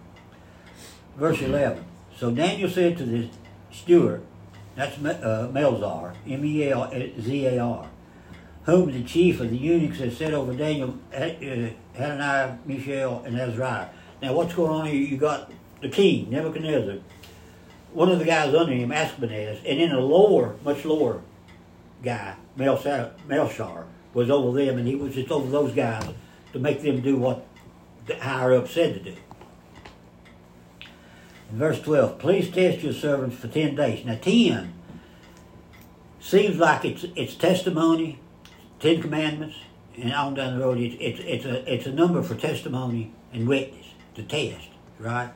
Verse 1.18 1.42
11. 1.42 1.84
So 2.16 2.32
Daniel 2.32 2.70
said 2.70 2.98
to 2.98 3.06
the 3.06 3.30
steward, 3.72 4.22
that's 4.76 4.98
uh, 4.98 5.50
Melzar, 5.52 6.16
M-E-L-Z-A-R, 6.28 7.88
whom 8.70 8.92
the 8.92 9.04
chief 9.04 9.40
of 9.40 9.50
the 9.50 9.58
eunuchs 9.58 10.00
had 10.00 10.14
set 10.14 10.34
over 10.34 10.54
Daniel, 10.54 10.98
uh, 11.14 11.30
Hananiah, 11.96 12.58
Mishael, 12.66 13.24
and 13.26 13.38
Azariah. 13.38 13.90
Now 14.22 14.34
what's 14.34 14.54
going 14.54 14.72
on 14.72 14.86
here? 14.88 14.96
You 14.96 15.18
got 15.18 15.52
the 15.82 15.90
king, 15.90 16.30
Nebuchadnezzar, 16.30 16.98
one 17.94 18.10
of 18.10 18.20
the 18.20 18.26
guys 18.26 18.54
under 18.54 18.74
him, 18.74 18.90
Ashpenaz, 18.90 19.60
and 19.66 19.80
then 19.80 19.92
a 19.92 20.00
lower, 20.00 20.56
much 20.64 20.86
lower 20.86 21.22
guy, 22.04 22.36
Melshar, 22.58 23.12
Melshar, 23.28 23.86
was 24.14 24.30
over 24.30 24.58
them, 24.58 24.78
and 24.78 24.88
he 24.88 24.96
was 24.96 25.16
just 25.16 25.32
over 25.32 25.50
those 25.50 25.74
guys 25.74 26.08
to 26.54 26.60
make 26.60 26.82
them 26.82 27.02
do 27.02 27.18
what 27.18 27.46
the 28.06 28.16
higher 28.16 28.56
up 28.56 28.68
said 28.68 28.94
to 28.96 29.12
do. 29.12 29.16
In 31.52 31.58
verse 31.58 31.82
12, 31.82 32.20
please 32.20 32.50
test 32.52 32.84
your 32.84 32.94
servants 32.94 33.38
for 33.38 33.48
10 33.48 33.76
days. 33.76 34.06
Now 34.06 34.16
10 34.16 34.74
seems 36.20 36.58
like 36.58 36.86
it's, 36.86 37.06
it's 37.16 37.34
testimony, 37.34 38.20
10 38.80 39.02
commandments, 39.02 39.56
and 39.98 40.14
on 40.14 40.34
down 40.34 40.58
the 40.58 40.64
road, 40.64 40.78
it's, 40.78 40.96
it's, 41.00 41.20
it's, 41.20 41.46
a, 41.46 41.74
it's 41.74 41.86
a 41.86 41.92
number 41.92 42.24
for 42.24 42.36
testimony 42.36 43.12
and 43.34 43.48
witness, 43.48 43.88
to 44.16 44.24
test, 44.24 44.70
right? 45.00 45.32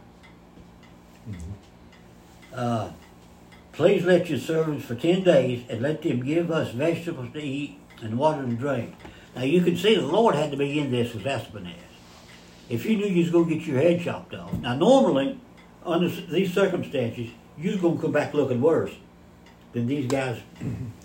Mm-hmm. 1.29 1.51
Uh, 2.53 2.91
please 3.73 4.05
let 4.05 4.29
your 4.29 4.39
servants 4.39 4.85
for 4.85 4.95
10 4.95 5.23
days 5.23 5.63
and 5.69 5.81
let 5.81 6.01
them 6.01 6.23
give 6.23 6.51
us 6.51 6.71
vegetables 6.71 7.33
to 7.33 7.41
eat 7.41 7.79
and 8.01 8.17
water 8.17 8.43
to 8.43 8.53
drink. 8.53 8.95
Now 9.35 9.43
you 9.43 9.61
can 9.61 9.75
see 9.75 9.95
the 9.95 10.01
Lord 10.01 10.35
had 10.35 10.51
to 10.51 10.57
begin 10.57 10.91
this 10.91 11.13
with 11.13 11.23
Aspenaz. 11.23 11.75
If 12.69 12.85
you 12.85 12.95
knew 12.95 13.07
you 13.07 13.23
was 13.23 13.31
going 13.31 13.49
to 13.49 13.55
get 13.55 13.67
your 13.67 13.81
head 13.81 14.01
chopped 14.01 14.33
off. 14.33 14.53
Now 14.53 14.75
normally, 14.75 15.39
under 15.85 16.07
these 16.07 16.53
circumstances, 16.53 17.29
you're 17.57 17.77
going 17.77 17.97
to 17.97 18.01
come 18.01 18.11
back 18.11 18.33
looking 18.33 18.61
worse 18.61 18.93
than 19.73 19.87
these 19.87 20.07
guys 20.07 20.39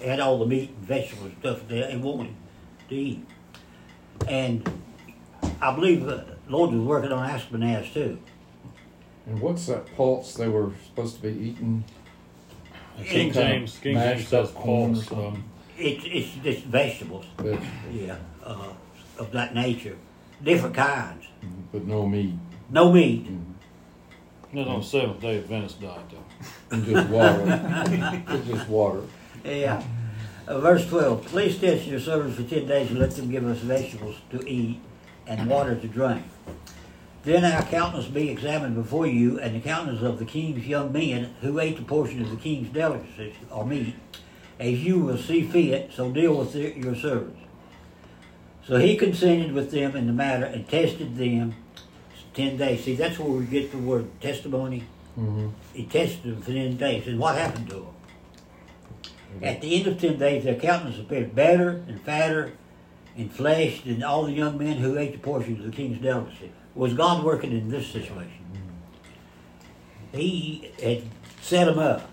had 0.02 0.20
all 0.20 0.38
the 0.38 0.46
meat 0.46 0.70
and 0.70 0.86
vegetables 0.86 1.30
and 1.30 1.38
stuff 1.40 1.68
they 1.68 1.96
wanted 1.96 2.34
to 2.88 2.94
eat. 2.94 3.26
And 4.28 4.70
I 5.60 5.74
believe 5.74 6.04
the 6.04 6.24
Lord 6.48 6.72
was 6.72 6.80
working 6.80 7.12
on 7.12 7.28
Aspenaz 7.28 7.92
too. 7.92 8.18
And 9.26 9.40
what's 9.40 9.66
that 9.66 9.94
pulse 9.96 10.34
they 10.34 10.48
were 10.48 10.72
supposed 10.86 11.16
to 11.16 11.22
be 11.22 11.28
eating? 11.28 11.84
King 13.04 13.32
James, 13.32 13.78
King 13.78 13.94
James 13.94 14.28
says 14.28 14.50
pulse. 14.50 15.10
Um, 15.12 15.44
it's 15.76 16.04
it's 16.06 16.44
just 16.44 16.64
vegetables. 16.66 17.26
Vegetables. 17.36 17.68
Yeah, 17.92 18.16
uh, 18.42 18.72
of 19.18 19.30
that 19.32 19.54
nature, 19.54 19.96
different 20.42 20.74
kinds. 20.74 21.24
Mm-hmm. 21.44 21.60
But 21.72 21.84
no 21.84 22.06
meat. 22.06 22.34
No 22.70 22.92
meat. 22.92 23.26
Not 24.52 24.68
on 24.68 24.80
the 24.80 24.86
seventh 24.86 25.20
day 25.20 25.38
Adventist 25.38 25.80
diet 25.80 26.00
though. 26.10 26.74
And 26.74 26.84
just 26.84 27.08
water. 27.08 27.44
it's 28.28 28.46
just 28.46 28.68
water. 28.68 29.02
Yeah. 29.44 29.82
Uh, 30.46 30.60
verse 30.60 30.86
12 30.88 31.26
Please 31.26 31.58
test 31.58 31.86
your 31.86 32.00
servants 32.00 32.36
for 32.36 32.42
10 32.42 32.66
days 32.66 32.90
and 32.90 32.98
let 32.98 33.10
them 33.10 33.30
give 33.30 33.46
us 33.46 33.58
vegetables 33.58 34.16
to 34.30 34.46
eat 34.48 34.80
and 35.26 35.48
water 35.48 35.74
to 35.74 35.86
drink. 35.86 36.24
Then 37.24 37.44
our 37.44 37.62
countenance 37.62 38.06
be 38.06 38.30
examined 38.30 38.74
before 38.74 39.06
you, 39.06 39.38
and 39.38 39.54
the 39.54 39.60
countenance 39.60 40.02
of 40.02 40.18
the 40.18 40.24
king's 40.24 40.66
young 40.66 40.92
men 40.92 41.34
who 41.42 41.60
ate 41.60 41.76
the 41.76 41.82
portion 41.82 42.22
of 42.22 42.30
the 42.30 42.36
king's 42.36 42.70
delicacies 42.70 43.34
or 43.50 43.66
meat, 43.66 43.94
as 44.58 44.82
you 44.82 45.00
will 45.00 45.18
see 45.18 45.42
fit, 45.42 45.90
so 45.92 46.10
deal 46.10 46.34
with 46.36 46.54
the, 46.54 46.74
your 46.78 46.94
servants. 46.94 47.40
So 48.66 48.78
he 48.78 48.96
consented 48.96 49.52
with 49.52 49.70
them 49.70 49.94
in 49.96 50.06
the 50.06 50.12
matter 50.12 50.46
and 50.46 50.66
tested 50.68 51.16
them 51.16 51.54
ten 52.34 52.56
days. 52.56 52.84
See, 52.84 52.94
that's 52.94 53.18
where 53.18 53.30
we 53.30 53.44
get 53.44 53.72
the 53.72 53.78
word 53.78 54.08
testimony. 54.20 54.84
Mm-hmm. 55.18 55.48
He 55.72 55.84
tested 55.84 56.22
them 56.22 56.42
for 56.42 56.52
ten 56.52 56.76
days, 56.76 57.06
and 57.06 57.18
what 57.18 57.36
happened 57.36 57.68
to 57.70 57.74
them? 57.74 57.86
At 59.42 59.60
the 59.60 59.76
end 59.76 59.86
of 59.86 60.00
ten 60.00 60.18
days, 60.18 60.44
their 60.44 60.54
countenance 60.54 60.98
appeared 60.98 61.34
better 61.34 61.84
and 61.86 62.00
fatter 62.00 62.52
in 63.16 63.28
flesh 63.28 63.82
than 63.82 64.02
all 64.02 64.24
the 64.24 64.32
young 64.32 64.56
men 64.56 64.78
who 64.78 64.96
ate 64.98 65.12
the 65.12 65.18
portions 65.18 65.58
of 65.58 65.70
the 65.70 65.76
king's 65.76 66.00
delicacy. 66.00 66.52
Was 66.74 66.94
God 66.94 67.24
working 67.24 67.52
in 67.52 67.68
this 67.68 67.88
situation? 67.88 68.32
He 70.12 70.70
had 70.82 71.02
set 71.42 71.66
them 71.66 71.78
up. 71.78 72.10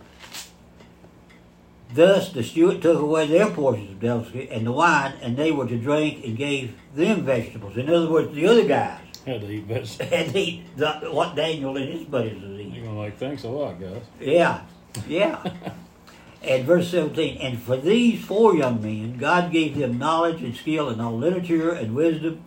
Thus 1.94 2.34
the 2.34 2.44
steward 2.44 2.82
took 2.82 3.00
away 3.00 3.28
their 3.28 3.50
portions 3.52 3.92
of 3.92 4.00
delicacy 4.00 4.50
and 4.50 4.66
the 4.66 4.72
wine, 4.72 5.14
and 5.22 5.38
they 5.38 5.52
were 5.52 5.68
to 5.68 5.78
drink 5.78 6.26
and 6.26 6.36
gave 6.36 6.76
them 6.94 7.24
vegetables. 7.24 7.78
In 7.78 7.90
other 7.90 8.10
words, 8.10 8.34
the 8.34 8.48
other 8.48 8.68
guys 8.68 9.05
had 9.26 9.42
to 9.42 9.50
eat 9.50 9.64
vegetables. 9.64 10.10
had 10.10 10.30
to 10.30 10.40
eat 10.40 10.78
the, 10.78 10.92
what 11.12 11.36
Daniel 11.36 11.76
and 11.78 11.90
his 11.90 12.04
buddies 12.04 12.42
was 12.42 12.60
eating. 12.60 12.84
You're 12.84 12.94
like, 12.94 13.18
thanks 13.18 13.44
a 13.44 13.50
lot, 13.50 13.80
guys. 13.80 14.04
Yeah, 14.20 14.62
yeah. 15.08 15.44
and 16.42 16.66
verse 16.66 16.90
17, 16.92 17.38
and 17.38 17.60
for 17.60 17.78
these 17.78 18.24
four 18.24 18.56
young 18.56 18.82
men, 18.82 19.18
God 19.18 19.52
gave 19.52 19.78
them 19.78 19.98
knowledge 19.98 20.42
and 20.42 20.56
skill 20.56 20.90
in 20.90 21.00
all 21.00 21.18
literature 21.18 21.72
and 21.72 21.96
wisdom. 21.96 22.44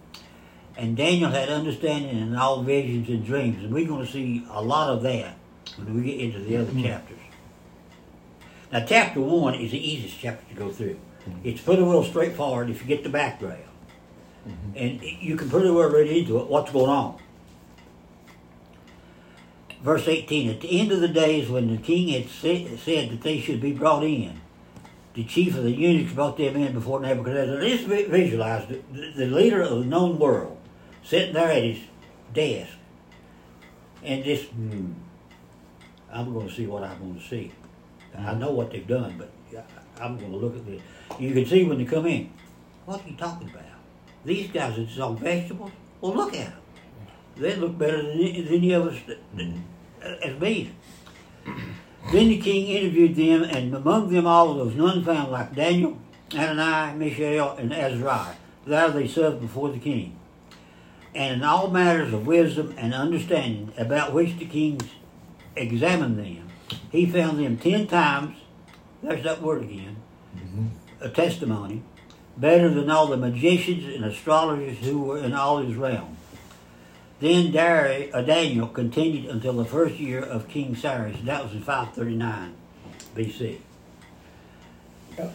And 0.77 0.97
Daniel 0.97 1.31
had 1.31 1.49
understanding 1.49 2.17
in 2.17 2.37
all 2.37 2.63
visions 2.63 3.09
and 3.09 3.27
dreams. 3.27 3.65
And 3.65 3.75
we're 3.75 3.89
going 3.89 4.07
to 4.07 4.13
see 4.13 4.47
a 4.49 4.63
lot 4.63 4.91
of 4.91 5.03
that 5.03 5.37
when 5.77 5.95
we 5.95 6.03
get 6.03 6.21
into 6.21 6.39
the 6.39 6.57
other 6.57 6.71
mm-hmm. 6.71 6.85
chapters. 6.85 7.19
Now, 8.73 8.85
chapter 8.87 9.21
one 9.21 9.55
is 9.55 9.73
the 9.73 9.79
easiest 9.79 10.21
chapter 10.21 10.47
to 10.49 10.55
go 10.55 10.71
through. 10.71 11.01
It's 11.43 11.61
pretty 11.61 11.83
well 11.83 12.05
straightforward 12.05 12.71
if 12.71 12.81
you 12.81 12.87
get 12.87 13.03
the 13.03 13.09
background. 13.09 13.63
And 14.77 15.03
you 15.03 15.37
can 15.37 15.51
pretty 15.51 15.71
well 15.71 15.91
read 15.91 16.09
into 16.09 16.39
it 16.39 16.47
what's 16.47 16.73
going 16.73 16.91
on. 16.91 17.19
Verse 19.83 20.09
18 20.09 20.51
At 20.51 20.61
the 20.61 20.81
end 20.81 20.93
of 20.93 21.01
the 21.01 21.09
days, 21.09 21.49
when 21.49 21.71
the 21.71 21.81
king 21.81 22.09
had 22.09 22.29
sa- 22.29 22.77
said 22.77 23.11
that 23.11 23.21
they 23.23 23.41
should 23.41 23.61
be 23.61 23.73
brought 23.73 24.05
in, 24.05 24.41
the 25.15 25.25
chief 25.25 25.57
of 25.57 25.65
the 25.65 25.73
eunuchs 25.73 26.13
brought 26.13 26.37
them 26.37 26.57
in 26.57 26.73
before 26.73 27.01
Nebuchadnezzar. 27.01 27.61
Let's 27.61 27.83
vi- 27.83 28.05
visualize 28.07 28.69
the, 28.69 28.83
the 29.17 29.27
leader 29.27 29.63
of 29.63 29.71
the 29.71 29.85
known 29.85 30.19
world 30.19 30.59
sitting 31.03 31.35
there 31.35 31.51
at 31.51 31.63
his 31.63 31.79
desk 32.33 32.73
and 34.03 34.25
just, 34.25 34.47
hmm, 34.51 34.93
I'm 36.13 36.33
going 36.33 36.49
to 36.49 36.55
see 36.55 36.67
what 36.67 36.85
I'm 36.85 36.99
going 36.99 37.21
to 37.21 37.27
see. 37.27 37.53
I 38.17 38.35
know 38.35 38.51
what 38.51 38.71
they've 38.71 38.87
done, 38.87 39.17
but 39.19 39.31
I'm 40.01 40.19
going 40.19 40.33
to 40.33 40.37
look 40.37 40.57
at 40.57 40.67
this. 40.67 40.83
You 41.19 41.33
can 41.33 41.47
see 41.47 41.65
when 41.65 41.79
they 41.79 41.85
come 41.85 42.07
in, 42.07 42.33
what 42.85 43.05
are 43.05 43.09
you 43.09 43.17
talking 43.17 43.49
about? 43.51 43.65
These 44.25 44.51
guys 44.51 44.77
that 44.77 44.91
sell 44.91 45.15
vegetables, 45.15 45.71
well, 46.01 46.15
look 46.15 46.35
at 46.35 46.51
them. 46.51 46.61
They 47.37 47.57
look 47.57 47.79
better 47.79 48.03
than 48.03 48.21
any, 48.21 48.73
of 48.73 48.89
us 48.89 48.99
as 50.03 50.35
bees. 50.35 50.71
Then 51.45 52.29
the 52.29 52.39
king 52.39 52.69
interviewed 52.69 53.17
them, 53.17 53.45
and 53.45 53.75
among 53.75 54.13
them 54.13 54.27
all 54.27 54.55
was 54.55 54.75
none 54.75 55.05
found 55.05 55.31
like 55.31 55.55
Daniel, 55.55 55.99
Ananias, 56.35 56.97
Mishael, 56.97 57.57
and 57.59 57.73
Azariah. 57.73 58.35
There 58.67 58.91
they 58.91 59.07
served 59.07 59.41
before 59.41 59.71
the 59.71 59.79
king. 59.79 60.19
And 61.15 61.37
in 61.37 61.45
all 61.45 61.69
matters 61.69 62.13
of 62.13 62.27
wisdom 62.27 62.75
and 62.77 62.95
understanding 62.95 63.73
about 63.79 64.13
which 64.13 64.37
the 64.39 64.47
kings 64.47 64.85
examined 65.57 66.19
them, 66.19 66.49
he 66.91 67.07
found 67.07 67.39
them 67.39 67.57
ten 67.57 67.87
times, 67.87 68.37
there's 69.03 69.25
that 69.25 69.43
word 69.43 69.63
again, 69.63 69.97
a 71.01 71.09
testimony, 71.09 71.83
better 72.39 72.69
than 72.69 72.91
all 72.91 73.09
the 73.09 73.17
magicians 73.17 73.95
and 73.95 74.05
astrologers 74.05 74.79
who 74.79 75.01
were 75.01 75.19
in 75.19 75.33
all 75.33 75.59
his 75.59 75.75
realm. 75.77 76.17
Then 77.21 77.57
uh, 77.57 78.23
Daniel 78.23 78.69
continued 78.69 79.27
until 79.27 79.55
the 79.55 79.65
first 79.65 79.97
year 79.97 80.21
of 80.21 80.47
King 80.49 80.77
Cyrus. 80.77 81.17
That 81.25 81.43
was 81.43 81.53
in 81.53 81.63
539 81.63 82.55
BC. 83.17 83.59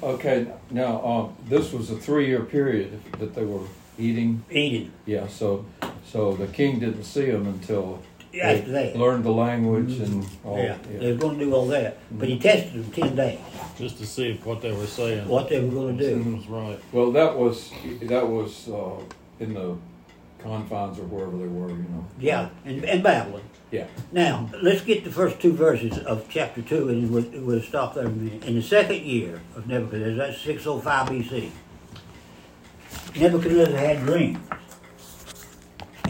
Okay, 0.01 0.47
now, 0.71 1.05
um, 1.05 1.35
this 1.49 1.73
was 1.73 1.89
a 1.91 1.97
three-year 1.97 2.43
period 2.43 3.01
that 3.19 3.35
they 3.35 3.43
were 3.43 3.67
eating, 3.99 4.45
Eating. 4.49 4.93
yeah, 5.05 5.27
so, 5.27 5.65
so 6.05 6.33
the 6.35 6.47
king 6.47 6.79
didn't 6.79 7.03
see 7.03 7.29
them 7.29 7.47
until 7.47 8.01
After 8.41 8.71
they 8.71 8.87
that. 8.91 8.97
learned 8.97 9.23
the 9.23 9.31
language 9.31 9.99
and 9.99 10.25
all, 10.43 10.57
Yeah, 10.57 10.77
they 10.89 11.05
yeah. 11.07 11.11
were 11.13 11.17
going 11.17 11.37
to 11.39 11.45
do 11.45 11.53
all 11.53 11.67
that. 11.67 11.97
But 12.17 12.29
he 12.29 12.39
tested 12.39 12.73
them 12.73 12.91
10 12.91 13.15
days, 13.15 13.39
Just 13.77 13.97
to 13.99 14.05
see 14.07 14.29
if 14.31 14.45
what 14.45 14.61
they 14.61 14.71
were 14.71 14.87
saying 14.87 15.27
what 15.27 15.49
they 15.49 15.59
were 15.61 15.69
going 15.71 15.97
to 15.99 16.09
do. 16.23 16.35
was 16.35 16.47
right. 16.47 16.79
Well, 16.91 17.11
that 17.11 17.37
was, 17.37 17.71
that 18.01 18.27
was, 18.27 18.67
uh, 18.69 19.01
in 19.39 19.53
the 19.53 19.75
confines 20.41 20.97
or 20.99 21.03
wherever 21.03 21.37
they 21.37 21.47
were, 21.47 21.69
you 21.69 21.75
know. 21.89 22.05
Yeah, 22.19 22.49
and, 22.65 22.83
and 22.85 23.03
Babylon. 23.03 23.41
Yeah. 23.71 23.87
Now, 24.11 24.49
let's 24.61 24.81
get 24.81 25.03
the 25.03 25.11
first 25.11 25.39
two 25.39 25.53
verses 25.53 25.97
of 25.99 26.27
chapter 26.29 26.61
2, 26.61 26.89
and 26.89 27.09
we'll, 27.11 27.25
we'll 27.43 27.61
stop 27.61 27.93
there 27.95 28.05
a 28.05 28.09
minute. 28.09 28.45
In 28.45 28.55
the 28.55 28.61
second 28.61 29.01
year 29.03 29.41
of 29.55 29.67
Nebuchadnezzar, 29.67 30.27
that's 30.27 30.41
605 30.41 31.09
BC, 31.09 31.49
Nebuchadnezzar 33.15 33.77
had 33.77 33.99
dreams. 34.05 34.39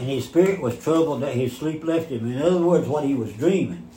And 0.04 0.12
his 0.12 0.26
spirit 0.26 0.60
was 0.60 0.78
troubled 0.84 1.22
that 1.22 1.34
his 1.34 1.56
sleep 1.56 1.82
left 1.86 2.10
him. 2.10 2.30
In 2.30 2.42
other 2.42 2.60
words, 2.60 2.90
what 2.90 3.06
he 3.06 3.16
was 3.16 3.32
dreaming, 3.32 3.88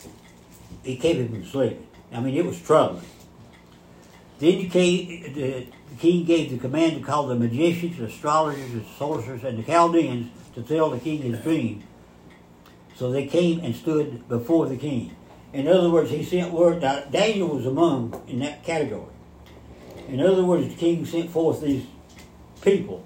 it 0.84 1.00
kept 1.00 1.16
him 1.16 1.30
from 1.30 1.44
sleeping. 1.44 1.84
I 2.12 2.20
mean, 2.20 2.36
it 2.36 2.46
was 2.46 2.62
troubling. 2.62 3.02
Then 4.38 4.58
the 4.58 4.68
king, 4.68 6.24
gave 6.24 6.50
the 6.52 6.58
command 6.58 6.98
to 6.98 7.00
call 7.00 7.26
the 7.26 7.34
magicians, 7.34 7.98
astrologers, 7.98 8.70
and 8.70 8.86
sorcerers, 8.96 9.42
and 9.42 9.58
the 9.58 9.64
Chaldeans 9.64 10.30
to 10.54 10.62
tell 10.62 10.90
the 10.90 11.00
king 11.00 11.22
his 11.22 11.40
dream. 11.40 11.82
So 12.94 13.10
they 13.10 13.26
came 13.26 13.58
and 13.64 13.74
stood 13.74 14.28
before 14.28 14.66
the 14.66 14.76
king. 14.76 15.16
In 15.52 15.66
other 15.66 15.90
words, 15.90 16.10
he 16.10 16.22
sent 16.22 16.52
word. 16.52 16.82
Now, 16.82 17.00
Daniel 17.10 17.48
was 17.48 17.66
among 17.66 18.22
in 18.28 18.38
that 18.38 18.62
category. 18.62 19.10
In 20.06 20.20
other 20.20 20.44
words, 20.44 20.68
the 20.68 20.76
king 20.76 21.04
sent 21.04 21.30
forth 21.30 21.62
these 21.62 21.84
people, 22.62 23.02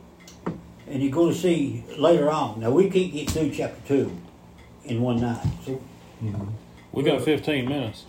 and 0.91 1.03
you're 1.03 1.13
going 1.13 1.33
to 1.33 1.39
see 1.39 1.85
later 1.97 2.31
on. 2.31 2.61
Now, 2.61 2.71
we 2.71 2.91
can't 2.91 3.13
get 3.13 3.31
through 3.31 3.51
chapter 3.53 3.81
two 3.87 4.17
in 4.85 5.01
one 5.01 5.21
night, 5.21 5.47
so 5.65 5.81
We 6.93 7.03
got 7.03 7.23
15 7.23 7.69
minutes. 7.69 8.05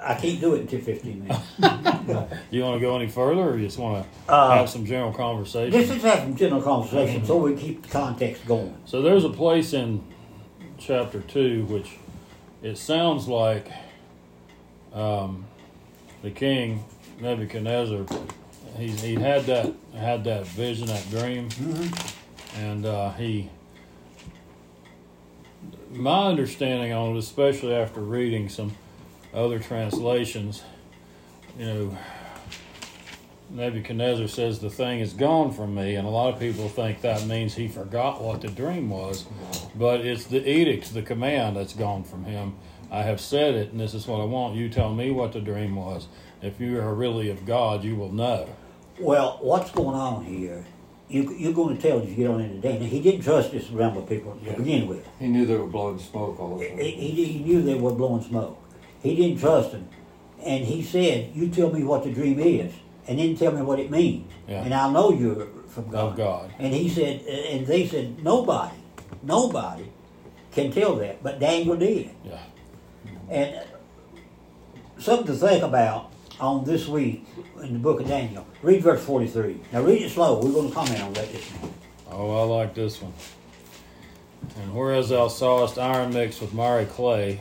I 0.00 0.14
can't 0.14 0.40
do 0.40 0.54
it 0.54 0.60
until 0.60 0.80
15 0.80 1.22
minutes. 1.24 1.44
You 2.50 2.62
want 2.62 2.76
to 2.76 2.80
go 2.80 2.96
any 2.96 3.08
further, 3.08 3.42
or 3.42 3.58
you 3.58 3.66
just 3.66 3.78
want 3.78 4.06
to 4.26 4.32
Uh, 4.32 4.50
have 4.56 4.70
some 4.70 4.86
general 4.86 5.12
conversation? 5.12 5.72
Just 5.72 5.90
let's 5.90 6.04
have 6.04 6.20
some 6.20 6.36
general 6.36 6.62
conversation 6.62 7.22
so 7.26 7.36
we 7.36 7.54
keep 7.54 7.82
the 7.82 7.88
context 7.88 8.46
going. 8.46 8.74
So 8.86 9.02
there's 9.02 9.24
a 9.24 9.28
place 9.28 9.74
in 9.74 10.02
chapter 10.78 11.20
two 11.20 11.64
which 11.66 11.96
it 12.62 12.78
sounds 12.78 13.28
like 13.28 13.70
um, 14.94 15.44
the 16.22 16.30
king 16.30 16.84
Nebuchadnezzar 17.20 18.06
he 18.76 18.88
he 18.88 19.14
had 19.14 19.44
that 19.46 19.72
had 19.94 20.24
that 20.24 20.46
vision 20.46 20.86
that 20.86 21.08
dream 21.10 21.48
and 22.56 22.84
uh, 22.86 23.10
he 23.12 23.50
my 25.90 26.26
understanding 26.26 26.92
on 26.92 27.14
it 27.14 27.18
especially 27.18 27.74
after 27.74 28.00
reading 28.00 28.48
some 28.48 28.74
other 29.32 29.58
translations 29.58 30.62
you 31.58 31.66
know 31.66 31.98
Nebuchadnezzar 33.50 34.28
says 34.28 34.58
the 34.58 34.68
thing 34.68 35.00
is 35.00 35.14
gone 35.14 35.52
from 35.52 35.74
me, 35.74 35.94
and 35.94 36.06
a 36.06 36.10
lot 36.10 36.34
of 36.34 36.38
people 36.38 36.68
think 36.68 37.00
that 37.00 37.24
means 37.26 37.54
he 37.54 37.66
forgot 37.66 38.22
what 38.22 38.42
the 38.42 38.48
dream 38.48 38.90
was. 38.90 39.24
But 39.74 40.02
it's 40.02 40.24
the 40.24 40.46
edict, 40.46 40.92
the 40.92 41.02
command 41.02 41.56
that's 41.56 41.72
gone 41.72 42.04
from 42.04 42.24
him. 42.24 42.56
I 42.90 43.02
have 43.02 43.20
said 43.20 43.54
it, 43.54 43.72
and 43.72 43.80
this 43.80 43.94
is 43.94 44.06
what 44.06 44.20
I 44.20 44.24
want. 44.24 44.56
You 44.56 44.68
tell 44.68 44.94
me 44.94 45.10
what 45.10 45.32
the 45.32 45.40
dream 45.40 45.76
was. 45.76 46.08
If 46.42 46.60
you 46.60 46.78
are 46.80 46.94
really 46.94 47.30
of 47.30 47.46
God, 47.46 47.84
you 47.84 47.96
will 47.96 48.12
know. 48.12 48.48
Well, 49.00 49.38
what's 49.40 49.70
going 49.70 49.94
on 49.94 50.24
here? 50.24 50.64
You, 51.08 51.32
you're 51.34 51.52
going 51.54 51.76
to 51.76 51.82
tell 51.82 52.00
as 52.00 52.08
you 52.08 52.14
get 52.16 52.28
on 52.28 52.40
into 52.40 52.58
Daniel. 52.60 52.84
He 52.84 53.00
didn't 53.00 53.22
trust 53.22 53.52
this 53.52 53.70
of 53.70 54.08
people 54.08 54.38
Yeah. 54.42 54.52
to 54.52 54.58
begin 54.58 54.86
with. 54.86 55.06
He 55.18 55.28
knew 55.28 55.46
they 55.46 55.56
were 55.56 55.66
blowing 55.66 55.98
smoke 55.98 56.38
all 56.38 56.58
the 56.58 56.64
He, 56.64 56.68
time. 56.70 56.78
he, 56.78 57.24
he 57.24 57.38
knew 57.44 57.62
they 57.62 57.74
were 57.76 57.92
blowing 57.92 58.22
smoke. 58.22 58.62
He 59.02 59.16
didn't 59.16 59.38
trust 59.40 59.72
them. 59.72 59.88
And 60.44 60.64
he 60.64 60.82
said, 60.82 61.30
You 61.34 61.48
tell 61.48 61.70
me 61.72 61.82
what 61.82 62.04
the 62.04 62.12
dream 62.12 62.38
is, 62.38 62.72
and 63.06 63.18
then 63.18 63.36
tell 63.36 63.52
me 63.52 63.62
what 63.62 63.78
it 63.80 63.90
means. 63.90 64.30
Yeah. 64.46 64.62
And 64.64 64.74
I'll 64.74 64.90
know 64.90 65.10
you're 65.12 65.46
from 65.68 65.88
God. 65.88 66.10
Of 66.12 66.16
God. 66.16 66.52
And 66.58 66.74
he 66.74 66.88
said, 66.88 67.22
and 67.22 67.66
they 67.66 67.86
said, 67.86 68.22
Nobody, 68.22 68.76
nobody 69.22 69.84
can 70.52 70.70
tell 70.70 70.96
that. 70.96 71.22
But 71.22 71.38
Daniel 71.40 71.76
did. 71.76 72.10
Yeah. 72.24 72.38
And 73.30 73.60
something 74.98 75.26
to 75.26 75.34
think 75.34 75.62
about 75.62 76.12
on 76.40 76.64
this 76.64 76.86
week 76.86 77.26
in 77.62 77.72
the 77.72 77.78
book 77.78 78.00
of 78.00 78.08
Daniel. 78.08 78.46
Read 78.62 78.82
verse 78.82 79.04
43. 79.04 79.60
Now 79.72 79.82
read 79.82 80.02
it 80.02 80.10
slow. 80.10 80.40
We're 80.40 80.52
going 80.52 80.68
to 80.68 80.74
comment 80.74 81.00
on 81.02 81.12
that 81.14 81.30
this 81.32 81.50
morning. 81.54 81.74
Oh, 82.10 82.36
I 82.40 82.42
like 82.44 82.74
this 82.74 83.00
one. 83.02 83.12
And 84.62 84.74
whereas 84.74 85.08
thou 85.08 85.28
sawest 85.28 85.78
iron 85.78 86.12
mixed 86.12 86.40
with 86.40 86.54
miry 86.54 86.86
clay, 86.86 87.40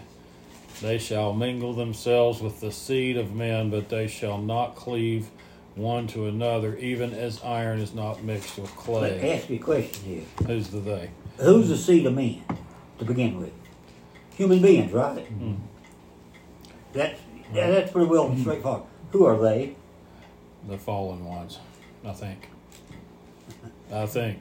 they 0.82 0.98
shall 0.98 1.34
mingle 1.34 1.74
themselves 1.74 2.41
with 2.41 2.60
the 2.60 2.72
seed 2.72 3.18
of 3.18 3.34
men, 3.34 3.70
but 3.70 3.89
they 3.89 4.08
shall 4.08 4.38
not 4.38 4.76
cleave 4.76 5.28
one 5.76 6.08
to 6.08 6.26
another, 6.26 6.76
even 6.78 7.14
as 7.14 7.41
iron 7.43 7.80
is 7.80 7.93
not 7.93 8.24
mixed 8.24 8.58
with 8.58 8.70
Let 8.70 8.78
clay. 8.78 9.22
me 9.22 9.32
ask 9.32 9.50
you 9.50 9.56
a 9.58 9.60
question 9.60 10.04
here. 10.04 10.24
Who's 10.48 10.70
the 10.70 10.80
they? 10.80 11.10
Who's 11.38 11.70
the 11.70 11.78
seed 11.78 12.06
of 12.08 12.14
men 12.16 12.43
to 12.98 13.06
begin 13.06 13.39
with? 13.39 13.54
Human 14.36 14.62
beings, 14.62 14.91
right? 14.91 15.26
Mm. 15.39 15.58
That's, 16.93 17.20
yeah, 17.54 17.70
that's 17.72 17.91
pretty 17.91 18.08
well 18.08 18.36
straightforward. 18.38 18.84
Who 19.12 19.26
are 19.26 19.38
they? 19.38 19.76
The 20.68 20.78
fallen 20.78 21.26
ones, 21.26 21.60
I 22.06 22.12
think. 22.14 22.50
I 23.91 24.06
think. 24.06 24.39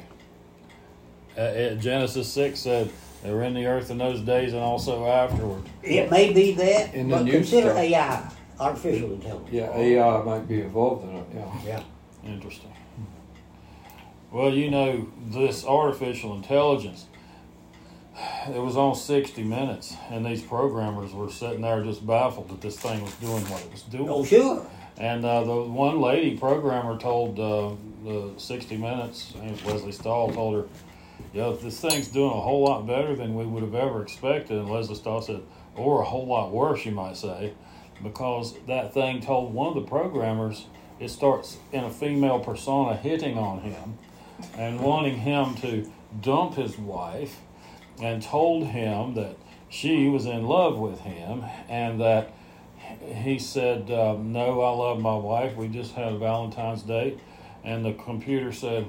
Uh, 1.37 1.41
uh, 1.41 1.75
Genesis 1.75 2.33
6 2.33 2.59
said 2.59 2.91
they 3.23 3.31
were 3.31 3.43
in 3.45 3.55
the 3.55 3.67
earth 3.67 3.91
in 3.91 3.99
those 3.99 4.21
days 4.21 4.53
and 4.53 4.63
also 4.63 5.07
afterward. 5.07 5.63
It 5.83 6.11
may 6.11 6.33
be 6.33 6.53
that, 6.53 6.95
In 6.95 7.11
but 7.11 7.27
consider 7.27 7.69
stuff. 7.69 7.79
AI, 7.79 8.33
artificial 8.59 9.13
intelligence. 9.13 9.53
Yeah, 9.53 9.77
AI 9.77 10.23
might 10.23 10.49
be 10.49 10.63
involved 10.63 11.05
in 11.09 11.17
it, 11.17 11.27
yeah. 11.35 11.53
Yeah. 11.65 11.83
Interesting. 12.33 12.73
Well, 14.33 14.53
you 14.53 14.71
know, 14.71 15.07
this 15.29 15.65
artificial 15.65 16.35
intelligence, 16.35 17.07
it 18.49 18.61
was 18.61 18.77
on 18.77 18.95
60 18.95 19.43
Minutes, 19.43 19.95
and 20.11 20.25
these 20.25 20.43
programmers 20.43 21.12
were 21.12 21.31
sitting 21.31 21.61
there 21.61 21.83
just 21.83 22.07
baffled 22.07 22.49
that 22.49 22.61
this 22.61 22.79
thing 22.79 23.03
was 23.03 23.12
doing 23.14 23.43
what 23.51 23.62
it 23.62 23.71
was 23.71 23.83
doing. 23.83 24.09
Oh, 24.09 24.25
sure. 24.25 24.67
And 24.99 25.25
uh, 25.25 25.45
the 25.45 25.62
one 25.62 26.01
lady 26.01 26.37
programmer 26.37 26.99
told 26.99 27.39
uh, 27.39 27.75
the 28.05 28.33
60 28.39 28.77
Minutes, 28.77 29.35
Lesley 29.64 29.93
Stahl, 29.93 30.33
told 30.33 30.55
her, 30.55 30.69
yeah, 31.35 31.55
this 31.61 31.81
thing's 31.81 32.09
doing 32.09 32.31
a 32.31 32.41
whole 32.41 32.64
lot 32.64 32.87
better 32.87 33.14
than 33.14 33.35
we 33.35 33.45
would 33.45 33.62
have 33.62 33.75
ever 33.75 34.03
expected. 34.03 34.57
And 34.57 34.71
Lesley 34.71 34.95
Stahl 34.95 35.21
said, 35.21 35.43
or 35.75 36.01
a 36.01 36.05
whole 36.05 36.27
lot 36.27 36.53
worse, 36.53 36.87
you 36.87 36.93
might 36.93 37.17
say, 37.17 37.53
because 38.03 38.55
that 38.67 38.95
thing 38.95 39.21
told 39.21 39.53
one 39.53 39.69
of 39.69 39.75
the 39.75 39.89
programmers 39.89 40.67
it 40.99 41.11
starts 41.11 41.59
in 41.73 41.85
a 41.85 41.91
female 41.91 42.41
persona 42.41 42.97
hitting 42.97 43.37
on 43.37 43.61
him 43.61 43.99
and 44.57 44.81
wanting 44.81 45.19
him 45.19 45.55
to 45.57 45.91
dump 46.23 46.55
his 46.55 46.79
wife 46.79 47.37
and 48.01 48.23
told 48.23 48.69
him 48.69 49.15
that 49.15 49.37
she 49.69 50.09
was 50.09 50.27
in 50.27 50.47
love 50.47 50.79
with 50.79 51.01
him 51.01 51.45
and 51.69 52.01
that 52.01 52.33
he 53.05 53.39
said, 53.39 53.91
um, 53.91 54.33
No, 54.33 54.61
I 54.61 54.71
love 54.71 55.01
my 55.01 55.17
wife. 55.17 55.57
We 55.57 55.69
just 55.69 55.95
had 55.95 56.13
a 56.13 56.19
Valentine's 56.19 56.83
date. 56.83 57.19
And 57.65 57.85
the 57.85 57.93
computer 57.95 58.53
said, 58.53 58.87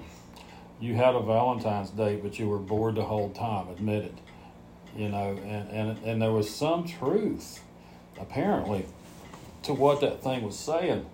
You 0.80 0.96
had 0.96 1.16
a 1.16 1.22
Valentine's 1.22 1.90
date, 1.90 2.22
but 2.24 2.38
you 2.38 2.48
were 2.48 2.60
bored 2.60 2.96
the 2.96 3.04
whole 3.04 3.30
time. 3.32 3.70
Admit 3.70 4.06
it. 4.06 4.18
You 4.96 5.10
know, 5.10 5.38
and, 5.44 5.70
and, 5.70 6.04
and 6.04 6.22
there 6.22 6.32
was 6.32 6.54
some 6.54 6.88
truth, 6.88 7.62
apparently, 8.20 8.86
to 9.64 9.74
what 9.74 10.02
that 10.02 10.24
thing 10.24 10.44
was 10.44 10.58
saying. 10.58 11.06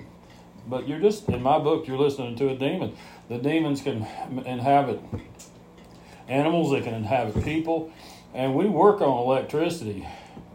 but 0.68 0.88
you're 0.88 1.00
just 1.00 1.28
in 1.28 1.42
my 1.42 1.60
book. 1.60 1.88
You're 1.88 1.98
listening 1.98 2.36
to 2.38 2.50
a 2.50 2.56
demon. 2.56 2.96
The 3.30 3.38
demons 3.38 3.82
can 3.82 4.08
inhabit 4.46 5.02
animals. 6.28 6.72
They 6.72 6.82
can 6.82 6.94
inhabit 6.94 7.44
people, 7.44 7.92
and 8.34 8.56
we 8.56 8.66
work 8.66 9.02
on 9.02 9.18
electricity, 9.18 10.08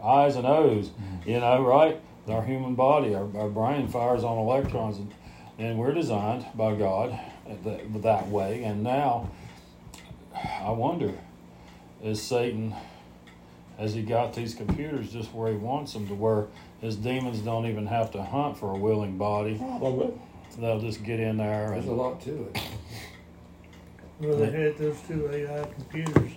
eyes 0.03 0.35
and 0.35 0.45
O's. 0.45 0.91
You 1.25 1.39
know, 1.39 1.63
right? 1.63 1.99
Our 2.27 2.43
human 2.43 2.75
body, 2.75 3.15
our, 3.15 3.27
our 3.37 3.49
brain 3.49 3.87
fires 3.87 4.23
on 4.23 4.37
electrons, 4.37 4.97
and, 4.97 5.13
and 5.57 5.77
we're 5.77 5.93
designed 5.93 6.45
by 6.55 6.75
God 6.75 7.17
that, 7.63 8.01
that 8.03 8.27
way. 8.27 8.63
And 8.63 8.83
now, 8.83 9.31
I 10.35 10.71
wonder, 10.71 11.13
is 12.03 12.21
Satan 12.21 12.75
has 13.77 13.93
he 13.93 14.01
got 14.01 14.33
these 14.33 14.53
computers 14.53 15.11
just 15.11 15.33
where 15.33 15.49
he 15.51 15.57
wants 15.57 15.93
them 15.93 16.07
to 16.07 16.13
where 16.13 16.47
his 16.81 16.97
demons 16.97 17.39
don't 17.39 17.65
even 17.65 17.87
have 17.87 18.11
to 18.11 18.21
hunt 18.21 18.57
for 18.57 18.71
a 18.75 18.77
willing 18.77 19.17
body 19.17 19.55
they'll 20.57 20.81
just 20.81 21.01
get 21.03 21.19
in 21.19 21.37
there 21.37 21.69
There's 21.71 21.85
a 21.85 21.91
lot 21.91 22.21
to 22.21 22.49
it. 22.53 22.61
Well, 24.19 24.37
they 24.37 24.51
had 24.51 24.77
those 24.77 24.97
two 25.07 25.29
AI 25.31 25.63
computers. 25.63 26.31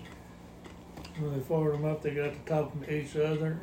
When 1.18 1.34
they 1.34 1.40
fired 1.40 1.74
them 1.74 1.84
up, 1.84 2.02
they 2.02 2.14
got 2.14 2.32
to 2.32 2.38
talking 2.46 2.80
to 2.82 2.94
each 2.96 3.16
other. 3.16 3.58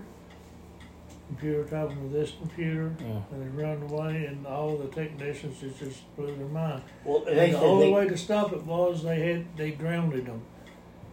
Computer 1.27 1.63
talking 1.63 2.09
to 2.09 2.17
this 2.17 2.31
computer, 2.31 2.95
Yeah. 2.99 3.21
and 3.31 3.57
they 3.57 3.63
run 3.63 3.81
away, 3.83 4.25
and 4.25 4.45
all 4.47 4.77
the 4.77 4.87
technicians 4.87 5.61
it 5.61 5.77
just 5.77 6.15
blew 6.15 6.35
their 6.35 6.47
mind. 6.47 6.81
Well, 7.05 7.23
And 7.25 7.37
said 7.37 7.53
the 7.53 7.59
only 7.59 7.85
they, 7.85 7.93
way 7.93 8.07
to 8.07 8.17
stop 8.17 8.51
it 8.51 8.63
was 8.63 9.03
they 9.03 9.19
had 9.19 9.45
they 9.55 9.71
drowned 9.71 10.13
them 10.13 10.41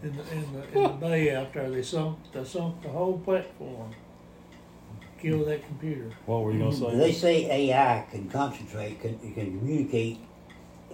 in 0.03 0.17
the 0.17 0.33
in 0.33 0.53
the 0.53 0.79
in 0.79 0.83
the 0.83 0.89
bay 0.89 1.35
out 1.35 1.53
there. 1.53 1.71
They 1.71 1.83
sunk 1.83 2.19
they 2.33 2.45
sunk 2.45 2.83
the 2.83 2.89
whole 2.89 3.19
platform. 3.19 3.95
Killed 5.21 5.49
that 5.49 5.67
computer. 5.67 6.11
what 6.27 6.43
were 6.43 6.53
you 6.53 6.59
gonna 6.61 6.71
mm-hmm. 6.71 6.91
say 6.93 6.97
they 6.97 7.13
say 7.13 7.71
AI 7.71 8.07
can 8.11 8.29
concentrate, 8.29 9.01
can, 9.01 9.19
can 9.19 9.59
communicate, 9.59 10.19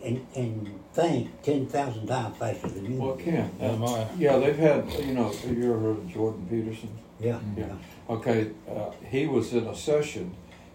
and, 0.05 0.26
and 0.34 0.80
think 0.92 1.42
ten 1.42 1.66
thousand 1.66 2.07
times 2.07 2.36
faster 2.36 2.68
than 2.68 2.92
you. 2.92 3.00
Well, 3.00 3.14
it 3.18 3.24
can. 3.24 3.50
Yeah, 3.61 3.76
my- 3.76 4.07
Yeah, 4.18 4.38
they've 4.38 4.57
had, 4.59 4.90
you 4.94 5.14
know, 5.14 5.30
have 5.30 5.57
you 5.57 5.72
ever 5.72 5.80
heard 5.80 5.98
of 5.98 6.09
Jordan 6.12 6.46
Peterson? 6.48 6.90
Yeah. 7.20 7.38
Yeah. 7.57 7.66
Okay, 8.11 8.50
uh, 8.68 8.90
he 9.09 9.26
was 9.26 9.53
in 9.53 9.66
a 9.66 9.74
session, 9.76 10.34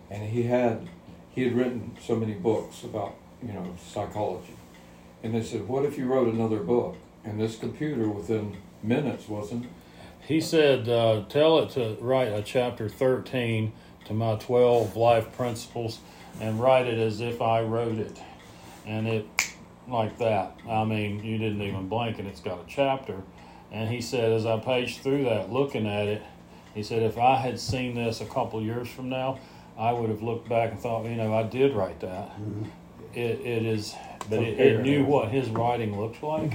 and 0.09 0.23
he 0.29 0.43
had 0.43 0.87
he 1.33 1.43
had 1.43 1.55
written 1.55 1.95
so 2.01 2.15
many 2.15 2.33
books 2.33 2.83
about 2.83 3.15
you 3.45 3.53
know 3.53 3.75
psychology, 3.93 4.53
and 5.23 5.33
they 5.35 5.43
said, 5.43 5.67
"What 5.67 5.85
if 5.85 5.97
you 5.97 6.05
wrote 6.05 6.33
another 6.33 6.59
book?" 6.59 6.95
And 7.25 7.39
this 7.39 7.57
computer, 7.57 8.07
within 8.07 8.55
minutes, 8.81 9.27
wasn't. 9.27 9.65
he 10.25 10.39
said 10.39 10.87
uh, 10.87 11.23
tell 11.27 11.59
it 11.59 11.69
to 11.71 11.97
write 11.99 12.29
a 12.29 12.41
chapter 12.41 12.87
13 12.87 13.73
to 14.05 14.13
my 14.13 14.35
12 14.35 14.95
life 14.95 15.31
principles 15.35 15.99
and 16.39 16.59
write 16.61 16.85
it 16.87 16.97
as 16.99 17.19
if 17.19 17.41
i 17.41 17.61
wrote 17.61 17.97
it 17.97 18.21
and 18.87 19.07
it 19.07 19.27
like 19.87 20.17
that. 20.17 20.57
I 20.67 20.83
mean 20.85 21.23
you 21.23 21.37
didn't 21.37 21.61
even 21.61 21.87
blink 21.87 22.19
and 22.19 22.27
it's 22.27 22.39
got 22.41 22.59
a 22.59 22.65
chapter. 22.67 23.21
And 23.71 23.89
he 23.89 23.99
said 24.01 24.31
as 24.31 24.45
i 24.45 24.57
paged 24.57 25.01
through 25.01 25.25
that 25.25 25.51
looking 25.51 25.85
at 25.87 26.07
it 26.07 26.23
he 26.73 26.81
said 26.83 27.03
if 27.03 27.17
i 27.17 27.35
had 27.35 27.59
seen 27.59 27.95
this 27.95 28.21
a 28.21 28.25
couple 28.25 28.61
years 28.61 28.87
from 28.87 29.09
now 29.09 29.39
i 29.77 29.91
would 29.91 30.09
have 30.09 30.21
looked 30.23 30.47
back 30.47 30.71
and 30.71 30.79
thought 30.79 31.05
you 31.05 31.15
know 31.15 31.33
i 31.33 31.43
did 31.43 31.73
write 31.73 31.99
that. 31.99 32.31
It, 33.13 33.41
it 33.41 33.65
is 33.65 33.93
but 34.29 34.39
it, 34.39 34.59
it 34.59 34.81
knew 34.81 35.03
what 35.03 35.29
his 35.31 35.49
writing 35.49 35.99
looked 35.99 36.23
like. 36.23 36.53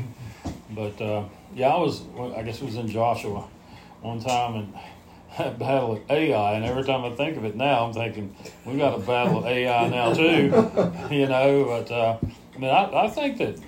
But 0.71 1.01
uh, 1.03 1.25
yeah 1.55 1.69
i 1.69 1.79
was 1.79 2.03
i 2.37 2.43
guess 2.43 2.63
it 2.63 2.65
was 2.65 2.77
in 2.77 2.89
joshua 2.89 3.45
one 4.01 4.21
time 4.21 4.55
and 4.55 4.75
a 5.39 5.51
battle 5.59 5.93
of 5.93 6.11
ai 6.11 6.55
and 6.55 6.65
every 6.65 6.85
time 6.85 7.05
i 7.05 7.15
think 7.15 7.37
of 7.37 7.45
it 7.45 7.57
now 7.57 7.87
i'm 7.87 7.93
thinking 7.93 8.35
we've 8.65 8.79
got 8.79 8.95
a 8.95 9.03
battle 9.03 9.39
of 9.39 9.47
ai 9.47 9.89
now 9.89 10.13
too 10.13 10.53
you 11.15 11.27
know 11.27 11.65
but 11.65 11.91
uh, 11.91 12.19
i 12.55 12.59
mean 12.59 12.71
I, 12.71 13.05
I 13.05 13.09
think 13.09 13.39
that 13.39 13.59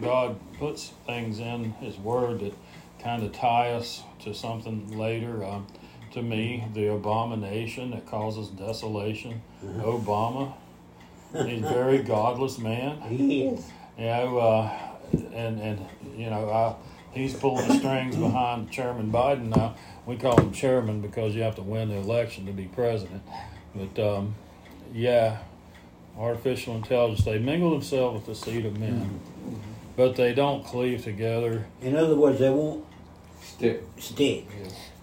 god 0.00 0.38
puts 0.58 0.92
things 1.06 1.38
in 1.38 1.72
his 1.74 1.96
word 1.98 2.40
that 2.40 2.54
kind 3.02 3.22
of 3.22 3.32
tie 3.32 3.72
us 3.72 4.02
to 4.20 4.34
something 4.34 4.98
later 4.98 5.44
um, 5.44 5.66
to 6.12 6.22
me 6.22 6.64
the 6.74 6.92
abomination 6.92 7.90
that 7.90 8.06
causes 8.06 8.48
desolation. 8.48 9.42
Obama 9.62 10.54
he's 11.42 11.62
a 11.64 11.68
very 11.68 11.98
godless 11.98 12.58
man. 12.58 13.00
He 13.02 13.46
is. 13.46 13.64
you 13.98 14.04
know, 14.04 14.38
uh, 14.38 14.70
and 15.32 15.60
and 15.60 15.86
you 16.16 16.30
know, 16.30 16.48
uh, 16.48 16.74
he's 17.14 17.34
pulling 17.34 17.68
the 17.68 17.74
strings 17.78 18.16
behind 18.16 18.70
Chairman 18.70 19.10
Biden 19.10 19.54
now. 19.54 19.74
We 20.06 20.16
call 20.16 20.38
him 20.38 20.52
Chairman 20.52 21.00
because 21.00 21.34
you 21.34 21.42
have 21.42 21.56
to 21.56 21.62
win 21.62 21.88
the 21.88 21.96
election 21.96 22.46
to 22.46 22.52
be 22.52 22.64
president. 22.64 23.22
But 23.74 23.98
um, 24.16 24.34
yeah, 24.92 25.38
artificial 26.18 26.76
intelligence 26.76 27.24
they 27.24 27.38
mingle 27.38 27.70
themselves 27.70 28.26
with 28.26 28.26
the 28.26 28.44
seed 28.44 28.66
of 28.66 28.78
men, 28.78 29.20
but 29.96 30.16
they 30.16 30.34
don't 30.34 30.64
cleave 30.64 31.02
together. 31.02 31.66
In 31.80 31.96
other 31.96 32.14
words, 32.16 32.38
they 32.38 32.50
won't 32.50 32.84
Stick. 33.42 33.82
stick. 33.98 34.46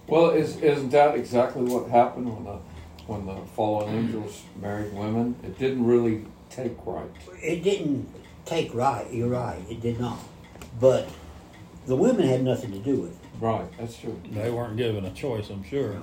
Well, 0.08 0.32
is 0.32 0.58
isn't 0.58 0.90
that 0.90 1.16
exactly 1.16 1.64
what 1.64 1.90
happened 1.90 2.28
when 2.34 2.44
the 2.44 2.60
when 3.08 3.26
the 3.26 3.36
fallen 3.56 3.94
angels 3.94 4.44
married 4.62 4.94
women? 4.94 5.36
It 5.44 5.58
didn't 5.58 5.86
really 5.86 6.26
take 6.50 6.76
right. 6.86 7.10
It 7.42 7.64
didn't 7.64 8.10
take 8.46 8.74
right. 8.74 9.06
You're 9.12 9.30
right. 9.30 9.60
It 9.70 9.80
did 9.82 10.00
not. 10.00 10.20
But 10.80 11.08
the 11.86 11.96
women 11.96 12.28
had 12.28 12.44
nothing 12.44 12.72
to 12.72 12.80
do 12.80 12.98
with 12.98 13.12
it. 13.12 13.18
Right, 13.40 13.66
that's 13.80 13.98
true. 13.98 14.20
They 14.32 14.50
weren't 14.52 14.78
given 14.78 15.06
a 15.06 15.12
choice, 15.12 15.50
I'm 15.50 15.64
sure. 15.64 15.96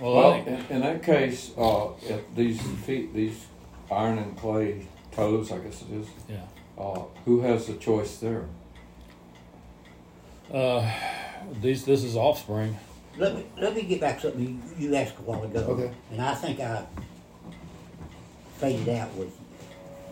Well, 0.00 0.14
Well, 0.14 0.32
I, 0.32 0.38
in, 0.38 0.64
in 0.70 0.80
that 0.82 1.02
case, 1.02 1.50
uh, 1.58 1.88
if 2.02 2.20
these 2.36 2.60
feet, 2.86 3.12
these 3.14 3.46
iron 3.90 4.18
and 4.18 4.36
clay 4.36 4.86
toes, 5.12 5.50
I 5.50 5.58
guess 5.58 5.82
it 5.82 5.90
is. 5.94 6.06
yeah. 6.28 6.42
Uh, 6.78 7.02
who 7.24 7.40
has 7.40 7.66
the 7.66 7.74
choice 7.74 8.18
there? 8.18 8.44
Uh, 10.52 10.88
these 11.60 11.84
this 11.84 12.04
is 12.04 12.16
offspring. 12.16 12.76
Let 13.16 13.34
me 13.34 13.44
let 13.60 13.74
me 13.74 13.82
get 13.82 14.00
back 14.00 14.16
to 14.20 14.28
something 14.30 14.62
you, 14.78 14.88
you 14.90 14.94
asked 14.94 15.18
a 15.18 15.22
while 15.22 15.42
ago. 15.42 15.60
Okay. 15.60 15.90
And 16.12 16.22
I 16.22 16.34
think 16.36 16.60
I 16.60 16.86
faded 18.58 18.88
out 18.90 19.12
with 19.14 19.36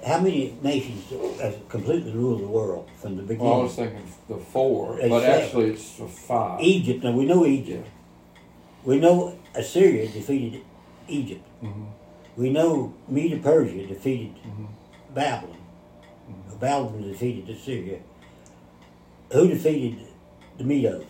how 0.07 0.21
many 0.21 0.57
nations 0.63 1.05
have 1.41 1.69
completely 1.69 2.13
ruled 2.13 2.41
the 2.41 2.47
world 2.47 2.89
from 2.97 3.17
the 3.17 3.23
beginning? 3.23 3.51
Well, 3.51 3.61
I 3.61 3.65
was 3.65 3.75
thinking 3.75 4.03
the 4.29 4.37
four, 4.37 5.01
It's 5.01 5.09
but 5.09 5.21
seven. 5.23 5.43
actually 5.43 5.71
it's 5.71 6.01
five. 6.27 6.61
Egypt. 6.63 7.03
Now 7.03 7.11
we 7.13 7.25
know 7.25 7.45
Egypt. 7.45 7.89
We 8.85 9.01
know 9.01 9.37
Assyria 9.55 10.07
defeated 10.09 10.63
Egypt. 11.09 11.45
Mhm. 11.63 11.87
We 12.37 12.51
know 12.51 12.95
Medo 13.09 13.39
Persia 13.39 13.87
defeated 13.87 14.35
Mhm. 14.47 14.67
Babylon. 15.13 15.57
Babylon 16.61 17.03
defeated 17.03 17.49
Assyria. 17.51 17.99
Who 19.33 19.49
defeated 19.49 19.99
the 20.57 20.65
Medos? 20.65 21.05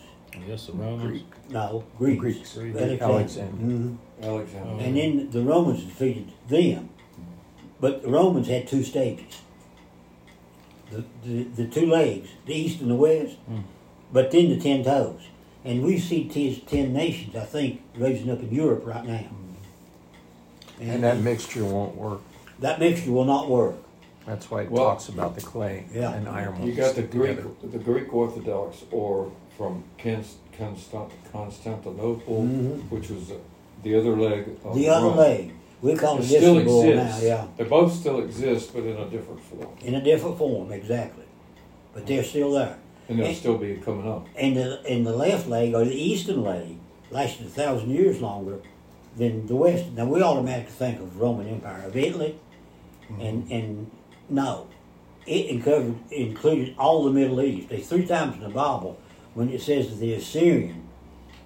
Yes, 0.48 0.66
the 0.66 0.72
Romans. 0.72 1.22
No, 1.50 1.84
Greeks. 1.98 2.20
Greeks. 2.20 2.54
Greeks. 2.54 2.80
Alexander. 3.02 3.62
Mhm. 3.62 3.96
Alexander. 4.22 4.82
And 4.84 4.96
then 4.96 5.30
the 5.30 5.42
Romans 5.42 5.84
defeated 5.84 6.32
them. 6.48 6.88
But 7.86 8.02
the 8.02 8.08
Romans 8.08 8.48
had 8.48 8.66
two 8.66 8.82
stages. 8.82 9.42
The, 10.90 11.04
the, 11.24 11.44
the 11.44 11.66
two 11.68 11.86
legs, 11.86 12.28
the 12.44 12.52
east 12.52 12.80
and 12.80 12.90
the 12.90 12.96
west, 12.96 13.36
Hmm. 13.46 13.60
but 14.12 14.32
then 14.32 14.48
the 14.48 14.58
ten 14.58 14.82
toes. 14.82 15.20
And 15.64 15.84
we 15.84 15.96
see 16.00 16.24
t- 16.24 16.64
ten 16.66 16.92
nations, 16.92 17.36
I 17.36 17.44
think, 17.44 17.82
raising 17.96 18.28
up 18.28 18.40
in 18.40 18.52
Europe 18.52 18.82
right 18.84 19.04
now. 19.04 19.26
And 20.80 21.04
that 21.04 21.18
mixture 21.20 21.64
won't 21.64 21.94
work. 21.96 22.22
that 22.58 22.80
mixture 22.80 23.12
will 23.12 23.24
not 23.24 23.48
work. 23.48 23.76
That's 24.26 24.50
why 24.50 24.62
it 24.62 24.70
Well- 24.72 24.86
talks 24.86 25.08
about 25.08 25.36
the 25.36 25.42
clay 25.42 25.84
Yeah. 25.94 26.12
and 26.12 26.26
iron. 26.28 26.56
You 26.56 26.62
won't 26.72 26.76
got 26.76 26.94
the 26.96 27.02
Greek, 27.02 27.36
together. 27.36 27.54
the 27.70 27.78
Greek 27.78 28.12
Orthodox, 28.12 28.82
or 28.90 29.30
from 29.56 29.84
Const- 29.98 30.38
Constant- 30.58 31.12
Constantinople, 31.32 32.42
Mhm. 32.42 32.90
which 32.90 33.10
was 33.10 33.28
the, 33.28 33.36
the 33.84 33.94
other 33.94 34.16
leg. 34.16 34.48
Of 34.64 34.74
The 34.74 34.88
other 34.88 35.06
Rome. 35.08 35.16
leg, 35.18 35.52
we 35.86 35.96
call 35.96 36.22
still 36.22 36.58
Istanbul 36.58 36.82
now, 36.84 37.02
exists. 37.02 37.22
yeah, 37.22 37.46
They 37.56 37.64
both 37.64 37.92
still 37.92 38.20
exist, 38.20 38.72
but 38.74 38.84
in 38.84 38.96
a 38.96 39.08
different 39.08 39.40
form, 39.42 39.68
in 39.80 39.94
a 39.94 40.00
different 40.02 40.38
form, 40.38 40.72
exactly. 40.72 41.24
But 41.94 42.06
they're 42.06 42.24
still 42.24 42.52
there. 42.52 42.78
and 43.08 43.18
they'll 43.18 43.34
still 43.34 43.58
be 43.58 43.76
coming 43.76 44.08
up. 44.08 44.26
And 44.36 44.56
the 44.56 44.82
and 44.88 45.06
the 45.06 45.16
left 45.16 45.46
leg 45.48 45.74
or 45.74 45.84
the 45.84 45.94
eastern 45.94 46.42
leg 46.42 46.76
lasted 47.10 47.46
a 47.46 47.50
thousand 47.50 47.90
years 47.90 48.20
longer 48.20 48.58
than 49.16 49.46
the 49.46 49.56
west. 49.56 49.86
Now 49.92 50.06
we 50.06 50.22
automatically 50.22 50.72
think 50.72 51.00
of 51.00 51.20
Roman 51.20 51.48
Empire 51.48 51.84
of 51.86 51.96
Italy, 51.96 52.38
mm-hmm. 53.10 53.20
and 53.20 53.50
and 53.50 53.90
no, 54.28 54.66
it 55.26 55.46
included 55.46 55.98
included 56.10 56.74
all 56.78 57.04
the 57.04 57.10
Middle 57.10 57.40
East. 57.40 57.68
There's 57.68 57.88
three 57.88 58.06
times 58.06 58.34
in 58.34 58.40
the 58.40 58.48
Bible 58.48 58.98
when 59.34 59.48
it 59.50 59.62
says 59.62 59.88
that 59.90 59.96
the 59.96 60.14
Assyrian 60.14 60.82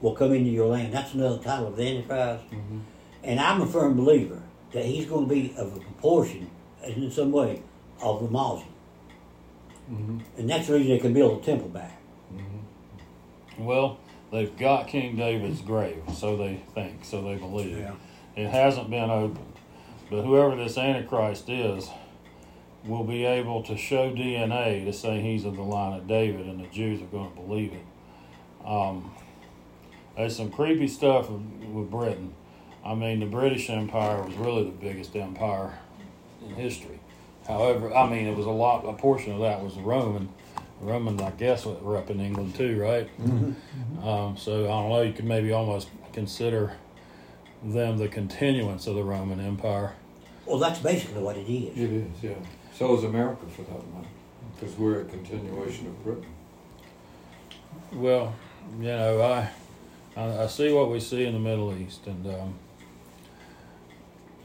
will 0.00 0.14
come 0.14 0.32
into 0.32 0.50
your 0.50 0.68
land. 0.68 0.94
That's 0.94 1.12
another 1.14 1.38
title 1.42 1.68
of 1.68 1.76
the 1.76 1.82
Antichrist. 1.86 2.50
Mm-hmm. 2.50 2.78
And 3.22 3.38
I'm 3.40 3.60
a 3.60 3.66
firm 3.66 3.96
believer 3.96 4.42
that 4.72 4.84
he's 4.84 5.06
going 5.06 5.28
to 5.28 5.34
be 5.34 5.54
of 5.56 5.76
a 5.76 5.80
proportion, 5.80 6.50
in 6.84 7.10
some 7.10 7.32
way, 7.32 7.62
of 8.00 8.22
the 8.22 8.30
Muslim. 8.30 8.66
And 10.38 10.48
that's 10.48 10.68
the 10.68 10.74
reason 10.74 10.88
they 10.88 10.98
can 10.98 11.12
build 11.12 11.42
a 11.42 11.44
temple 11.44 11.68
back. 11.68 12.00
Well, 13.58 13.98
they've 14.32 14.56
got 14.56 14.86
King 14.86 15.16
David's 15.16 15.60
grave, 15.60 16.02
so 16.14 16.36
they 16.36 16.62
think, 16.74 17.04
so 17.04 17.20
they 17.22 17.36
believe. 17.36 17.78
Yeah. 17.78 17.94
It 18.36 18.48
hasn't 18.48 18.88
been 18.88 19.10
opened. 19.10 19.52
But 20.08 20.22
whoever 20.22 20.56
this 20.56 20.78
Antichrist 20.78 21.48
is 21.48 21.88
will 22.84 23.04
be 23.04 23.24
able 23.24 23.62
to 23.64 23.76
show 23.76 24.10
DNA 24.12 24.84
to 24.84 24.92
say 24.92 25.20
he's 25.20 25.44
of 25.44 25.56
the 25.56 25.62
line 25.62 25.98
of 25.98 26.06
David, 26.06 26.46
and 26.46 26.60
the 26.60 26.68
Jews 26.68 27.02
are 27.02 27.06
going 27.06 27.30
to 27.30 27.36
believe 27.36 27.72
it. 27.72 28.66
Um, 28.66 29.12
there's 30.16 30.36
some 30.36 30.50
creepy 30.50 30.88
stuff 30.88 31.30
with 31.30 31.90
Britain. 31.90 32.34
I 32.84 32.94
mean, 32.94 33.20
the 33.20 33.26
British 33.26 33.68
Empire 33.68 34.22
was 34.22 34.34
really 34.36 34.64
the 34.64 34.70
biggest 34.70 35.14
empire 35.14 35.78
in 36.42 36.54
history. 36.54 36.98
However, 37.46 37.94
I 37.94 38.08
mean, 38.08 38.26
it 38.26 38.36
was 38.36 38.46
a 38.46 38.50
lot. 38.50 38.84
A 38.84 38.92
portion 38.92 39.32
of 39.32 39.40
that 39.40 39.62
was 39.62 39.76
Roman. 39.76 40.28
Roman, 40.80 41.20
I 41.20 41.30
guess, 41.32 41.66
were 41.66 41.98
up 41.98 42.08
in 42.08 42.20
England 42.20 42.54
too, 42.54 42.80
right? 42.80 43.08
Um, 44.02 44.36
so 44.38 44.64
I 44.64 44.68
don't 44.68 44.88
know. 44.88 45.02
You 45.02 45.12
could 45.12 45.26
maybe 45.26 45.52
almost 45.52 45.88
consider 46.12 46.72
them 47.62 47.98
the 47.98 48.08
continuance 48.08 48.86
of 48.86 48.94
the 48.94 49.04
Roman 49.04 49.40
Empire. 49.40 49.92
Well, 50.46 50.58
that's 50.58 50.78
basically 50.78 51.22
what 51.22 51.36
it 51.36 51.46
is. 51.46 51.76
It 51.76 51.92
is, 51.92 52.22
yeah. 52.22 52.32
So 52.72 52.96
is 52.96 53.04
America 53.04 53.44
for 53.54 53.62
that 53.62 53.94
matter, 53.94 54.08
because 54.58 54.74
we're 54.76 55.02
a 55.02 55.04
continuation 55.04 55.88
of 55.88 56.02
Britain. 56.02 56.26
Well, 57.92 58.34
you 58.78 58.86
know, 58.86 59.20
I, 59.20 59.50
I 60.16 60.44
I 60.44 60.46
see 60.46 60.72
what 60.72 60.90
we 60.90 60.98
see 60.98 61.26
in 61.26 61.34
the 61.34 61.40
Middle 61.40 61.76
East, 61.76 62.06
and 62.06 62.26
um, 62.26 62.54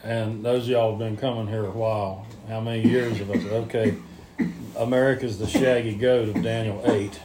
and 0.06 0.46
those 0.46 0.64
of 0.64 0.70
y'all 0.70 0.92
have 0.92 1.00
been 1.00 1.18
coming 1.18 1.48
here 1.48 1.66
a 1.66 1.72
while. 1.72 2.28
How 2.48 2.62
many 2.62 2.88
years 2.88 3.20
of 3.20 3.32
us? 3.32 3.44
Okay, 3.44 3.98
America's 4.78 5.40
the 5.40 5.48
shaggy 5.48 5.96
goat 5.96 6.30
of 6.30 6.44
Daniel 6.44 6.82
eight. 6.86 7.20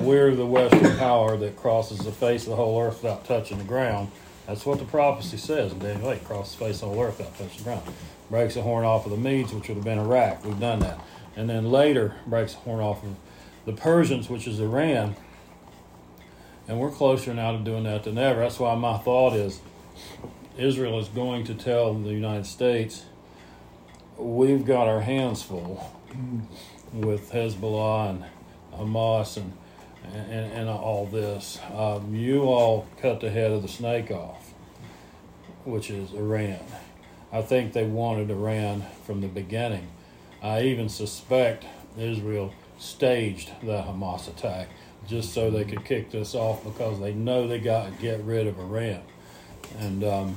We're 0.00 0.34
the 0.34 0.46
Western 0.46 0.96
power 0.96 1.36
that 1.36 1.56
crosses 1.56 1.98
the 1.98 2.12
face 2.12 2.44
of 2.44 2.50
the 2.50 2.56
whole 2.56 2.80
earth 2.80 3.02
without 3.02 3.26
touching 3.26 3.58
the 3.58 3.64
ground. 3.64 4.10
That's 4.46 4.64
what 4.64 4.78
the 4.78 4.84
prophecy 4.86 5.36
says 5.36 5.72
in 5.72 5.80
Daniel 5.80 6.10
8. 6.10 6.24
Cross 6.24 6.54
the 6.54 6.64
face 6.64 6.76
of 6.76 6.80
the 6.80 6.86
whole 6.86 7.02
earth 7.02 7.18
without 7.18 7.36
touching 7.36 7.58
the 7.58 7.64
ground. 7.64 7.82
Breaks 8.30 8.54
the 8.54 8.62
horn 8.62 8.84
off 8.84 9.04
of 9.04 9.10
the 9.10 9.18
Medes, 9.18 9.52
which 9.52 9.68
would 9.68 9.76
have 9.76 9.84
been 9.84 9.98
Iraq. 9.98 10.44
We've 10.44 10.58
done 10.58 10.78
that. 10.80 10.98
And 11.36 11.48
then 11.48 11.70
later 11.70 12.14
breaks 12.26 12.54
the 12.54 12.60
horn 12.60 12.80
off 12.80 13.04
of 13.04 13.16
the 13.66 13.72
Persians, 13.72 14.30
which 14.30 14.46
is 14.46 14.60
Iran. 14.60 15.14
And 16.66 16.78
we're 16.78 16.90
closer 16.90 17.34
now 17.34 17.52
to 17.52 17.58
doing 17.58 17.84
that 17.84 18.04
than 18.04 18.16
ever. 18.16 18.40
That's 18.40 18.58
why 18.58 18.74
my 18.76 18.96
thought 18.98 19.34
is 19.34 19.60
Israel 20.60 20.98
is 20.98 21.08
going 21.08 21.44
to 21.44 21.54
tell 21.54 21.94
the 21.94 22.10
United 22.10 22.44
States 22.44 23.06
we've 24.18 24.66
got 24.66 24.88
our 24.88 25.00
hands 25.00 25.42
full 25.42 25.90
with 26.92 27.32
Hezbollah 27.32 28.10
and 28.10 28.24
Hamas 28.74 29.38
and 29.38 29.54
and, 30.04 30.52
and 30.52 30.68
all 30.68 31.06
this. 31.06 31.58
Um, 31.74 32.14
you 32.14 32.44
all 32.44 32.86
cut 33.00 33.20
the 33.20 33.30
head 33.30 33.52
of 33.52 33.62
the 33.62 33.68
snake 33.68 34.10
off, 34.10 34.52
which 35.64 35.90
is 35.90 36.12
Iran. 36.12 36.60
I 37.32 37.42
think 37.42 37.72
they 37.72 37.84
wanted 37.84 38.30
Iran 38.30 38.84
from 39.06 39.20
the 39.20 39.28
beginning. 39.28 39.88
I 40.42 40.62
even 40.62 40.88
suspect 40.88 41.64
Israel 41.98 42.52
staged 42.78 43.50
the 43.62 43.82
Hamas 43.82 44.26
attack 44.26 44.68
just 45.06 45.32
so 45.32 45.50
they 45.50 45.64
could 45.64 45.84
kick 45.84 46.10
this 46.10 46.34
off 46.34 46.64
because 46.64 47.00
they 47.00 47.12
know 47.12 47.46
they 47.46 47.60
got 47.60 47.86
to 47.86 48.02
get 48.02 48.22
rid 48.24 48.46
of 48.46 48.58
Iran, 48.58 49.02
and 49.78 50.04
um, 50.04 50.36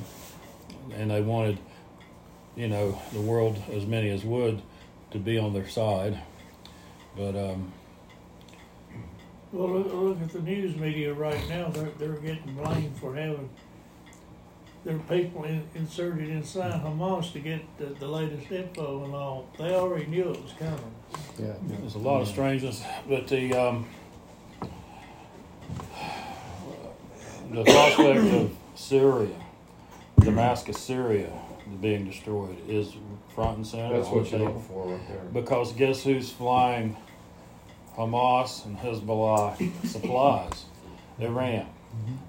and 0.94 1.10
they 1.12 1.22
wanted, 1.22 1.58
you 2.56 2.68
know, 2.68 3.02
the 3.14 3.22
world 3.22 3.58
as 3.72 3.86
many 3.86 4.10
as 4.10 4.24
would 4.24 4.62
to 5.12 5.18
be 5.20 5.38
on 5.38 5.54
their 5.54 5.68
side, 5.70 6.20
but 7.16 7.36
um, 7.36 7.72
Well, 9.52 9.70
look, 9.70 9.94
look 9.94 10.22
at 10.22 10.30
the 10.30 10.42
news 10.42 10.76
media 10.76 11.14
right 11.14 11.48
now, 11.48 11.70
they're, 11.70 11.92
they're 12.00 12.14
getting 12.14 12.54
blamed 12.56 12.98
for 12.98 13.16
having 13.16 13.50
their 14.84 14.98
people 15.00 15.44
in, 15.46 15.64
inserted 15.76 16.28
inside 16.30 16.82
Hamas 16.82 17.32
to 17.34 17.40
get 17.40 17.62
the, 17.78 17.86
the 17.86 18.08
latest 18.08 18.52
info 18.52 19.06
and 19.06 19.14
all. 19.14 19.48
They 19.58 19.74
already 19.74 20.08
knew 20.08 20.30
it 20.32 20.42
was 20.42 20.54
coming. 20.60 20.96
Yeah. 21.40 21.54
There's 21.62 21.96
a 21.96 22.00
lot 22.00 22.22
of 22.22 22.28
strangeness, 22.28 22.84
but 23.08 23.28
the 23.28 23.54
um, 23.54 23.88
the 27.52 27.64
prospect 27.64 28.34
of 28.34 28.58
Syria, 28.76 29.36
Damascus, 30.20 30.80
Syria, 30.80 31.32
being 31.82 32.06
destroyed 32.06 32.58
is 32.68 32.94
front 33.34 33.58
and 33.58 33.68
center. 33.68 33.98
That's 33.98 34.10
what 34.10 34.30
you're 34.32 34.40
looking 34.42 34.62
for 34.62 34.92
right 34.94 35.08
there. 35.08 35.24
Because 35.32 35.74
guess 35.74 36.04
who's 36.04 36.32
flying 36.32 36.98
Hamas 37.96 38.66
and 38.66 38.78
Hezbollah 38.78 39.88
supplies? 39.88 40.66
Iran. 41.20 41.68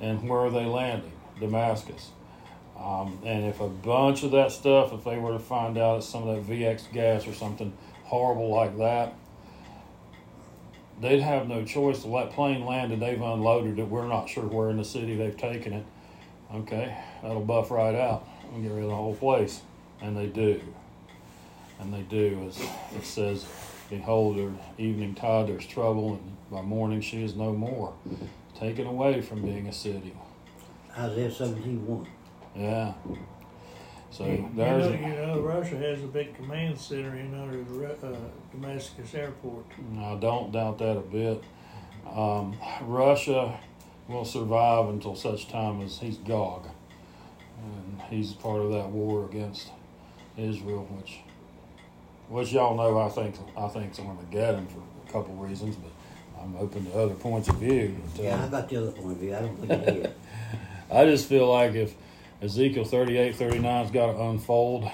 And 0.01 0.28
where 0.28 0.40
are 0.40 0.51
they 0.51 0.66
landing? 0.66 1.12
Damascus. 1.40 2.11
Um, 2.78 3.18
and 3.24 3.45
if 3.47 3.61
a 3.61 3.68
bunch 3.68 4.24
of 4.24 4.32
that 4.32 4.53
stuff, 4.53 4.92
if 4.92 5.05
they 5.05 5.16
were 5.16 5.32
to 5.32 5.38
find 5.38 5.78
out 5.78 5.99
it's 5.99 6.09
some 6.09 6.28
of 6.28 6.47
that 6.47 6.53
VX 6.53 6.92
gas 6.92 7.26
or 7.26 7.32
something 7.32 7.72
horrible 8.05 8.51
like 8.51 8.76
that, 8.78 9.14
they'd 11.01 11.20
have 11.20 11.49
no 11.49 11.64
choice 11.64 12.03
to 12.03 12.09
let 12.09 12.30
plane 12.32 12.64
land 12.64 12.92
and 12.92 13.01
they've 13.01 13.20
unloaded 13.20 13.78
it. 13.78 13.88
We're 13.88 14.07
not 14.07 14.28
sure 14.28 14.45
where 14.45 14.70
in 14.70 14.76
the 14.76 14.84
city 14.84 15.16
they've 15.16 15.36
taken 15.36 15.72
it. 15.72 15.86
Okay, 16.55 16.97
that'll 17.23 17.41
buff 17.45 17.71
right 17.71 17.95
out 17.95 18.27
and 18.53 18.63
get 18.63 18.73
rid 18.73 18.85
of 18.85 18.91
the 18.91 18.97
whole 18.97 19.17
place. 19.17 19.63
And 20.01 20.17
they 20.17 20.27
do. 20.27 20.61
And 21.81 21.93
they 21.93 22.03
do. 22.03 22.47
As 22.49 22.61
it 22.97 23.05
says, 23.05 23.45
Behold, 23.91 24.39
her 24.39 24.53
evening 24.79 25.15
tide 25.15 25.49
there's 25.49 25.67
trouble, 25.67 26.15
and 26.15 26.37
by 26.51 26.63
morning 26.63 27.01
she 27.01 27.23
is 27.23 27.35
no 27.37 27.53
more. 27.53 27.93
Taken 28.59 28.87
away 28.87 29.21
from 29.21 29.43
being 29.43 29.67
a 29.67 29.73
city. 29.73 30.15
Isaiah 30.97 31.31
seventeen 31.31 31.87
one. 31.87 32.07
Yeah. 32.57 32.95
So 34.11 34.25
You 34.25 34.39
know, 34.39 34.51
there's. 34.55 35.01
you 35.01 35.09
know, 35.09 35.41
Russia 35.41 35.77
has 35.77 36.03
a 36.03 36.07
big 36.07 36.35
command 36.37 36.79
center 36.79 37.17
in 37.17 37.35
under 37.35 37.63
the 37.63 38.07
uh, 38.07 38.17
Damascus 38.53 39.13
airport. 39.15 39.65
I 39.99 40.15
don't 40.15 40.53
doubt 40.53 40.79
that 40.79 40.97
a 40.97 41.01
bit. 41.01 41.43
Um, 42.09 42.57
Russia 42.83 43.59
will 44.09 44.25
survive 44.25 44.89
until 44.89 45.15
such 45.15 45.49
time 45.49 45.81
as 45.81 45.99
he's 45.99 46.17
Gog, 46.19 46.69
and 47.63 48.03
he's 48.11 48.33
part 48.33 48.61
of 48.61 48.71
that 48.73 48.91
war 48.91 49.25
against 49.25 49.71
Israel, 50.37 50.87
which, 50.91 51.21
which 52.29 52.53
y'all 52.53 52.77
know. 52.77 52.99
I 52.99 53.09
think 53.09 53.37
I 53.57 53.69
think 53.69 53.91
it's 53.91 54.01
Armageddon 54.01 54.67
for 54.67 54.83
a 55.09 55.13
couple 55.13 55.35
reasons, 55.35 55.77
but 55.77 55.91
I'm 56.41 56.57
open 56.57 56.85
to 56.87 56.99
other 56.99 57.15
points 57.15 57.49
of 57.49 57.57
view. 57.57 57.97
But, 58.17 58.21
uh, 58.21 58.25
Yeah, 58.25 58.45
I 58.45 58.49
got 58.49 58.69
the 58.69 58.77
other 58.77 58.91
point 58.91 59.13
of 59.13 59.19
view. 59.19 59.35
I 59.35 59.41
don't 59.41 59.57
think 59.57 59.73
it 59.73 60.07
is. 60.07 60.13
I 60.91 61.05
just 61.07 61.29
feel 61.29 61.51
like 61.51 61.75
if 61.75 61.95
Ezekiel 62.43 62.85
38, 62.85 63.35
39's 63.37 63.91
got 63.91 64.13
to 64.13 64.23
unfold 64.23 64.91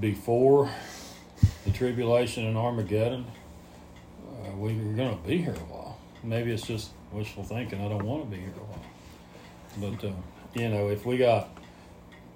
before 0.00 0.70
the 1.64 1.70
tribulation 1.70 2.46
and 2.46 2.56
Armageddon, 2.56 3.26
uh, 4.26 4.56
we, 4.56 4.72
we're 4.74 4.94
going 4.94 5.16
to 5.16 5.28
be 5.28 5.38
here 5.38 5.52
a 5.52 5.72
while. 5.72 5.98
Maybe 6.22 6.52
it's 6.52 6.66
just 6.66 6.90
wishful 7.12 7.44
thinking. 7.44 7.80
I 7.84 7.88
don't 7.88 8.04
want 8.04 8.24
to 8.24 8.30
be 8.30 8.40
here 8.40 8.52
a 8.56 8.60
while. 8.60 9.92
But, 9.92 10.04
uh, 10.08 10.12
you 10.54 10.68
know, 10.68 10.88
if 10.88 11.04
we 11.06 11.18
got 11.18 11.48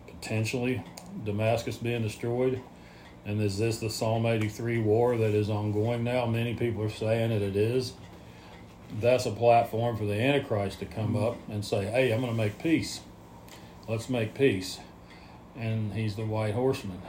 potentially 0.06 0.82
Damascus 1.24 1.76
being 1.76 2.02
destroyed, 2.02 2.60
and 3.24 3.40
is 3.40 3.58
this 3.58 3.78
the 3.78 3.90
Psalm 3.90 4.26
83 4.26 4.78
war 4.78 5.16
that 5.16 5.34
is 5.34 5.48
ongoing 5.48 6.04
now? 6.04 6.26
Many 6.26 6.54
people 6.54 6.82
are 6.82 6.90
saying 6.90 7.30
that 7.30 7.42
it 7.42 7.56
is. 7.56 7.92
That's 9.00 9.26
a 9.26 9.30
platform 9.30 9.96
for 9.96 10.04
the 10.04 10.20
Antichrist 10.20 10.80
to 10.80 10.86
come 10.86 11.16
up 11.16 11.36
and 11.48 11.64
say, 11.64 11.84
hey, 11.86 12.12
I'm 12.12 12.20
going 12.20 12.32
to 12.32 12.36
make 12.36 12.58
peace. 12.58 13.00
Let's 13.88 14.08
make 14.08 14.34
peace. 14.34 14.80
And 15.56 15.92
he's 15.92 16.16
the 16.16 16.26
white 16.26 16.54
horseman. 16.54 17.00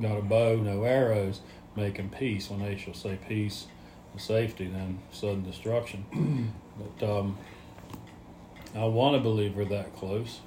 Got 0.00 0.18
a 0.18 0.22
bow, 0.22 0.56
no 0.56 0.84
arrows, 0.84 1.40
making 1.74 2.10
peace. 2.10 2.50
When 2.50 2.60
they 2.60 2.76
shall 2.76 2.94
say 2.94 3.18
peace 3.28 3.66
and 4.12 4.20
safety, 4.20 4.66
then 4.66 5.00
sudden 5.10 5.44
destruction. 5.44 6.52
But 6.78 7.10
um, 7.10 7.36
I 8.74 8.84
want 8.84 9.16
to 9.16 9.20
believe 9.20 9.56
we're 9.56 9.64
that 9.66 9.94
close. 9.96 10.40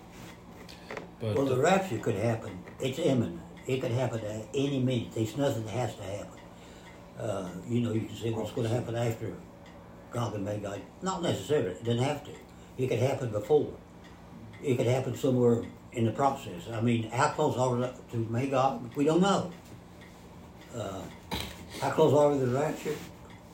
But 1.20 1.36
Well, 1.36 1.46
the 1.46 1.58
rapture 1.58 1.98
could 1.98 2.16
happen. 2.16 2.60
It's 2.80 3.00
imminent. 3.00 3.42
It 3.68 3.82
could 3.82 3.92
happen 3.92 4.20
at 4.22 4.48
any 4.54 4.80
minute. 4.80 5.14
There's 5.14 5.38
nothing 5.38 5.66
that 5.66 5.72
has 5.72 5.96
to 5.96 6.04
happen. 6.04 6.40
Uh, 7.20 7.50
you 7.68 7.82
know, 7.82 7.94
you 7.94 8.02
can 8.02 8.16
say 8.16 8.32
what's 8.32 8.52
going 8.52 8.68
to 8.68 8.74
happen 8.74 8.96
after 8.96 9.34
Gog 10.12 10.36
and 10.36 10.46
Magog. 10.46 10.82
Not 11.02 11.22
necessarily. 11.22 11.72
It 11.72 11.84
doesn't 11.84 12.04
have 12.04 12.24
to. 12.26 12.32
It 12.78 12.88
could 12.88 13.00
happen 13.00 13.30
before. 13.30 13.74
It 14.62 14.76
could 14.76 14.88
happen 14.88 15.16
somewhere 15.16 15.64
in 15.94 16.06
the 16.06 16.12
process. 16.12 16.64
I 16.72 16.82
mean, 16.82 17.10
how 17.10 17.30
close 17.30 17.58
are 17.58 17.76
we 17.76 17.88
to 18.12 18.18
Magog? 18.30 18.96
We 18.96 19.06
don't 19.06 19.22
know. 19.22 19.52
Uh, 20.76 21.02
how 21.80 21.90
close 21.92 22.14
are 22.14 22.32
we 22.32 22.40
to 22.40 22.46
the 22.46 22.60
rapture? 22.60 22.96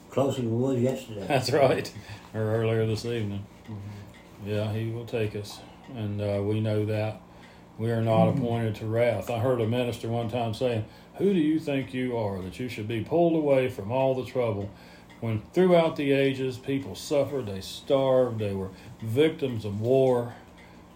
Closer 0.09 0.41
than 0.41 0.51
we 0.51 0.61
was 0.61 0.79
yesterday. 0.79 1.25
That's 1.27 1.51
right. 1.51 1.91
Or 2.33 2.41
earlier 2.41 2.85
this 2.85 3.05
evening. 3.05 3.45
Yeah, 4.45 4.71
he 4.71 4.91
will 4.91 5.05
take 5.05 5.35
us. 5.35 5.59
And 5.95 6.21
uh, 6.21 6.41
we 6.43 6.61
know 6.61 6.85
that. 6.85 7.21
We 7.77 7.91
are 7.91 8.01
not 8.01 8.29
appointed 8.29 8.75
to 8.75 8.85
wrath. 8.85 9.29
I 9.29 9.39
heard 9.39 9.59
a 9.59 9.67
minister 9.67 10.07
one 10.07 10.29
time 10.29 10.53
saying, 10.53 10.85
Who 11.15 11.33
do 11.33 11.39
you 11.39 11.59
think 11.59 11.93
you 11.93 12.17
are 12.17 12.41
that 12.41 12.59
you 12.59 12.69
should 12.69 12.87
be 12.87 13.03
pulled 13.03 13.35
away 13.35 13.69
from 13.69 13.91
all 13.91 14.13
the 14.15 14.29
trouble 14.29 14.69
when 15.21 15.43
throughout 15.53 15.95
the 15.97 16.11
ages 16.11 16.57
people 16.57 16.95
suffered, 16.95 17.45
they 17.45 17.61
starved, 17.61 18.39
they 18.39 18.55
were 18.55 18.69
victims 19.01 19.65
of 19.65 19.79
war, 19.79 20.33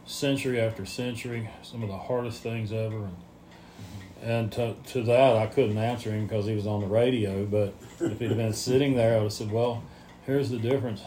century 0.06 0.60
after 0.60 0.84
century, 0.84 1.50
some 1.62 1.84
of 1.84 1.90
the 1.90 1.98
hardest 1.98 2.42
things 2.42 2.72
ever. 2.72 2.98
And 2.98 3.16
And 4.24 4.52
to, 4.54 4.76
to 4.94 5.04
that, 5.04 5.38
I 5.38 5.46
couldn't 5.46 5.78
answer 5.78 6.12
him 6.12 6.26
because 6.26 6.48
he 6.48 6.56
was 6.56 6.66
on 6.66 6.82
the 6.82 6.88
radio. 6.88 7.46
But 7.46 7.76
if 8.00 8.20
he'd 8.20 8.36
been 8.36 8.54
sitting 8.54 8.96
there, 8.96 9.14
I 9.14 9.18
would 9.18 9.24
have 9.26 9.34
said, 9.34 9.52
Well, 9.52 9.84
here's 10.26 10.50
the 10.50 10.58
difference. 10.58 11.04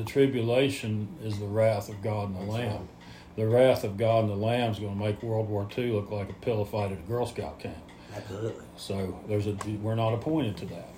The 0.00 0.06
tribulation 0.06 1.08
is 1.22 1.38
the 1.38 1.44
wrath 1.46 1.90
of 1.90 2.00
God 2.00 2.30
and 2.30 2.36
the 2.36 2.50
Lamb. 2.50 2.88
The 3.36 3.46
wrath 3.46 3.84
of 3.84 3.98
God 3.98 4.24
and 4.24 4.30
the 4.30 4.34
Lamb 4.34 4.70
is 4.72 4.78
going 4.78 4.98
to 4.98 4.98
make 4.98 5.22
World 5.22 5.50
War 5.50 5.68
II 5.76 5.92
look 5.92 6.10
like 6.10 6.30
a 6.30 6.32
pillow 6.32 6.64
fight 6.64 6.90
at 6.92 6.98
a 6.98 7.02
Girl 7.02 7.26
Scout 7.26 7.60
camp. 7.60 7.76
Absolutely. 8.16 8.64
So 8.78 9.20
there's 9.28 9.46
a 9.46 9.52
we're 9.82 9.96
not 9.96 10.14
appointed 10.14 10.56
to 10.56 10.66
that. 10.66 10.88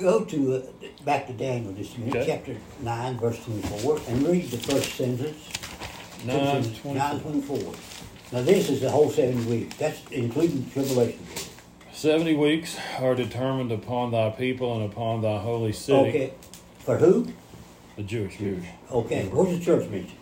Go 0.00 0.24
to, 0.24 0.56
uh, 0.56 0.86
back 1.04 1.28
to 1.28 1.34
Daniel 1.34 1.72
just 1.72 1.96
a 1.98 2.00
minute, 2.00 2.16
Okay. 2.16 2.26
chapter 2.26 2.56
nine, 2.82 3.16
verse 3.16 3.38
twenty-four, 3.44 4.00
and 4.08 4.26
read 4.26 4.50
the 4.50 4.58
first 4.58 4.92
sentence. 4.96 5.38
Nine 6.26 6.36
Nine 6.36 6.74
twenty 6.74 7.20
twenty-four. 7.20 7.74
Now 8.32 8.42
this 8.42 8.68
is 8.70 8.80
the 8.80 8.90
whole 8.90 9.08
seventy 9.08 9.44
weeks, 9.48 9.76
that's 9.76 10.02
including 10.10 10.64
the 10.64 10.70
tribulation. 10.72 11.20
Seventy 11.92 12.34
weeks 12.34 12.76
are 12.98 13.14
determined 13.14 13.70
upon 13.70 14.10
thy 14.10 14.30
people 14.30 14.74
and 14.74 14.92
upon 14.92 15.22
thy 15.22 15.38
holy 15.38 15.72
city, 15.72 16.08
Okay, 16.08 16.34
for 16.80 16.96
who? 16.98 17.28
The 17.98 18.04
Jewish 18.04 18.38
people. 18.38 18.62
Okay, 18.92 19.26
where's 19.26 19.58
the 19.58 19.62
church 19.62 19.90
mentioned? 19.90 20.12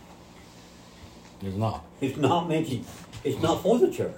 Is 1.42 1.54
not. 1.54 1.84
It's 2.00 2.16
not 2.16 2.48
mentioned, 2.48 2.86
it's 3.22 3.40
not 3.42 3.62
for 3.62 3.78
the 3.78 3.90
church. 3.92 4.14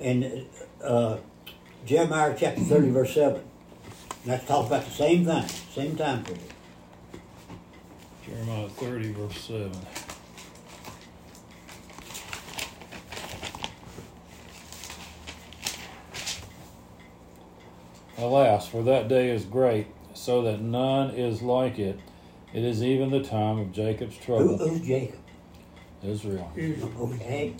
And, 0.00 0.46
uh, 0.82 1.18
Jeremiah 1.84 2.34
chapter 2.36 2.62
thirty, 2.62 2.88
verse 2.88 3.12
seven, 3.12 3.42
that's 4.24 4.46
talking 4.46 4.68
about 4.68 4.84
the 4.86 4.90
same 4.90 5.26
thing, 5.26 5.46
same 5.72 5.94
time 5.94 6.24
period. 6.24 6.42
Jeremiah 8.24 8.68
thirty 8.70 9.12
verse 9.12 9.38
seven. 9.38 9.78
Alas, 18.16 18.66
for 18.66 18.82
that 18.82 19.06
day 19.06 19.30
is 19.30 19.44
great, 19.44 19.86
so 20.14 20.42
that 20.42 20.60
none 20.60 21.10
is 21.10 21.42
like 21.42 21.78
it. 21.78 22.00
It 22.54 22.64
is 22.64 22.82
even 22.82 23.10
the 23.10 23.22
time 23.22 23.58
of 23.58 23.72
Jacob's 23.72 24.16
Who, 24.16 24.24
trouble, 24.24 24.58
who's 24.58 24.80
Jacob? 24.80 25.18
Israel. 26.02 26.50
Okay, 27.00 27.54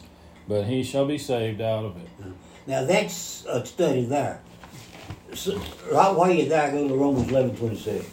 But 0.47 0.65
he 0.65 0.83
shall 0.83 1.05
be 1.07 1.19
saved 1.19 1.61
out 1.61 1.85
of 1.85 1.97
it. 1.97 2.09
now 2.67 2.85
that's 2.85 3.45
a 3.47 3.65
study 3.67 4.05
there. 4.05 4.41
So, 5.35 5.61
right 5.93 6.15
while 6.15 6.31
you're 6.31 6.49
there, 6.49 6.71
go 6.71 6.89
to 6.89 6.95
Romans 6.95 7.29
eleven 7.31 7.55
twenty-six. 7.57 8.07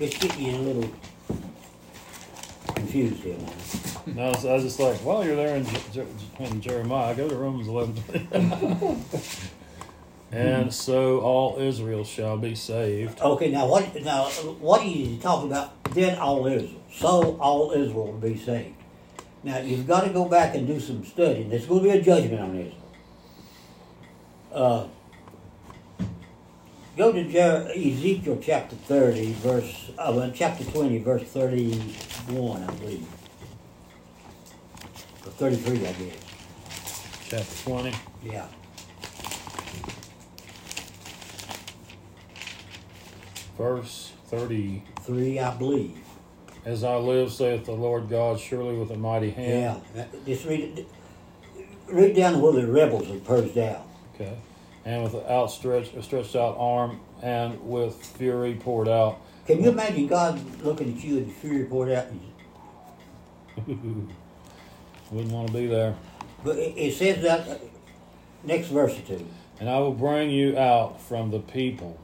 It's 0.00 0.16
getting 0.18 0.44
you 0.44 0.56
a 0.56 0.58
little 0.58 0.90
confused 2.74 3.22
here 3.22 3.36
now. 3.38 3.52
No, 4.14 4.22
I 4.24 4.28
was, 4.30 4.44
I 4.46 4.54
was 4.54 4.62
just 4.64 4.80
like, 4.80 4.96
while 5.04 5.24
you're 5.24 5.36
there 5.36 5.56
in, 5.56 5.66
Je- 5.66 5.80
Je- 5.92 6.06
in 6.44 6.60
Jeremiah, 6.60 7.14
go 7.14 7.28
to 7.28 7.34
Romans 7.36 7.68
11. 7.68 9.04
and 10.30 10.72
so 10.72 11.20
all 11.20 11.58
Israel 11.58 12.04
shall 12.04 12.36
be 12.36 12.54
saved. 12.54 13.20
Okay, 13.20 13.50
now 13.50 13.66
what? 13.66 13.94
Now 14.02 14.24
what 14.26 14.82
are 14.82 14.84
you 14.84 15.18
talking 15.18 15.50
about? 15.50 15.82
Then 15.94 16.18
all 16.18 16.46
Israel, 16.46 16.82
so 16.92 17.36
all 17.40 17.72
Israel 17.72 18.06
will 18.06 18.18
be 18.18 18.36
saved. 18.36 18.74
Now 19.42 19.58
you've 19.58 19.86
got 19.86 20.04
to 20.04 20.10
go 20.10 20.26
back 20.28 20.54
and 20.54 20.66
do 20.66 20.78
some 20.80 21.04
studying. 21.04 21.48
There's 21.48 21.66
going 21.66 21.82
to 21.82 21.88
be 21.90 21.98
a 21.98 22.02
judgment 22.02 22.40
on 22.40 22.56
Israel. 22.56 22.74
Uh, 24.52 24.86
go 26.96 27.12
to 27.12 27.24
Jer- 27.24 27.70
Ezekiel 27.74 28.38
chapter 28.42 28.76
thirty, 28.76 29.32
verse 29.34 29.90
uh, 29.98 30.12
well, 30.14 30.30
chapter 30.34 30.64
twenty, 30.64 30.98
verse 30.98 31.22
thirty-one, 31.22 32.62
I 32.62 32.70
believe, 32.74 33.06
or 35.24 35.30
thirty-three, 35.32 35.86
I 35.86 35.92
guess. 35.92 36.24
Chapter 37.28 37.70
20. 37.70 37.94
Yeah. 38.24 38.46
Verse 43.58 44.12
30 44.26 44.84
Three, 45.02 45.38
I 45.38 45.54
believe. 45.54 45.98
As 46.64 46.84
I 46.84 46.96
live, 46.96 47.32
saith 47.32 47.64
the 47.64 47.72
Lord 47.72 48.08
God, 48.08 48.38
surely 48.38 48.76
with 48.76 48.90
a 48.90 48.96
mighty 48.96 49.30
hand. 49.30 49.82
Yeah, 49.94 50.04
Just 50.26 50.46
read 50.46 50.78
it. 50.78 50.88
Read 51.88 52.14
down 52.14 52.40
where 52.40 52.52
the 52.52 52.66
rebels 52.66 53.10
are 53.10 53.18
purged 53.20 53.58
out. 53.58 53.86
Okay. 54.14 54.36
And 54.84 55.02
with 55.02 55.14
an 55.14 55.24
outstretched 55.28 56.02
stretched 56.02 56.36
out 56.36 56.56
arm 56.58 57.00
and 57.22 57.60
with 57.68 57.94
fury 57.94 58.54
poured 58.54 58.88
out. 58.88 59.20
Can 59.46 59.62
you 59.62 59.70
imagine 59.70 60.06
God 60.06 60.40
looking 60.62 60.94
at 60.94 61.02
you 61.02 61.18
and 61.18 61.32
fury 61.32 61.64
poured 61.64 61.90
out? 61.90 62.06
Wouldn't 63.66 65.32
want 65.32 65.48
to 65.48 65.52
be 65.52 65.66
there. 65.66 65.96
But 66.44 66.58
it, 66.58 66.74
it 66.76 66.94
says 66.94 67.22
that 67.22 67.48
uh, 67.48 67.56
next 68.44 68.68
verse 68.68 68.98
or 68.98 69.02
two. 69.02 69.26
And 69.60 69.68
I 69.68 69.78
will 69.78 69.94
bring 69.94 70.30
you 70.30 70.56
out 70.56 71.00
from 71.00 71.30
the 71.30 71.40
people, 71.40 71.98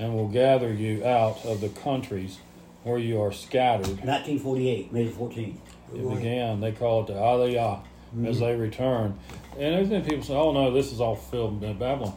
and 0.00 0.14
will 0.14 0.28
gather 0.28 0.72
you 0.72 1.04
out 1.04 1.44
of 1.44 1.60
the 1.60 1.68
countries 1.68 2.38
where 2.84 2.96
you 2.96 3.20
are 3.20 3.30
scattered. 3.32 3.86
1948, 4.02 4.92
May 4.92 5.04
the 5.04 5.10
14th. 5.12 5.56
It 5.94 6.08
began, 6.16 6.60
they 6.60 6.72
call 6.72 7.02
it 7.02 7.08
the 7.08 7.12
Aliyah, 7.14 7.82
as 8.26 8.40
they 8.40 8.56
return. 8.56 9.18
And 9.58 9.74
there's 9.74 9.88
been 9.88 10.02
people 10.02 10.24
say, 10.24 10.32
oh 10.34 10.52
no, 10.52 10.70
this 10.72 10.90
is 10.90 11.00
all 11.02 11.16
filled 11.16 11.62
in 11.62 11.78
Babylon. 11.78 12.16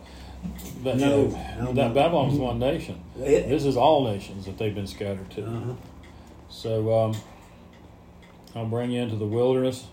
But 0.81 0.97
No, 0.97 1.25
no, 1.27 1.73
that 1.73 1.89
no. 1.89 1.89
Babylon 1.89 2.29
was 2.29 2.37
one 2.39 2.59
nation. 2.59 3.01
It- 3.17 3.49
This 3.49 3.65
is 3.65 3.75
all 3.75 4.05
nations 4.05 4.45
that 4.45 4.57
they've 4.57 4.73
been 4.73 4.87
scattered 4.87 5.29
to. 5.31 5.45
Uh-huh. 5.45 5.73
So 6.49 6.97
um, 6.97 7.15
I'll 8.55 8.65
bring 8.65 8.91
you 8.91 9.01
into 9.01 9.17
the 9.17 9.25
wilderness 9.25 9.87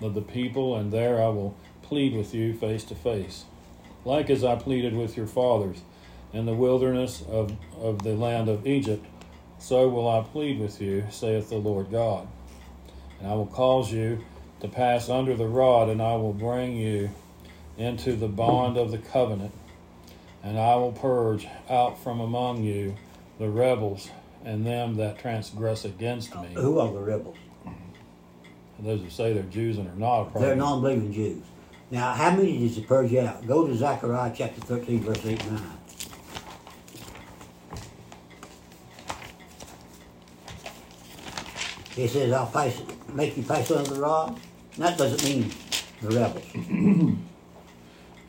of 0.00 0.14
the 0.14 0.22
people, 0.22 0.76
and 0.76 0.90
there 0.90 1.22
I 1.22 1.28
will 1.28 1.54
plead 1.82 2.14
with 2.14 2.32
you 2.34 2.54
face 2.54 2.84
to 2.84 2.94
face, 2.94 3.44
like 4.06 4.30
as 4.30 4.42
I 4.42 4.56
pleaded 4.56 4.94
with 4.96 5.16
your 5.18 5.26
fathers 5.26 5.82
in 6.32 6.46
the 6.46 6.54
wilderness 6.54 7.22
of, 7.28 7.52
of 7.80 8.02
the 8.02 8.14
land 8.14 8.48
of 8.48 8.66
Egypt. 8.66 9.04
So 9.58 9.88
will 9.88 10.08
I 10.08 10.22
plead 10.22 10.58
with 10.58 10.80
you, 10.80 11.04
saith 11.10 11.48
the 11.48 11.56
Lord 11.56 11.90
God. 11.90 12.28
And 13.20 13.28
I 13.28 13.34
will 13.34 13.46
cause 13.46 13.92
you 13.92 14.24
to 14.60 14.68
pass 14.68 15.08
under 15.08 15.34
the 15.34 15.46
rod, 15.46 15.88
and 15.88 16.02
I 16.02 16.16
will 16.16 16.32
bring 16.32 16.76
you 16.76 17.10
into 17.78 18.14
the 18.16 18.28
bond 18.28 18.76
of 18.76 18.90
the 18.90 18.98
covenant, 18.98 19.52
and 20.42 20.58
I 20.58 20.76
will 20.76 20.92
purge 20.92 21.46
out 21.68 22.02
from 22.02 22.20
among 22.20 22.62
you 22.62 22.96
the 23.38 23.48
rebels 23.48 24.10
and 24.44 24.64
them 24.64 24.96
that 24.96 25.18
transgress 25.18 25.84
against 25.84 26.34
me. 26.36 26.48
Who 26.54 26.78
are 26.78 26.92
the 26.92 27.00
rebels? 27.00 27.36
Those 28.78 29.00
who 29.00 29.10
say 29.10 29.32
they're 29.32 29.42
Jews 29.44 29.78
and 29.78 29.88
are 29.88 29.94
not. 29.94 30.34
They're 30.34 30.54
non-believing 30.54 31.12
Jews. 31.12 31.42
Now, 31.90 32.12
how 32.12 32.30
many 32.30 32.58
does 32.58 32.76
it 32.76 32.86
purge 32.86 33.14
out? 33.14 33.46
Go 33.46 33.66
to 33.66 33.74
Zechariah 33.74 34.32
chapter 34.36 34.60
13, 34.60 35.00
verse 35.00 35.24
8 35.24 35.42
and 35.44 35.52
9. 35.52 35.75
It 41.96 42.08
says, 42.10 42.32
I'll 42.32 42.46
pass, 42.46 42.80
make 43.12 43.36
you 43.36 43.42
pass 43.42 43.70
under 43.70 43.94
the 43.94 44.00
rod. 44.00 44.38
That 44.76 44.98
doesn't 44.98 45.24
mean 45.24 45.50
the 46.02 46.16
rebels. 46.18 47.16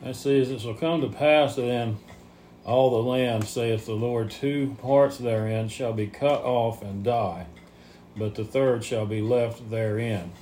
It 0.00 0.14
says, 0.14 0.50
It 0.50 0.60
shall 0.60 0.74
come 0.74 1.00
to 1.00 1.08
pass 1.08 1.56
that 1.56 1.64
in 1.64 1.98
all 2.64 2.90
the 2.90 3.08
land, 3.08 3.44
saith 3.44 3.86
the 3.86 3.94
Lord, 3.94 4.30
two 4.30 4.76
parts 4.80 5.18
therein 5.18 5.68
shall 5.68 5.92
be 5.92 6.06
cut 6.06 6.42
off 6.44 6.82
and 6.82 7.02
die, 7.02 7.46
but 8.16 8.34
the 8.34 8.44
third 8.44 8.84
shall 8.84 9.06
be 9.06 9.20
left 9.20 9.70
therein. 9.70 10.32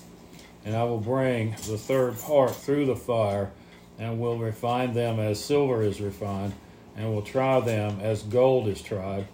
And 0.65 0.77
I 0.77 0.85
will 0.85 1.01
bring 1.01 1.53
the 1.53 1.79
third 1.79 2.19
part 2.19 2.55
through 2.55 2.87
the 2.87 2.97
fire, 2.97 3.53
and 3.99 4.21
will 4.21 4.37
refine 4.39 4.93
them 4.93 5.19
as 5.21 5.43
silver 5.43 5.83
is 5.83 6.01
refined, 6.01 6.53
and 6.97 7.15
will 7.15 7.23
try 7.23 7.61
them 7.61 8.01
as 8.01 8.23
gold 8.25 8.69
is 8.69 8.83
tried. 8.83 9.27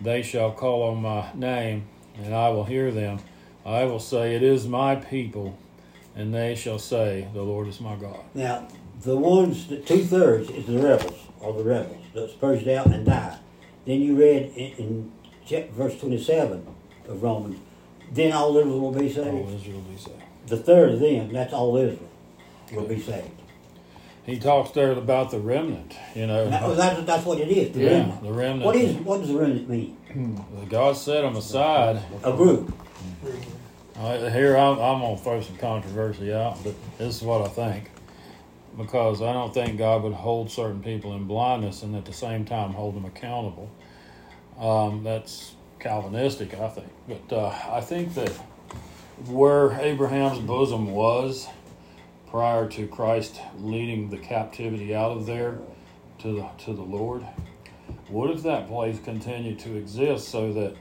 They 0.00 0.22
shall 0.22 0.52
call 0.52 0.82
on 0.82 1.02
my 1.02 1.32
name, 1.34 1.86
and 2.16 2.34
I 2.34 2.50
will 2.50 2.64
hear 2.64 2.90
them. 2.90 3.20
I 3.64 3.84
will 3.84 4.00
say, 4.00 4.34
It 4.34 4.42
is 4.42 4.66
my 4.66 4.96
people, 4.96 5.58
and 6.14 6.34
they 6.34 6.54
shall 6.54 6.78
say, 6.78 7.28
The 7.32 7.42
Lord 7.42 7.68
is 7.68 7.80
my 7.80 7.96
God. 7.96 8.20
Now, 8.34 8.68
the 9.02 9.16
ones, 9.16 9.66
that 9.68 9.86
two 9.86 10.04
thirds 10.04 10.50
is 10.50 10.66
the 10.66 10.78
rebels, 10.78 11.18
or 11.40 11.52
the 11.52 11.64
rebels, 11.64 12.04
that's 12.14 12.32
purged 12.32 12.68
out 12.68 12.86
and 12.86 13.04
died. 13.06 13.38
Then 13.86 14.00
you 14.00 14.16
read 14.16 14.52
in, 14.56 15.12
in 15.48 15.72
verse 15.72 15.98
27 16.00 16.66
of 17.08 17.22
Romans, 17.22 17.58
then 18.12 18.32
all 18.32 18.56
Israel 18.56 18.80
will 18.80 18.92
be 18.92 19.12
saved. 19.12 19.28
All 19.28 19.54
Israel 19.54 19.80
will 19.80 19.90
be 19.90 19.98
saved. 19.98 20.22
The 20.46 20.56
third 20.58 20.92
of 20.92 21.00
them, 21.00 21.32
that's 21.32 21.52
all 21.52 21.76
Israel, 21.76 22.10
will 22.72 22.86
be 22.86 23.00
saved. 23.00 23.30
He 24.24 24.38
talks 24.38 24.70
there 24.70 24.92
about 24.92 25.30
the 25.30 25.38
remnant, 25.38 25.94
you 26.14 26.26
know. 26.26 26.48
Now, 26.48 26.72
that's, 26.72 27.04
that's 27.04 27.26
what 27.26 27.38
it 27.40 27.48
is, 27.48 27.74
the 27.74 27.80
yeah, 27.80 27.90
remnant. 27.90 28.22
the 28.22 28.32
remnant. 28.32 28.64
What 28.64 28.76
is, 28.76 28.96
what 28.96 29.18
does 29.20 29.28
the 29.28 29.36
remnant 29.36 29.68
mean? 29.68 29.96
God 30.70 30.96
set 30.96 31.22
them 31.22 31.36
aside. 31.36 32.02
A 32.22 32.32
group. 32.32 32.74
Uh, 33.96 34.28
here, 34.30 34.56
I'm, 34.56 34.78
I'm 34.78 35.00
going 35.00 35.16
to 35.16 35.22
throw 35.22 35.40
some 35.40 35.56
controversy 35.56 36.32
out, 36.32 36.62
but 36.64 36.74
this 36.98 37.16
is 37.16 37.22
what 37.22 37.42
I 37.42 37.48
think. 37.48 37.90
Because 38.76 39.22
I 39.22 39.32
don't 39.32 39.54
think 39.54 39.78
God 39.78 40.02
would 40.02 40.14
hold 40.14 40.50
certain 40.50 40.82
people 40.82 41.14
in 41.14 41.24
blindness 41.24 41.82
and 41.82 41.94
at 41.94 42.04
the 42.04 42.12
same 42.12 42.44
time 42.44 42.72
hold 42.72 42.96
them 42.96 43.04
accountable. 43.04 43.70
Um, 44.58 45.04
that's 45.04 45.54
Calvinistic, 45.78 46.54
I 46.54 46.68
think. 46.68 46.90
But 47.06 47.32
uh, 47.32 47.54
I 47.70 47.80
think 47.80 48.14
that 48.14 48.30
where 49.26 49.72
Abraham's 49.80 50.40
bosom 50.40 50.90
was, 50.90 51.46
prior 52.34 52.68
to 52.68 52.88
Christ 52.88 53.40
leading 53.60 54.10
the 54.10 54.18
captivity 54.18 54.92
out 54.92 55.12
of 55.12 55.24
there 55.24 55.56
to 56.18 56.32
the 56.34 56.48
to 56.64 56.72
the 56.72 56.82
Lord? 56.82 57.22
What 58.08 58.28
if 58.30 58.42
that 58.42 58.66
place 58.66 58.98
continued 58.98 59.60
to 59.60 59.76
exist 59.76 60.30
so 60.30 60.52
that 60.54 60.74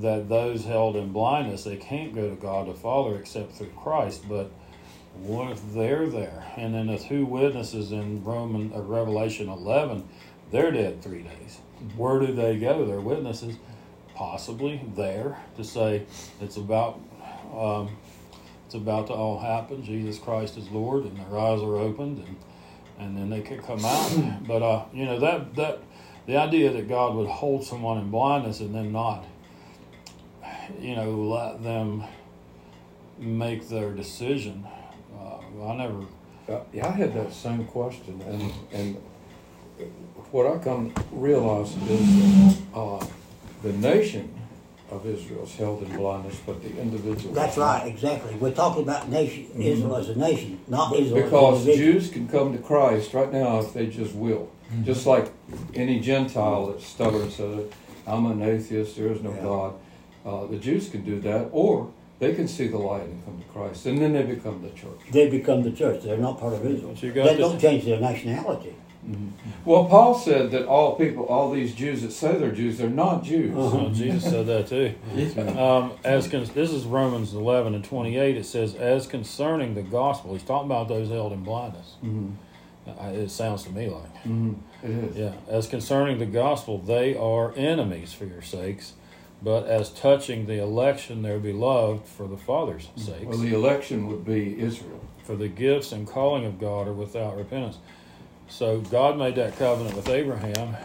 that 0.00 0.28
those 0.28 0.64
held 0.64 0.96
in 0.96 1.12
blindness 1.12 1.64
they 1.64 1.76
can't 1.76 2.14
go 2.14 2.28
to 2.28 2.36
God 2.36 2.68
the 2.68 2.74
Father 2.74 3.16
except 3.16 3.52
through 3.52 3.72
Christ, 3.76 4.28
but 4.28 4.50
what 5.14 5.52
if 5.52 5.72
they're 5.72 6.06
there? 6.06 6.44
And 6.56 6.74
then 6.74 6.88
the 6.88 6.98
two 6.98 7.24
witnesses 7.24 7.92
in 7.92 8.24
Roman 8.24 8.72
uh, 8.74 8.80
Revelation 8.80 9.48
eleven, 9.48 10.08
they're 10.50 10.72
dead 10.72 11.02
three 11.02 11.22
days. 11.22 11.58
Where 11.96 12.18
do 12.18 12.32
they 12.32 12.58
go? 12.58 12.84
They're 12.84 13.00
witnesses, 13.00 13.56
possibly 14.14 14.80
there 14.96 15.38
to 15.56 15.64
say 15.64 16.06
it's 16.40 16.56
about 16.56 17.00
um, 17.56 17.96
it's 18.66 18.74
about 18.74 19.06
to 19.08 19.12
all 19.12 19.38
happen. 19.38 19.84
Jesus 19.84 20.18
Christ 20.18 20.56
is 20.56 20.68
Lord, 20.70 21.04
and 21.04 21.16
their 21.16 21.38
eyes 21.38 21.60
are 21.60 21.76
opened, 21.76 22.18
and 22.18 22.36
and 22.98 23.16
then 23.16 23.30
they 23.30 23.42
could 23.42 23.62
come 23.62 23.84
out. 23.84 24.46
But 24.46 24.62
uh, 24.62 24.84
you 24.92 25.04
know 25.04 25.20
that 25.20 25.54
that 25.54 25.80
the 26.26 26.36
idea 26.36 26.72
that 26.72 26.88
God 26.88 27.14
would 27.14 27.28
hold 27.28 27.64
someone 27.64 27.98
in 27.98 28.10
blindness 28.10 28.60
and 28.60 28.74
then 28.74 28.92
not, 28.92 29.24
you 30.80 30.96
know, 30.96 31.10
let 31.10 31.62
them 31.62 32.04
make 33.18 33.68
their 33.68 33.92
decision. 33.92 34.66
Uh, 35.18 35.66
I 35.66 35.76
never. 35.76 36.00
Uh, 36.48 36.60
yeah, 36.72 36.88
I 36.88 36.90
had 36.90 37.14
that 37.14 37.32
same 37.32 37.64
question, 37.66 38.20
and 38.22 38.52
and 38.72 38.96
what 40.30 40.46
I 40.46 40.58
come 40.58 40.92
realize 41.12 41.74
is 41.88 42.58
uh, 42.74 43.04
the 43.62 43.72
nation 43.72 44.34
of 44.90 45.06
Israel 45.06 45.44
is 45.44 45.54
held 45.56 45.82
in 45.82 45.96
blindness, 45.96 46.38
but 46.44 46.62
the 46.62 46.76
individual. 46.78 47.34
That's 47.34 47.56
right, 47.56 47.86
exactly. 47.86 48.34
We're 48.36 48.52
talking 48.52 48.82
about 48.82 49.08
nation, 49.08 49.46
Israel 49.56 49.96
as 49.96 50.08
a 50.10 50.18
nation, 50.18 50.60
not 50.68 50.90
But 50.90 51.00
Israel 51.00 51.24
Because 51.24 51.66
an. 51.66 51.76
Jews 51.76 52.10
can 52.10 52.28
come 52.28 52.52
to 52.52 52.58
Christ 52.58 53.14
right 53.14 53.32
now 53.32 53.60
if 53.60 53.72
they 53.72 53.86
just 53.86 54.14
will. 54.14 54.50
Just 54.82 55.06
like 55.06 55.30
any 55.74 56.00
Gentile 56.00 56.66
that's 56.66 56.86
stubborn 56.86 57.22
and 57.22 57.32
says, 57.32 57.72
I'm 58.06 58.26
an 58.26 58.42
atheist, 58.42 58.96
there 58.96 59.08
is 59.08 59.22
no 59.22 59.32
Yeah. 59.32 59.42
God. 59.42 59.74
Uh, 60.24 60.46
the 60.46 60.56
Jews 60.56 60.88
can 60.88 61.04
do 61.04 61.20
that, 61.20 61.48
or 61.52 61.90
they 62.18 62.34
can 62.34 62.48
see 62.48 62.66
the 62.68 62.78
light 62.78 63.02
and 63.02 63.24
come 63.24 63.38
to 63.38 63.44
Christ, 63.52 63.84
and 63.86 63.98
then 64.00 64.12
they 64.14 64.22
become 64.22 64.62
the 64.62 64.70
church. 64.70 65.00
They 65.10 65.28
become 65.28 65.62
the 65.62 65.70
church. 65.72 66.02
They're 66.02 66.16
not 66.16 66.40
part 66.40 66.54
of 66.54 66.64
Israel. 66.64 66.92
But 66.94 67.02
you 67.02 67.12
got 67.12 67.28
to- 67.30 67.36
don't 67.36 67.60
change 67.60 67.84
their 67.84 68.00
nationality. 68.00 68.74
Well, 69.66 69.84
Paul 69.84 70.14
said 70.14 70.50
that 70.52 70.64
all 70.66 70.96
people, 70.96 71.24
all 71.26 71.50
these 71.52 71.74
Jews 71.74 72.00
that 72.00 72.10
say 72.12 72.36
they're 72.38 72.52
Jews, 72.52 72.78
they're 72.78 72.88
not 72.88 73.22
Jews. 73.22 73.54
Uh-huh. 73.54 73.76
Well, 73.76 73.90
Jesus 73.90 74.24
said 74.24 74.46
that 74.46 74.66
too. 74.66 74.94
Um, 75.58 75.92
as 76.04 76.26
con- 76.26 76.46
this 76.54 76.70
is 76.72 76.86
Romans 76.86 77.34
eleven 77.34 77.74
and 77.74 77.84
twenty 77.84 78.16
eight. 78.16 78.38
It 78.38 78.46
says, 78.46 78.74
"As 78.74 79.06
concerning 79.06 79.74
the 79.74 79.82
gospel," 79.82 80.32
he's 80.32 80.42
talking 80.42 80.70
about 80.70 80.88
those 80.88 81.10
held 81.10 81.34
in 81.34 81.42
blindness. 81.42 81.96
Mhm. 82.02 82.32
Uh, 82.88 82.92
It 83.14 83.30
sounds 83.30 83.64
to 83.64 83.70
me 83.72 83.90
like, 83.90 84.24
Mhm. 84.24 84.54
It 84.82 84.90
is. 84.90 85.16
yeah. 85.18 85.32
As 85.50 85.66
concerning 85.66 86.18
the 86.18 86.26
gospel, 86.26 86.78
they 86.78 87.14
are 87.14 87.52
enemies 87.58 88.14
for 88.14 88.24
your 88.24 88.40
sakes, 88.42 88.94
but 89.44 89.66
as 89.66 89.90
touching 89.90 90.46
the 90.46 90.62
election, 90.62 91.20
they're 91.20 91.38
beloved 91.38 92.06
for 92.06 92.26
the 92.26 92.38
Father's 92.38 92.88
sake. 92.96 93.28
Well, 93.28 93.36
the 93.36 93.54
election 93.54 94.06
would 94.06 94.24
be 94.24 94.58
Israel. 94.58 95.00
For 95.22 95.36
the 95.36 95.48
gifts 95.48 95.92
and 95.92 96.08
calling 96.08 96.46
of 96.46 96.58
God 96.58 96.88
are 96.88 96.94
without 96.94 97.36
repentance. 97.36 97.78
So 98.48 98.80
God 98.80 99.18
made 99.18 99.34
that 99.36 99.58
covenant 99.58 99.96
with 99.96 100.08
Abraham, 100.08 100.76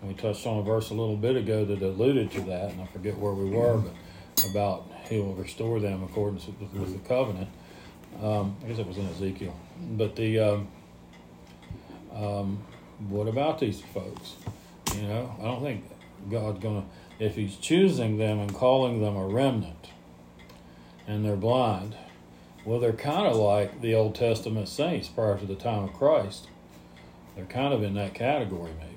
and 0.00 0.08
we 0.08 0.14
touched 0.14 0.46
on 0.46 0.58
a 0.58 0.62
verse 0.62 0.90
a 0.90 0.94
little 0.94 1.16
bit 1.16 1.36
ago 1.36 1.66
that 1.66 1.82
alluded 1.82 2.30
to 2.32 2.40
that, 2.42 2.70
and 2.70 2.80
I 2.80 2.86
forget 2.86 3.18
where 3.18 3.32
we 3.32 3.50
were, 3.50 3.76
but 3.76 3.92
about 4.50 4.90
He 5.08 5.20
will 5.20 5.34
restore 5.34 5.78
them 5.78 6.02
according 6.04 6.40
to 6.40 6.52
with, 6.52 6.72
with 6.72 6.92
the 6.92 7.06
covenant. 7.06 7.48
Um, 8.22 8.56
I 8.64 8.68
guess 8.68 8.78
it 8.78 8.86
was 8.86 8.96
in 8.96 9.08
Ezekiel. 9.08 9.54
But 9.92 10.16
the 10.16 10.40
um, 10.40 10.68
um, 12.14 12.62
what 13.08 13.28
about 13.28 13.58
these 13.58 13.80
folks? 13.80 14.36
You 14.94 15.02
know, 15.02 15.34
I 15.40 15.44
don't 15.44 15.62
think 15.62 15.84
God's 16.30 16.60
gonna 16.62 16.84
if 17.18 17.36
He's 17.36 17.56
choosing 17.56 18.18
them 18.18 18.38
and 18.38 18.54
calling 18.54 19.00
them 19.00 19.16
a 19.16 19.26
remnant, 19.26 19.90
and 21.06 21.24
they're 21.24 21.36
blind. 21.36 21.96
Well, 22.64 22.80
they're 22.80 22.92
kind 22.92 23.26
of 23.26 23.36
like 23.36 23.82
the 23.82 23.94
Old 23.94 24.14
Testament 24.14 24.68
saints 24.68 25.08
prior 25.08 25.38
to 25.38 25.44
the 25.44 25.54
time 25.54 25.84
of 25.84 25.92
Christ. 25.92 26.48
They're 27.36 27.44
kind 27.44 27.74
of 27.74 27.82
in 27.82 27.94
that 27.94 28.14
category, 28.14 28.70
maybe. 28.78 28.94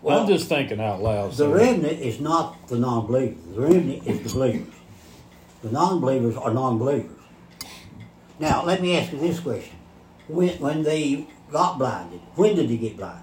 Well, 0.00 0.20
I'm 0.20 0.26
just 0.26 0.48
thinking 0.48 0.80
out 0.80 1.00
loud. 1.02 1.32
The 1.32 1.48
remnant 1.48 2.00
is 2.00 2.18
not 2.18 2.66
the 2.68 2.78
non-believers. 2.78 3.54
The 3.54 3.60
remnant 3.60 4.06
is 4.06 4.22
the 4.22 4.38
believers. 4.38 4.74
The 5.62 5.70
non-believers 5.70 6.36
are 6.36 6.52
non-believers. 6.52 7.18
Now, 8.40 8.64
let 8.64 8.82
me 8.82 8.96
ask 8.96 9.12
you 9.12 9.18
this 9.18 9.38
question: 9.38 9.76
When 10.26 10.58
when 10.58 10.82
they 10.82 11.28
got 11.52 11.78
blinded, 11.78 12.20
when 12.34 12.56
did 12.56 12.68
they 12.68 12.78
get 12.78 12.96
blind? 12.96 13.22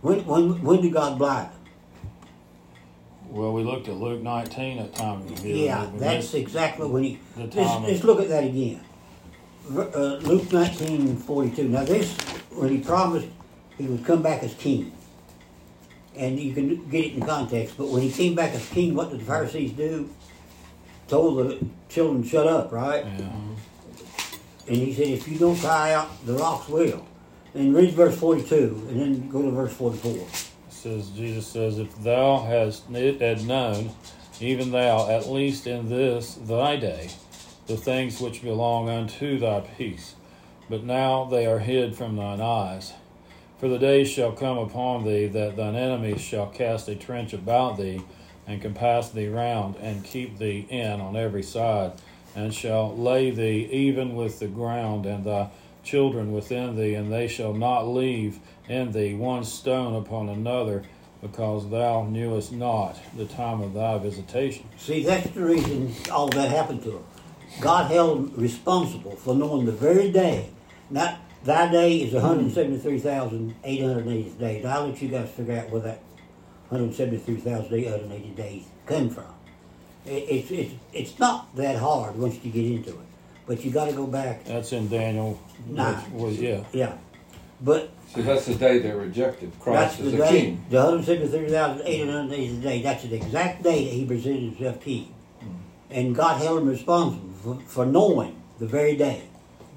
When 0.00 0.24
when 0.24 0.62
when 0.62 0.80
did 0.80 0.92
God 0.92 1.18
blind 1.18 1.50
them? 1.50 1.59
Well, 3.30 3.52
we 3.52 3.62
looked 3.62 3.88
at 3.88 3.94
Luke 3.94 4.22
19 4.22 4.78
at 4.78 4.92
the 4.92 4.98
time. 4.98 5.22
of 5.22 5.42
the 5.42 5.48
Yeah, 5.50 5.88
that's 5.94 6.34
exactly 6.34 6.86
when 6.88 7.04
he. 7.04 7.18
Let's, 7.36 7.54
let's 7.56 8.04
look 8.04 8.20
at 8.20 8.28
that 8.28 8.44
again. 8.44 8.80
Uh, 9.70 10.16
Luke 10.22 10.52
nineteen 10.52 11.16
forty 11.16 11.50
two. 11.50 11.68
Now 11.68 11.84
this, 11.84 12.12
when 12.50 12.70
he 12.70 12.78
promised 12.78 13.28
he 13.78 13.84
would 13.86 14.04
come 14.04 14.20
back 14.20 14.42
as 14.42 14.52
king, 14.54 14.90
and 16.16 16.40
you 16.40 16.52
can 16.52 16.88
get 16.88 17.04
it 17.04 17.12
in 17.14 17.20
context. 17.24 17.76
But 17.78 17.88
when 17.88 18.02
he 18.02 18.10
came 18.10 18.34
back 18.34 18.52
as 18.52 18.68
king, 18.70 18.96
what 18.96 19.10
did 19.10 19.20
the 19.20 19.24
Pharisees 19.24 19.72
do? 19.72 20.10
Told 21.06 21.38
the 21.38 21.64
children 21.88 22.24
shut 22.24 22.48
up, 22.48 22.72
right? 22.72 23.04
Yeah. 23.04 23.28
And 24.66 24.76
he 24.76 24.92
said, 24.92 25.06
if 25.08 25.28
you 25.28 25.38
don't 25.38 25.58
cry 25.58 25.92
out, 25.92 26.24
the 26.26 26.34
rocks 26.34 26.68
will. 26.68 27.04
And 27.54 27.72
read 27.74 27.92
verse 27.92 28.16
forty 28.18 28.42
two, 28.42 28.84
and 28.88 29.00
then 29.00 29.28
go 29.28 29.42
to 29.42 29.50
verse 29.52 29.72
forty 29.72 29.98
four. 29.98 30.16
It 30.16 30.49
says 30.80 31.10
Jesus 31.10 31.46
says, 31.46 31.78
"If 31.78 32.02
thou 32.02 32.38
hast 32.38 32.84
had 32.90 33.46
known, 33.46 33.90
even 34.40 34.72
thou, 34.72 35.08
at 35.08 35.30
least 35.30 35.66
in 35.66 35.88
this 35.88 36.34
thy 36.34 36.76
day, 36.76 37.08
the 37.66 37.76
things 37.76 38.20
which 38.20 38.42
belong 38.42 38.88
unto 38.88 39.38
thy 39.38 39.60
peace, 39.60 40.14
but 40.68 40.82
now 40.82 41.24
they 41.24 41.46
are 41.46 41.58
hid 41.58 41.94
from 41.94 42.16
thine 42.16 42.40
eyes. 42.40 42.94
For 43.58 43.68
the 43.68 43.78
days 43.78 44.08
shall 44.08 44.32
come 44.32 44.56
upon 44.56 45.04
thee 45.04 45.26
that 45.26 45.56
thine 45.56 45.76
enemies 45.76 46.22
shall 46.22 46.46
cast 46.46 46.88
a 46.88 46.94
trench 46.94 47.34
about 47.34 47.76
thee, 47.76 48.00
and 48.46 48.62
compass 48.62 49.10
thee 49.10 49.28
round, 49.28 49.76
and 49.82 50.02
keep 50.02 50.38
thee 50.38 50.66
in 50.70 51.00
on 51.00 51.14
every 51.14 51.42
side, 51.42 51.92
and 52.34 52.54
shall 52.54 52.96
lay 52.96 53.30
thee 53.30 53.68
even 53.70 54.16
with 54.16 54.38
the 54.38 54.48
ground, 54.48 55.04
and 55.04 55.24
thy 55.24 55.48
children 55.84 56.32
within 56.32 56.76
thee, 56.76 56.94
and 56.94 57.12
they 57.12 57.28
shall 57.28 57.52
not 57.52 57.86
leave 57.86 58.38
in 58.70 58.92
thee 58.92 59.14
one 59.14 59.42
stone 59.44 59.96
upon 59.96 60.28
another, 60.28 60.84
because 61.20 61.68
thou 61.68 62.04
knewest 62.04 62.52
not 62.52 62.96
the 63.16 63.24
time 63.26 63.60
of 63.60 63.74
thy 63.74 63.98
visitation. 63.98 64.68
See, 64.78 65.02
that's 65.02 65.28
the 65.30 65.44
reason 65.44 65.92
all 66.10 66.28
that 66.28 66.50
happened 66.50 66.84
to 66.84 66.92
him. 66.92 67.02
God 67.60 67.90
held 67.90 68.18
him 68.18 68.32
responsible 68.36 69.16
for 69.16 69.34
knowing 69.34 69.66
the 69.66 69.72
very 69.72 70.12
day. 70.12 70.50
Not 70.88 71.18
thy 71.44 71.68
day 71.70 72.02
is 72.02 72.14
173,880 72.14 74.30
days. 74.38 74.64
I'll 74.64 74.86
let 74.86 75.02
you 75.02 75.08
guys 75.08 75.28
figure 75.30 75.58
out 75.58 75.68
where 75.70 75.82
that 75.82 76.00
173,880 76.68 78.28
days 78.30 78.64
come 78.86 79.10
from. 79.10 79.26
It's, 80.06 80.50
it's, 80.50 80.72
it's 80.92 81.18
not 81.18 81.54
that 81.56 81.76
hard 81.76 82.16
once 82.16 82.38
you 82.42 82.50
get 82.50 82.64
into 82.64 82.90
it. 82.90 82.96
But 83.46 83.62
you 83.64 83.70
got 83.72 83.86
to 83.86 83.92
go 83.92 84.06
back. 84.06 84.44
That's 84.44 84.72
in 84.72 84.88
Daniel. 84.88 85.40
Nine. 85.66 86.14
Was, 86.14 86.40
yeah. 86.40 86.64
Yeah. 86.72 86.96
But 87.62 87.90
See, 88.14 88.22
that's 88.22 88.46
the 88.46 88.54
day 88.54 88.78
they 88.78 88.90
rejected 88.92 89.52
that's 89.52 89.62
Christ 89.62 89.98
the 89.98 90.04
as 90.06 90.14
a 90.14 90.16
day, 90.18 90.28
king. 90.40 90.64
the 90.70 90.76
173,880 90.76 92.28
days, 92.36 92.52
a 92.58 92.60
day. 92.60 92.82
that's 92.82 93.02
the 93.04 93.14
exact 93.14 93.62
day 93.62 93.84
that 93.84 93.92
he 93.94 94.04
presented 94.06 94.40
himself 94.54 94.80
king. 94.80 95.14
And 95.90 96.14
God 96.14 96.40
held 96.40 96.60
him 96.62 96.68
responsible 96.68 97.30
for, 97.42 97.60
for 97.66 97.86
knowing 97.86 98.40
the 98.58 98.66
very 98.66 98.96
day. 98.96 99.22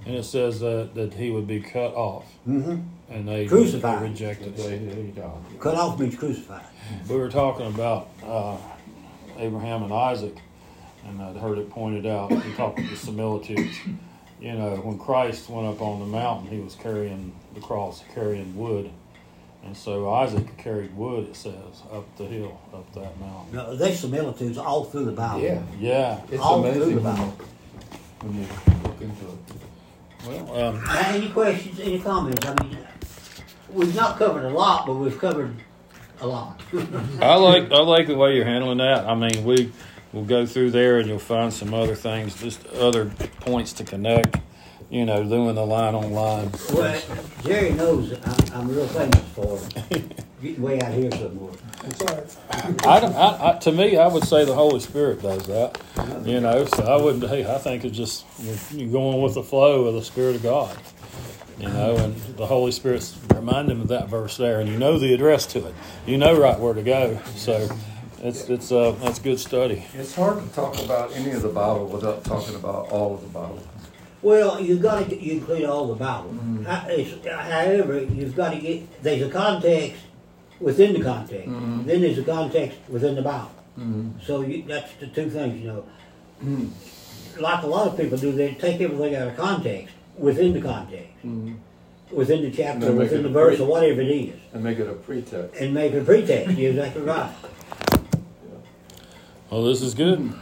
And 0.06 0.16
it 0.16 0.24
says 0.26 0.60
that, 0.60 0.96
that 0.96 1.14
he 1.14 1.32
would 1.32 1.48
be 1.48 1.60
cut 1.62 1.94
off, 1.96 2.26
Mm-hmm. 2.48 2.82
and 3.10 3.28
they 3.28 3.46
Crucified. 3.46 4.00
The 4.02 4.10
rejected 4.10 4.56
day 4.56 4.74
it. 4.76 4.90
that 4.90 4.96
he 4.98 5.12
died. 5.12 5.60
Cut 5.60 5.76
off 5.76 5.98
means 6.00 6.16
crucified. 6.18 6.66
We 7.10 7.16
were 7.16 7.30
talking 7.30 7.68
about 7.68 8.10
uh, 8.26 8.58
Abraham 9.38 9.84
and 9.84 9.94
Isaac, 9.94 10.36
and 11.08 11.22
I'd 11.22 11.38
heard 11.38 11.58
it 11.58 11.70
pointed 11.70 12.06
out. 12.06 12.32
We 12.32 12.38
talked 12.54 12.80
about 12.80 12.90
the 12.90 12.96
similitudes. 12.98 13.78
You 14.44 14.52
know, 14.54 14.76
when 14.84 15.00
Christ 15.00 15.50
went 15.50 15.68
up 15.70 15.82
on 15.82 16.00
the 16.02 16.06
mountain, 16.06 16.50
he 16.50 16.60
was 16.60 16.76
carrying 16.76 17.34
the 17.54 17.62
cross, 17.62 18.04
carrying 18.14 18.58
wood. 18.58 18.90
And 19.64 19.76
so 19.78 20.14
Isaac 20.14 20.58
carried 20.58 20.94
wood, 20.98 21.30
it 21.30 21.36
says, 21.38 21.54
up 21.90 22.06
the 22.18 22.26
hill, 22.26 22.60
up 22.74 22.94
that 22.94 23.18
mountain. 23.22 23.54
No, 23.56 23.74
there's 23.78 24.00
similitudes 24.00 24.58
all 24.58 24.84
through 24.84 25.06
the 25.06 25.14
Bible. 25.14 25.40
Yeah, 25.40 25.62
Yeah. 25.80 26.22
it's 26.30 26.42
All 26.42 26.62
through 26.62 26.72
amazing 26.72 26.96
the 26.96 27.02
when 27.02 27.16
Bible. 27.16 27.34
you, 27.40 28.28
when 28.28 28.42
you 28.42 28.48
look 28.84 29.02
into 29.02 29.26
it. 29.28 30.46
Well, 30.46 30.66
um, 30.68 30.84
Now, 30.84 31.02
any 31.08 31.30
questions, 31.30 31.80
any 31.80 32.00
comments? 32.00 32.46
I 32.46 32.54
mean, 32.62 32.78
we've 33.72 33.96
not 33.96 34.18
covered 34.18 34.44
a 34.44 34.50
lot, 34.50 34.86
but 34.86 34.96
we've 34.96 35.18
covered 35.18 35.56
a 36.20 36.28
lot. 36.28 36.60
I 37.22 37.36
like 37.36 37.72
I 37.72 37.80
like 37.80 38.08
the 38.08 38.16
way 38.18 38.36
you're 38.36 38.46
handling 38.46 38.78
that. 38.80 39.06
I 39.08 39.16
mean, 39.16 39.44
we 39.46 39.72
will 40.14 40.24
go 40.24 40.46
through 40.46 40.72
there 40.72 41.00
and 41.00 41.10
you'll 41.10 41.20
find 41.20 41.52
some 41.52 41.74
other 41.74 41.96
things, 41.96 42.40
just 42.40 42.66
other 42.68 43.08
points 43.42 43.74
to 43.74 43.84
connect. 43.84 44.38
you 44.94 45.06
know, 45.06 45.24
doing 45.24 45.56
the 45.56 45.66
line 45.66 45.96
on 45.96 46.12
line. 46.14 46.52
Well, 46.72 47.02
Jerry 47.44 47.72
knows 47.72 48.14
I'm, 48.14 48.54
I'm 48.54 48.68
real 48.68 48.88
famous 48.88 49.20
for 49.34 49.60
getting 50.40 50.62
way 50.62 50.80
out 50.80 50.94
here 50.94 51.12
somewhere. 51.12 51.54
All 52.00 52.16
right. 52.16 52.38
I, 52.86 53.00
I, 53.00 53.56
I, 53.56 53.60
to 53.60 53.72
me, 53.72 53.98
I 53.98 54.06
would 54.08 54.24
say 54.24 54.46
the 54.46 54.54
Holy 54.54 54.80
Spirit 54.80 55.24
does 55.24 55.48
that. 55.48 55.82
You 56.26 56.40
know, 56.40 56.66
so 56.66 56.84
I 56.84 57.02
wouldn't. 57.02 57.28
Hey, 57.28 57.52
I 57.52 57.58
think 57.58 57.84
it's 57.86 57.98
just 57.98 58.24
you're, 58.72 58.90
going 58.92 59.22
with 59.24 59.34
the 59.34 59.44
flow 59.44 59.86
of 59.86 59.96
the 59.96 60.04
Spirit 60.04 60.36
of 60.36 60.44
God. 60.44 60.78
You 61.60 61.70
know, 61.70 61.96
and 61.98 62.16
the 62.38 62.46
Holy 62.46 62.72
Spirit's 62.72 63.18
remind 63.34 63.72
him 63.72 63.82
of 63.82 63.88
that 63.88 64.10
verse 64.10 64.38
there, 64.38 64.60
and 64.60 64.70
you 64.70 64.78
know 64.78 65.00
the 65.00 65.14
address 65.14 65.46
to 65.48 65.66
it. 65.66 65.74
You 66.06 66.18
know 66.18 66.40
right 66.40 66.60
where 66.60 66.74
to 66.74 66.84
go. 66.84 67.20
So 67.36 67.68
it's 68.24 68.50
it's 68.50 68.72
uh 68.72 68.92
that's 69.02 69.20
good 69.20 69.40
study. 69.40 69.84
It's 69.94 70.16
hard 70.16 70.42
to 70.42 70.48
talk 70.56 70.80
about 70.84 71.12
any 71.14 71.32
of 71.32 71.42
the 71.42 71.50
Bible 71.50 71.88
without 71.88 72.24
talking 72.24 72.56
about 72.56 72.90
all 72.90 73.14
of 73.16 73.22
the 73.22 73.28
Bible. 73.28 73.62
Well, 74.22 74.60
you've 74.62 74.82
got 74.82 75.10
to 75.10 75.22
you 75.22 75.34
include 75.34 75.66
all 75.66 75.88
the 75.88 75.96
Bible. 75.96 76.30
Mm-hmm. 76.32 76.90
It's- 76.90 77.52
However, 77.52 78.02
you've 78.02 78.36
got 78.36 78.52
to 78.54 78.60
get 78.60 79.04
there's 79.04 79.22
a 79.22 79.30
context 79.30 80.02
within 80.60 80.94
the 80.94 81.02
context. 81.04 81.50
Mm-hmm. 81.50 81.86
Then 81.88 82.02
there's 82.02 82.18
a 82.18 82.24
context 82.24 82.78
within 82.90 83.16
the 83.16 83.22
Bible. 83.22 83.52
Mm-hmm. 83.78 84.20
So 84.26 84.42
you, 84.42 84.64
that's 84.68 84.94
the 85.02 85.08
two 85.08 85.30
things, 85.30 85.62
you 85.62 85.68
know. 85.68 85.86
Hmm. 86.40 86.68
Like 87.40 87.64
a 87.64 87.68
lot 87.68 87.88
of 87.88 87.98
people 87.98 88.18
do, 88.18 88.32
they 88.32 88.54
take 88.54 88.80
everything 88.80 89.16
out 89.16 89.28
of 89.28 89.36
context 89.36 89.94
within 90.18 90.54
the 90.54 90.62
context, 90.62 91.10
within 92.12 92.44
the 92.44 92.52
chapter, 92.52 92.86
They 92.86 92.94
within 92.94 93.24
the 93.24 93.30
verse, 93.30 93.56
pre- 93.58 93.66
or 93.66 93.70
whatever 93.70 94.02
it 94.02 94.10
is, 94.10 94.36
And 94.54 94.64
make 94.64 94.78
it 94.78 94.88
a 94.88 94.94
pretext. 94.94 95.60
and 95.60 95.74
make 95.74 95.94
it 95.94 96.02
a 96.04 96.06
pretext. 96.06 96.56
You're 96.58 96.72
exactly 96.72 97.02
right. 97.02 97.34
Well, 99.54 99.66
this 99.66 99.84
is 99.84 99.94
good. 99.94 100.34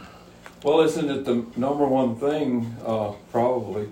Well, 0.62 0.80
isn't 0.80 1.10
it 1.10 1.26
the 1.26 1.44
number 1.54 1.86
one 1.86 2.16
thing, 2.16 2.74
uh, 2.82 3.12
probably, 3.30 3.90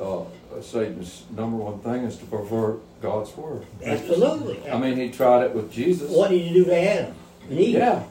uh, 0.00 0.22
Satan's 0.62 1.24
number 1.36 1.58
one 1.58 1.80
thing 1.80 2.04
is 2.04 2.16
to 2.16 2.24
pervert 2.24 2.80
God's 3.02 3.36
word. 3.36 3.66
Absolutely. 3.84 4.66
I 4.70 4.78
mean, 4.78 4.96
he 4.96 5.10
tried 5.10 5.44
it 5.44 5.54
with 5.54 5.70
Jesus. 5.70 6.10
what 6.10 6.30
did 6.30 6.40
he 6.40 6.54
do 6.54 6.64
to 6.64 6.74
Adam 6.74 7.14
and 7.50 7.60
Eve? 7.60 7.74
Yeah. 7.74 8.04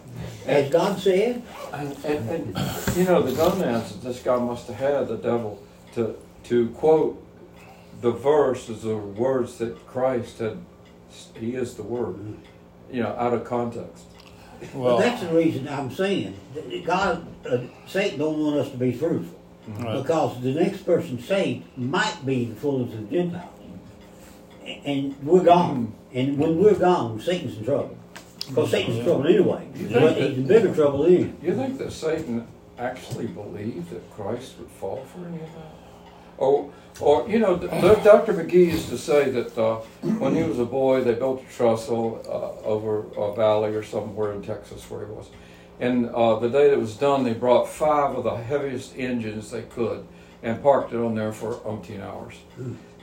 As 0.45 0.69
God 0.69 0.99
said, 0.99 1.41
And, 1.73 1.97
and, 2.05 2.29
and 2.29 2.47
you 2.97 3.05
know, 3.05 3.23
the 3.23 3.31
dumbass 3.31 3.89
that 3.89 4.03
this 4.03 4.21
guy 4.21 4.37
must 4.37 4.67
have 4.67 4.75
had, 4.75 5.07
the 5.07 5.17
devil, 5.17 5.59
to, 5.95 6.15
to 6.43 6.69
quote 6.69 7.19
the 8.01 8.11
verse 8.11 8.69
as 8.69 8.83
the 8.83 8.95
words 8.95 9.57
that 9.57 9.87
Christ 9.87 10.37
had, 10.37 10.59
he 11.35 11.55
is 11.55 11.73
the 11.73 11.81
word, 11.81 12.37
you 12.91 13.01
know, 13.01 13.15
out 13.17 13.33
of 13.33 13.43
context. 13.43 14.05
Well, 14.73 14.83
Well, 14.83 14.97
that's 14.97 15.21
the 15.21 15.29
reason 15.33 15.67
I'm 15.67 15.91
saying 15.91 16.35
that 16.55 16.85
God, 16.85 17.25
uh, 17.49 17.57
Satan 17.87 18.19
don't 18.19 18.39
want 18.39 18.57
us 18.57 18.71
to 18.71 18.77
be 18.77 18.91
fruitful 18.91 19.39
right. 19.79 20.01
because 20.01 20.41
the 20.41 20.51
next 20.53 20.83
person 20.85 21.19
saved 21.21 21.65
might 21.77 22.25
be 22.25 22.45
the 22.45 22.55
fullness 22.55 22.93
of 22.93 23.09
the 23.09 23.15
Gentiles, 23.17 23.49
and 24.85 25.15
we're 25.23 25.43
gone. 25.43 25.93
And 26.13 26.37
when 26.37 26.59
we're 26.59 26.75
gone, 26.77 27.19
Satan's 27.19 27.57
in 27.57 27.65
trouble 27.65 27.97
because 28.47 28.71
Satan's 28.71 28.97
in 28.99 29.03
trouble 29.05 29.27
anyway. 29.27 29.67
You 29.75 29.87
But 29.89 29.99
that- 30.15 30.17
he's 30.29 30.37
in 30.37 30.47
bigger 30.47 30.73
trouble 30.73 31.03
then. 31.03 31.35
You 31.41 31.55
think 31.55 31.77
that 31.79 31.91
Satan 31.91 32.47
actually 32.77 33.27
believed 33.27 33.89
that 33.91 34.09
Christ 34.11 34.53
would 34.59 34.69
fall 34.69 35.03
for 35.13 35.25
any 35.27 35.37
of 35.37 35.41
that? 35.55 35.82
Or, 36.37 36.71
or 36.99 37.27
you 37.29 37.39
know, 37.39 37.57
Dr. 37.57 38.33
McGee 38.33 38.67
used 38.71 38.89
to 38.89 38.97
say 38.97 39.29
that 39.31 39.57
uh, 39.57 39.75
when 40.19 40.35
he 40.35 40.43
was 40.43 40.59
a 40.59 40.65
boy, 40.65 41.03
they 41.03 41.13
built 41.13 41.43
a 41.43 41.53
trestle 41.53 42.21
uh, 42.27 42.65
over 42.67 43.05
a 43.15 43.35
valley 43.35 43.75
or 43.75 43.83
somewhere 43.83 44.33
in 44.33 44.41
Texas 44.41 44.89
where 44.89 45.05
he 45.05 45.11
was. 45.11 45.29
And 45.79 46.09
uh, 46.09 46.39
the 46.39 46.49
day 46.49 46.69
that 46.69 46.79
was 46.79 46.95
done, 46.95 47.23
they 47.23 47.33
brought 47.33 47.67
five 47.67 48.15
of 48.15 48.23
the 48.23 48.35
heaviest 48.35 48.95
engines 48.97 49.51
they 49.51 49.63
could 49.63 50.05
and 50.43 50.61
parked 50.61 50.93
it 50.93 50.97
on 50.97 51.15
there 51.15 51.33
for 51.33 51.55
umpteen 51.55 52.01
hours. 52.01 52.35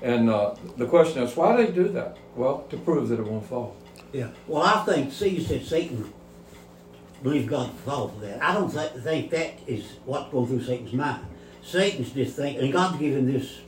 And 0.03 0.31
uh, 0.31 0.55
the 0.77 0.87
question 0.87 1.23
is, 1.23 1.37
why 1.37 1.57
do 1.57 1.67
they 1.67 1.73
do 1.73 1.89
that? 1.89 2.17
Well, 2.37 2.65
to 2.71 2.77
prove 2.77 3.09
that 3.09 3.19
it 3.19 3.27
won't 3.27 3.47
fall. 3.47 3.77
Yeah. 4.13 4.29
Well, 4.47 4.63
I 4.63 4.85
think, 4.85 5.13
see, 5.13 5.43
said 5.43 5.65
Satan 5.65 6.13
believes 7.23 7.49
God 7.49 7.69
will 7.69 7.77
fall 7.79 8.09
for 8.09 8.21
that. 8.27 8.43
I 8.43 8.55
don't 8.55 8.71
th- 8.71 8.93
think 9.05 9.31
that 9.31 9.55
is 9.67 9.85
what's 10.05 10.31
going 10.31 10.47
through 10.47 10.63
Satan's 10.63 10.93
mind. 10.93 11.25
Satan's 11.63 12.11
just 12.11 12.37
thinking, 12.37 12.63
and 12.65 12.73
God's 12.73 12.99
given 12.99 13.31
this 13.33 13.61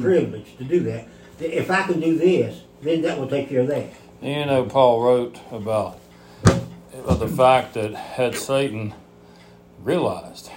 privilege 0.00 0.56
to 0.58 0.64
do 0.64 0.80
that. 0.80 1.08
that 1.38 1.56
If 1.56 1.70
I 1.70 1.82
can 1.82 2.00
do 2.00 2.16
this, 2.16 2.62
then 2.82 3.02
that 3.02 3.18
will 3.18 3.28
take 3.28 3.48
care 3.48 3.60
of 3.60 3.68
that. 3.68 3.86
You 4.20 4.46
know, 4.46 4.64
Paul 4.64 5.02
wrote 5.02 5.38
about 5.50 5.98
uh, 6.44 7.14
the 7.14 7.28
fact 7.28 7.74
that 7.74 7.94
had 7.94 8.36
Satan 8.36 8.94
realized 9.82 10.48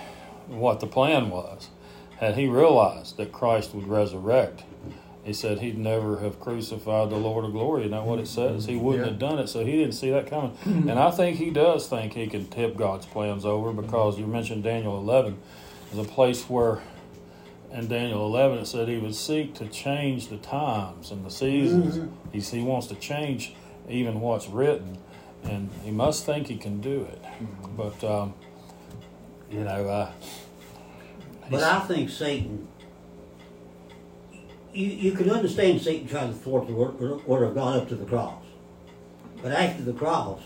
what 0.47 0.79
the 0.79 0.87
plan 0.87 1.29
was, 1.29 1.69
had 2.17 2.35
he 2.35 2.47
realized 2.47 3.17
that 3.17 3.31
Christ 3.31 3.73
would 3.73 3.87
resurrect, 3.87 4.63
he 5.23 5.33
said 5.33 5.59
he'd 5.59 5.77
never 5.77 6.19
have 6.19 6.39
crucified 6.39 7.09
the 7.09 7.15
Lord 7.15 7.45
of 7.45 7.51
glory. 7.51 7.81
Isn't 7.81 7.91
that 7.91 8.03
what 8.05 8.19
it 8.19 8.27
says? 8.27 8.65
He 8.65 8.75
wouldn't 8.75 9.05
Yeah. 9.05 9.09
have 9.11 9.19
done 9.19 9.39
it, 9.39 9.47
so 9.47 9.65
he 9.65 9.71
didn't 9.71 9.93
see 9.93 10.11
that 10.11 10.27
coming. 10.27 10.51
and 10.65 10.91
I 10.99 11.09
think 11.09 11.37
he 11.37 11.49
does 11.49 11.87
think 11.87 12.13
he 12.13 12.27
can 12.27 12.45
tip 12.45 12.77
God's 12.77 13.07
plans 13.07 13.43
over 13.43 13.71
because 13.73 14.19
you 14.19 14.27
mentioned 14.27 14.63
Daniel 14.63 14.95
11 14.99 15.37
a 15.93 16.03
place 16.03 16.43
where 16.49 16.81
in 17.71 17.87
Daniel 17.87 18.25
11 18.25 18.59
it 18.59 18.65
said 18.67 18.87
he 18.87 18.97
would 18.97 19.15
seek 19.15 19.53
to 19.55 19.67
change 19.67 20.27
the 20.29 20.37
times 20.37 21.11
and 21.11 21.25
the 21.25 21.29
seasons. 21.31 21.95
He's, 22.31 22.51
he 22.51 22.61
wants 22.61 22.87
to 22.87 22.95
change 22.95 23.53
even 23.89 24.19
what's 24.21 24.47
written, 24.47 24.97
and 25.43 25.69
he 25.83 25.91
must 25.91 26.25
think 26.25 26.47
he 26.47 26.57
can 26.57 26.81
do 26.81 27.01
it. 27.11 27.23
But, 27.77 28.03
um, 28.03 28.33
you 29.51 29.59
know, 29.63 29.87
uh, 29.87 30.11
But 31.51 31.63
I 31.63 31.79
think 31.81 32.09
Satan, 32.09 32.67
you, 34.73 34.87
you 34.87 35.11
can 35.11 35.29
understand 35.29 35.81
Satan 35.81 36.07
trying 36.07 36.33
to 36.33 36.39
thwart 36.39 36.67
the 36.67 36.73
word, 36.73 36.99
word 37.27 37.43
of 37.43 37.53
God 37.55 37.77
up 37.77 37.89
to 37.89 37.95
the 37.95 38.05
cross. 38.05 38.43
But 39.41 39.51
after 39.51 39.83
the 39.83 39.93
cross, 39.93 40.41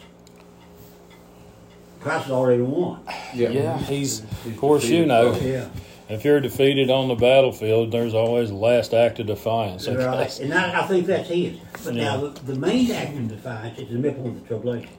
Christ 1.99 2.29
already 2.29 2.61
won. 2.61 3.01
yeah, 3.33 3.49
yeah 3.49 3.77
he's, 3.77 4.21
of 4.45 4.57
course, 4.57 4.85
you 4.85 5.05
know, 5.05 5.33
Yeah. 5.39 5.69
if 6.07 6.23
you're 6.23 6.39
defeated 6.39 6.89
on 6.89 7.07
the 7.09 7.15
battlefield, 7.15 7.91
there's 7.91 8.13
always 8.13 8.49
a 8.51 8.55
last 8.55 8.93
act 8.93 9.19
of 9.19 9.27
defiance. 9.27 9.87
Okay? 9.87 10.05
Right. 10.05 10.39
And 10.39 10.53
I, 10.53 10.81
I 10.81 10.87
think 10.87 11.05
that's 11.07 11.27
his. 11.29 11.57
But 11.83 11.95
Yeah. 11.95 12.03
now, 12.03 12.21
the, 12.21 12.53
the 12.53 12.55
main 12.59 12.89
act 12.91 13.17
of 13.17 13.27
defiance 13.27 13.79
is 13.79 13.89
the 13.89 13.99
middle 13.99 14.27
of 14.27 14.41
the 14.41 14.47
tribulation. 14.47 14.89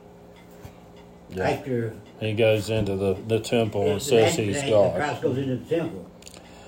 Yeah. 1.30 1.48
After 1.48 1.94
He 2.18 2.32
goes 2.34 2.70
into 2.70 2.96
the, 2.96 3.14
the 3.28 3.40
temple 3.40 3.90
and 3.90 4.02
says 4.02 4.36
that- 4.36 4.42
he's 4.42 4.56
after 4.58 4.70
God. 4.70 4.96
Christ 4.96 5.22
goes 5.22 5.38
into 5.38 5.56
the 5.56 5.76
temple 5.76 6.10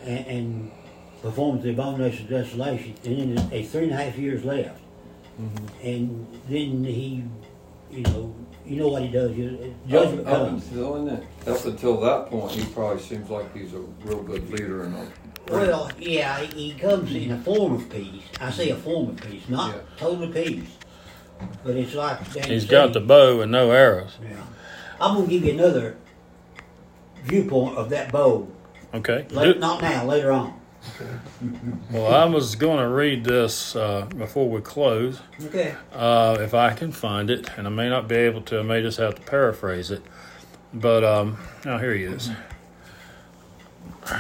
and, 0.05 0.27
and 0.27 0.73
performs 1.21 1.63
the 1.63 1.71
abomination 1.71 2.25
of 2.25 2.31
desolation, 2.31 2.95
and 3.05 3.37
then 3.37 3.49
a 3.53 3.63
three 3.65 3.85
and 3.85 3.93
a 3.93 3.97
half 3.97 4.17
years 4.19 4.45
left. 4.45 4.81
Mm-hmm. 5.41 5.87
And 5.87 6.27
then 6.49 6.85
he, 6.85 7.25
you 7.91 8.03
know, 8.03 8.35
you 8.67 8.77
know 8.77 8.89
what 8.89 9.03
he 9.03 9.09
does. 9.09 9.33
You, 9.37 9.75
Up, 9.85 9.89
judgment 9.91 10.29
up 10.29 10.49
comes. 10.49 10.69
until 10.69 11.05
that, 11.05 11.23
up 11.47 11.65
until 11.65 12.01
that 12.01 12.27
point, 12.27 12.53
he 12.53 12.65
probably 12.73 13.03
seems 13.03 13.29
like 13.31 13.55
he's 13.57 13.75
a 13.75 13.79
real 14.05 14.23
good 14.23 14.49
leader 14.51 14.85
and 14.85 14.95
a 14.97 15.07
Well, 15.51 15.91
yeah, 15.99 16.41
he 16.41 16.73
he 16.73 16.79
comes 16.79 17.15
in 17.15 17.33
a 17.33 17.39
form 17.39 17.75
of 17.75 17.91
peace. 17.91 18.23
I 18.41 18.51
say 18.51 18.71
a 18.71 18.77
form 18.77 19.11
of 19.11 19.17
peace, 19.21 19.49
not 19.49 19.75
Yeah. 19.75 19.81
total 19.97 20.29
peace. 20.29 20.69
But 21.65 21.77
it's 21.77 21.95
like 21.95 22.19
Daniel 22.33 22.53
He's 22.53 22.63
said, 22.63 22.71
got 22.71 22.93
the 22.93 23.01
bow 23.01 23.41
and 23.41 23.51
no 23.51 23.73
arrows. 23.73 24.17
Yeah. 24.23 24.37
I'm 25.01 25.17
gonna 25.17 25.27
give 25.27 25.45
you 25.45 25.53
another 25.53 25.97
viewpoint 27.25 27.77
of 27.77 27.91
that 27.91 28.13
bow. 28.13 28.49
Okay. 28.95 29.27
Later, 29.31 29.59
not 29.59 29.81
now, 29.83 30.05
later 30.05 30.31
on. 30.31 30.61
Well, 31.91 32.13
I 32.13 32.25
was 32.25 32.55
going 32.55 32.79
to 32.79 32.89
read 32.89 33.25
this 33.25 33.77
uh, 33.77 34.07
before 34.17 34.49
we 34.49 34.61
close. 34.61 35.21
Okay. 35.47 35.75
uh, 35.93 36.39
if 36.41 36.55
I 36.55 36.73
can 36.75 36.93
find 36.93 37.31
it, 37.31 37.51
and 37.57 37.67
I 37.67 37.71
may 37.71 37.89
not 37.89 38.09
be 38.09 38.17
able 38.17 38.43
to. 38.43 38.61
I 38.61 38.63
may 38.63 38.83
just 38.83 38.99
have 38.99 39.15
to 39.17 39.23
paraphrase 39.23 39.91
it. 39.91 40.03
But 40.75 41.05
um, 41.05 41.39
now 41.65 41.79
here 41.79 41.95
he 41.95 42.05
is. 42.05 42.31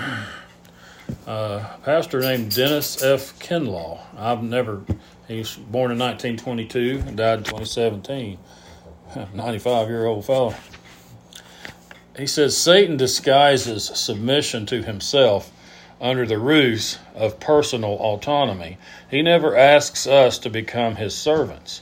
Uh, 1.27 1.77
pastor 1.85 2.21
named 2.21 2.55
Dennis 2.55 3.03
F. 3.03 3.39
Kinlaw. 3.39 4.01
I've 4.17 4.43
never. 4.43 4.83
He's 5.29 5.55
born 5.55 5.93
in 5.93 5.99
1922 5.99 7.05
and 7.07 7.17
died 7.17 7.39
in 7.39 7.45
2017. 7.45 8.39
95 9.35 9.89
year 9.89 10.07
old 10.07 10.25
fellow. 10.25 10.55
He 12.17 12.27
says 12.27 12.57
Satan 12.57 12.97
disguises 12.97 13.85
submission 13.85 14.67
to 14.67 14.83
himself 14.83 15.53
under 16.03 16.27
the 16.27 16.39
ruse 16.39 16.99
of 17.15 17.39
personal 17.39 17.93
autonomy. 17.93 18.77
He 19.09 19.23
never 19.23 19.57
asks 19.57 20.07
us 20.07 20.37
to 20.39 20.51
become 20.51 20.97
his 20.97 21.15
servants. 21.15 21.81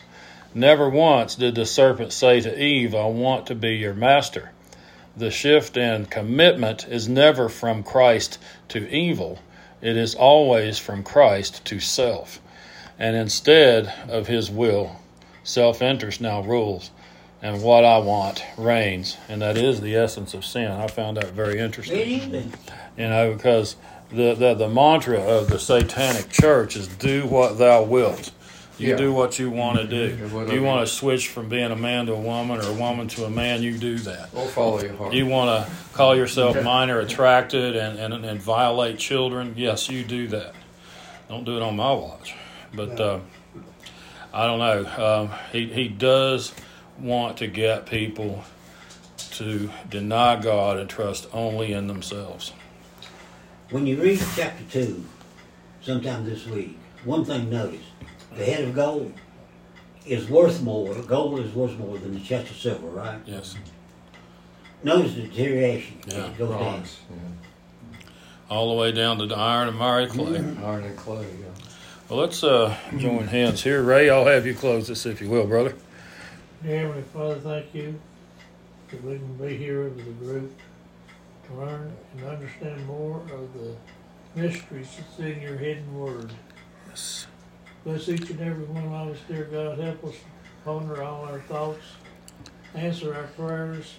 Never 0.55 0.91
once 0.91 1.35
did 1.35 1.55
the 1.55 1.65
serpent 1.65 2.13
say 2.13 2.41
to 2.41 2.63
Eve, 2.63 2.95
I 2.95 3.07
want 3.07 3.47
to 3.47 3.55
be 3.55 3.77
your 3.77 3.95
master. 3.95 4.53
The 5.17 5.31
shift 5.31 5.77
in 5.77 6.05
commitment 6.07 6.87
is 6.87 7.09
never 7.09 7.49
from 7.49 7.83
Christ 7.83 8.39
to 8.69 8.89
evil, 8.95 9.41
it 9.81 9.97
is 9.97 10.15
always 10.15 10.79
from 10.79 11.03
Christ 11.03 11.65
to 11.65 11.81
self. 11.81 12.41
And 12.99 13.17
instead 13.17 13.93
of 14.09 14.27
his 14.27 14.51
will, 14.51 14.97
self 15.43 15.81
interest 15.81 16.21
now 16.21 16.43
rules, 16.43 16.91
and 17.41 17.63
what 17.63 17.85
I 17.85 17.99
want 17.99 18.45
reigns. 18.59 19.17
And 19.29 19.41
that 19.41 19.57
is 19.57 19.81
the 19.81 19.97
essence 19.97 20.35
of 20.35 20.45
sin. 20.45 20.71
I 20.71 20.87
found 20.89 21.17
that 21.17 21.33
very 21.33 21.59
interesting 21.59 22.53
you 22.97 23.09
know, 23.09 23.33
because 23.33 23.77
the, 24.12 24.35
the 24.35 24.55
the 24.55 24.69
mantra 24.69 25.19
of 25.20 25.49
the 25.49 25.59
Satanic 25.59 26.28
Church 26.31 26.77
is 26.77 26.89
"Do 26.89 27.27
what 27.27 27.59
thou 27.59 27.82
wilt." 27.82 28.32
You 28.78 28.91
Yeah. 28.91 28.97
do 28.97 29.12
what 29.12 29.39
you 29.39 29.51
want 29.51 29.78
to 29.78 29.87
do. 29.87 30.16
Yeah. 30.32 30.53
You 30.55 30.62
want 30.62 30.87
to 30.87 30.91
switch 30.91 31.28
from 31.28 31.51
being 31.51 31.70
a 31.70 31.77
man 31.77 32.07
to 32.07 32.15
a 32.15 32.19
woman 32.20 32.59
or 32.61 32.66
a 32.66 32.73
woman 32.73 33.09
to 33.09 33.27
a 33.27 33.31
man. 33.31 33.62
You 33.62 33.77
do 33.77 33.99
that. 33.99 34.31
Or 34.35 34.47
follow 34.47 34.81
your 34.82 34.95
heart. 34.97 35.12
You 35.12 35.27
want 35.27 35.66
to 35.66 35.73
call 35.93 36.16
yourself 36.16 36.62
minor 36.65 36.99
attracted 36.99 37.77
and, 37.77 37.99
and, 37.99 38.24
and 38.24 38.41
violate 38.41 38.99
children? 38.99 39.53
Yes, 39.55 39.91
you 39.91 40.03
do 40.03 40.28
that. 40.28 40.55
Don't 41.28 41.45
do 41.45 41.57
it 41.59 41.62
on 41.62 41.77
my 41.77 41.93
watch. 41.93 42.35
But 42.73 42.99
uh, 42.99 43.20
I 44.32 44.47
don't 44.47 44.59
know. 44.59 45.05
Um, 45.24 45.31
he, 45.53 45.66
he 45.66 45.89
does 45.89 46.55
want 46.99 47.37
to 47.39 47.49
get 47.49 47.85
people 47.85 48.45
to 49.32 49.70
deny 49.91 50.41
God 50.41 50.78
and 50.78 50.89
trust 50.89 51.28
only 51.35 51.74
in 51.74 51.87
themselves. 51.87 52.53
When 53.71 53.87
you 53.87 54.03
read 54.03 54.21
chapter 54.37 54.65
two, 54.71 55.05
sometime 55.81 56.25
this 56.25 56.47
week, 56.47 56.77
one 57.05 57.25
thing 57.25 57.49
notice: 57.51 57.85
the 58.37 58.45
head 58.45 58.65
of 58.65 58.75
gold 58.75 59.13
is 60.07 60.29
worth 60.29 60.61
more. 60.63 60.95
Gold 61.03 61.41
is 61.41 61.53
worth 61.55 61.77
more 61.79 61.97
than 61.99 62.15
the 62.15 62.21
chest 62.21 62.51
of 62.51 62.57
silver, 62.57 62.89
right? 62.89 63.21
Yes. 63.27 63.57
Notice 64.83 65.15
the 65.15 65.23
deterioration. 65.23 65.99
as 66.09 66.15
Yeah. 66.15 66.27
it 66.31 66.39
goes 66.39 66.51
down. 66.51 66.83
Yeah. 67.11 67.17
All 68.49 68.71
the 68.75 68.81
way 68.81 68.91
down 68.93 69.19
to 69.19 69.27
the 69.27 69.37
iron 69.37 69.69
and 69.69 69.79
miry 69.79 70.07
clay. 70.09 70.39
Iron 70.65 70.85
and 70.85 70.97
clay, 70.97 71.27
yeah. 71.41 71.47
Well, 72.09 72.19
let's 72.19 72.43
uh, 72.43 72.75
join 72.99 73.29
hands 73.29 73.63
here. 73.63 73.83
Ray, 73.83 74.11
I'll 74.11 74.25
have 74.25 74.47
you 74.47 74.55
close 74.55 74.89
this 74.89 75.07
if 75.07 75.21
you 75.21 75.29
will, 75.29 75.47
brother. 75.47 75.77
Dear 76.63 76.81
Heavenly 76.81 77.03
Father, 77.03 77.37
thank 77.37 77.73
you 77.73 78.01
that 78.91 79.05
we 79.05 79.17
can 79.19 79.37
be 79.37 79.57
here 79.57 79.85
with 79.85 79.99
the 80.05 80.25
group 80.25 80.51
to 80.59 80.65
learn 81.57 81.93
and 82.13 82.25
understand 82.25 82.87
more 82.87 83.21
of 83.33 83.53
the 83.55 83.77
mysteries 84.35 84.89
that's 84.97 85.19
in 85.19 85.41
your 85.41 85.57
hidden 85.57 85.95
word. 85.95 86.33
Yes. 86.89 87.27
Bless 87.85 88.09
each 88.09 88.31
and 88.31 88.41
every 88.41 88.65
one 88.65 88.85
of 88.85 89.15
us, 89.15 89.19
dear 89.29 89.45
God. 89.45 89.79
Help 89.79 90.05
us 90.05 90.15
ponder 90.65 91.03
all 91.03 91.25
our 91.25 91.41
thoughts, 91.41 91.85
answer 92.75 93.15
our 93.15 93.25
prayers, 93.29 93.95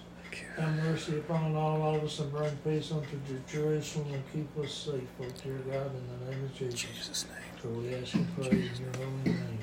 have 0.57 0.75
mercy 0.83 1.17
upon 1.17 1.55
all 1.55 1.95
of 1.95 2.03
us, 2.03 2.19
and 2.19 2.31
bring 2.31 2.55
peace 2.63 2.91
unto 2.91 3.19
Jerusalem 3.49 4.13
and 4.13 4.23
keep 4.31 4.63
us 4.63 4.71
safe, 4.73 5.07
oh 5.19 5.25
dear 5.43 5.57
God, 5.69 5.91
in 5.95 6.25
the 6.25 6.31
name 6.31 6.43
of 6.43 6.55
Jesus. 6.55 6.81
Jesus' 6.81 7.25
name. 7.25 7.37
For 7.57 7.67
we 7.69 7.95
ask 7.95 8.13
and 8.13 8.35
pray 8.35 8.49
in 8.49 8.69
your 8.79 8.95
holy 8.97 9.37
name. 9.37 9.59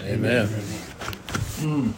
Amen. 0.00 0.48
Amen. 0.48 0.48
Hmm. 1.58 1.90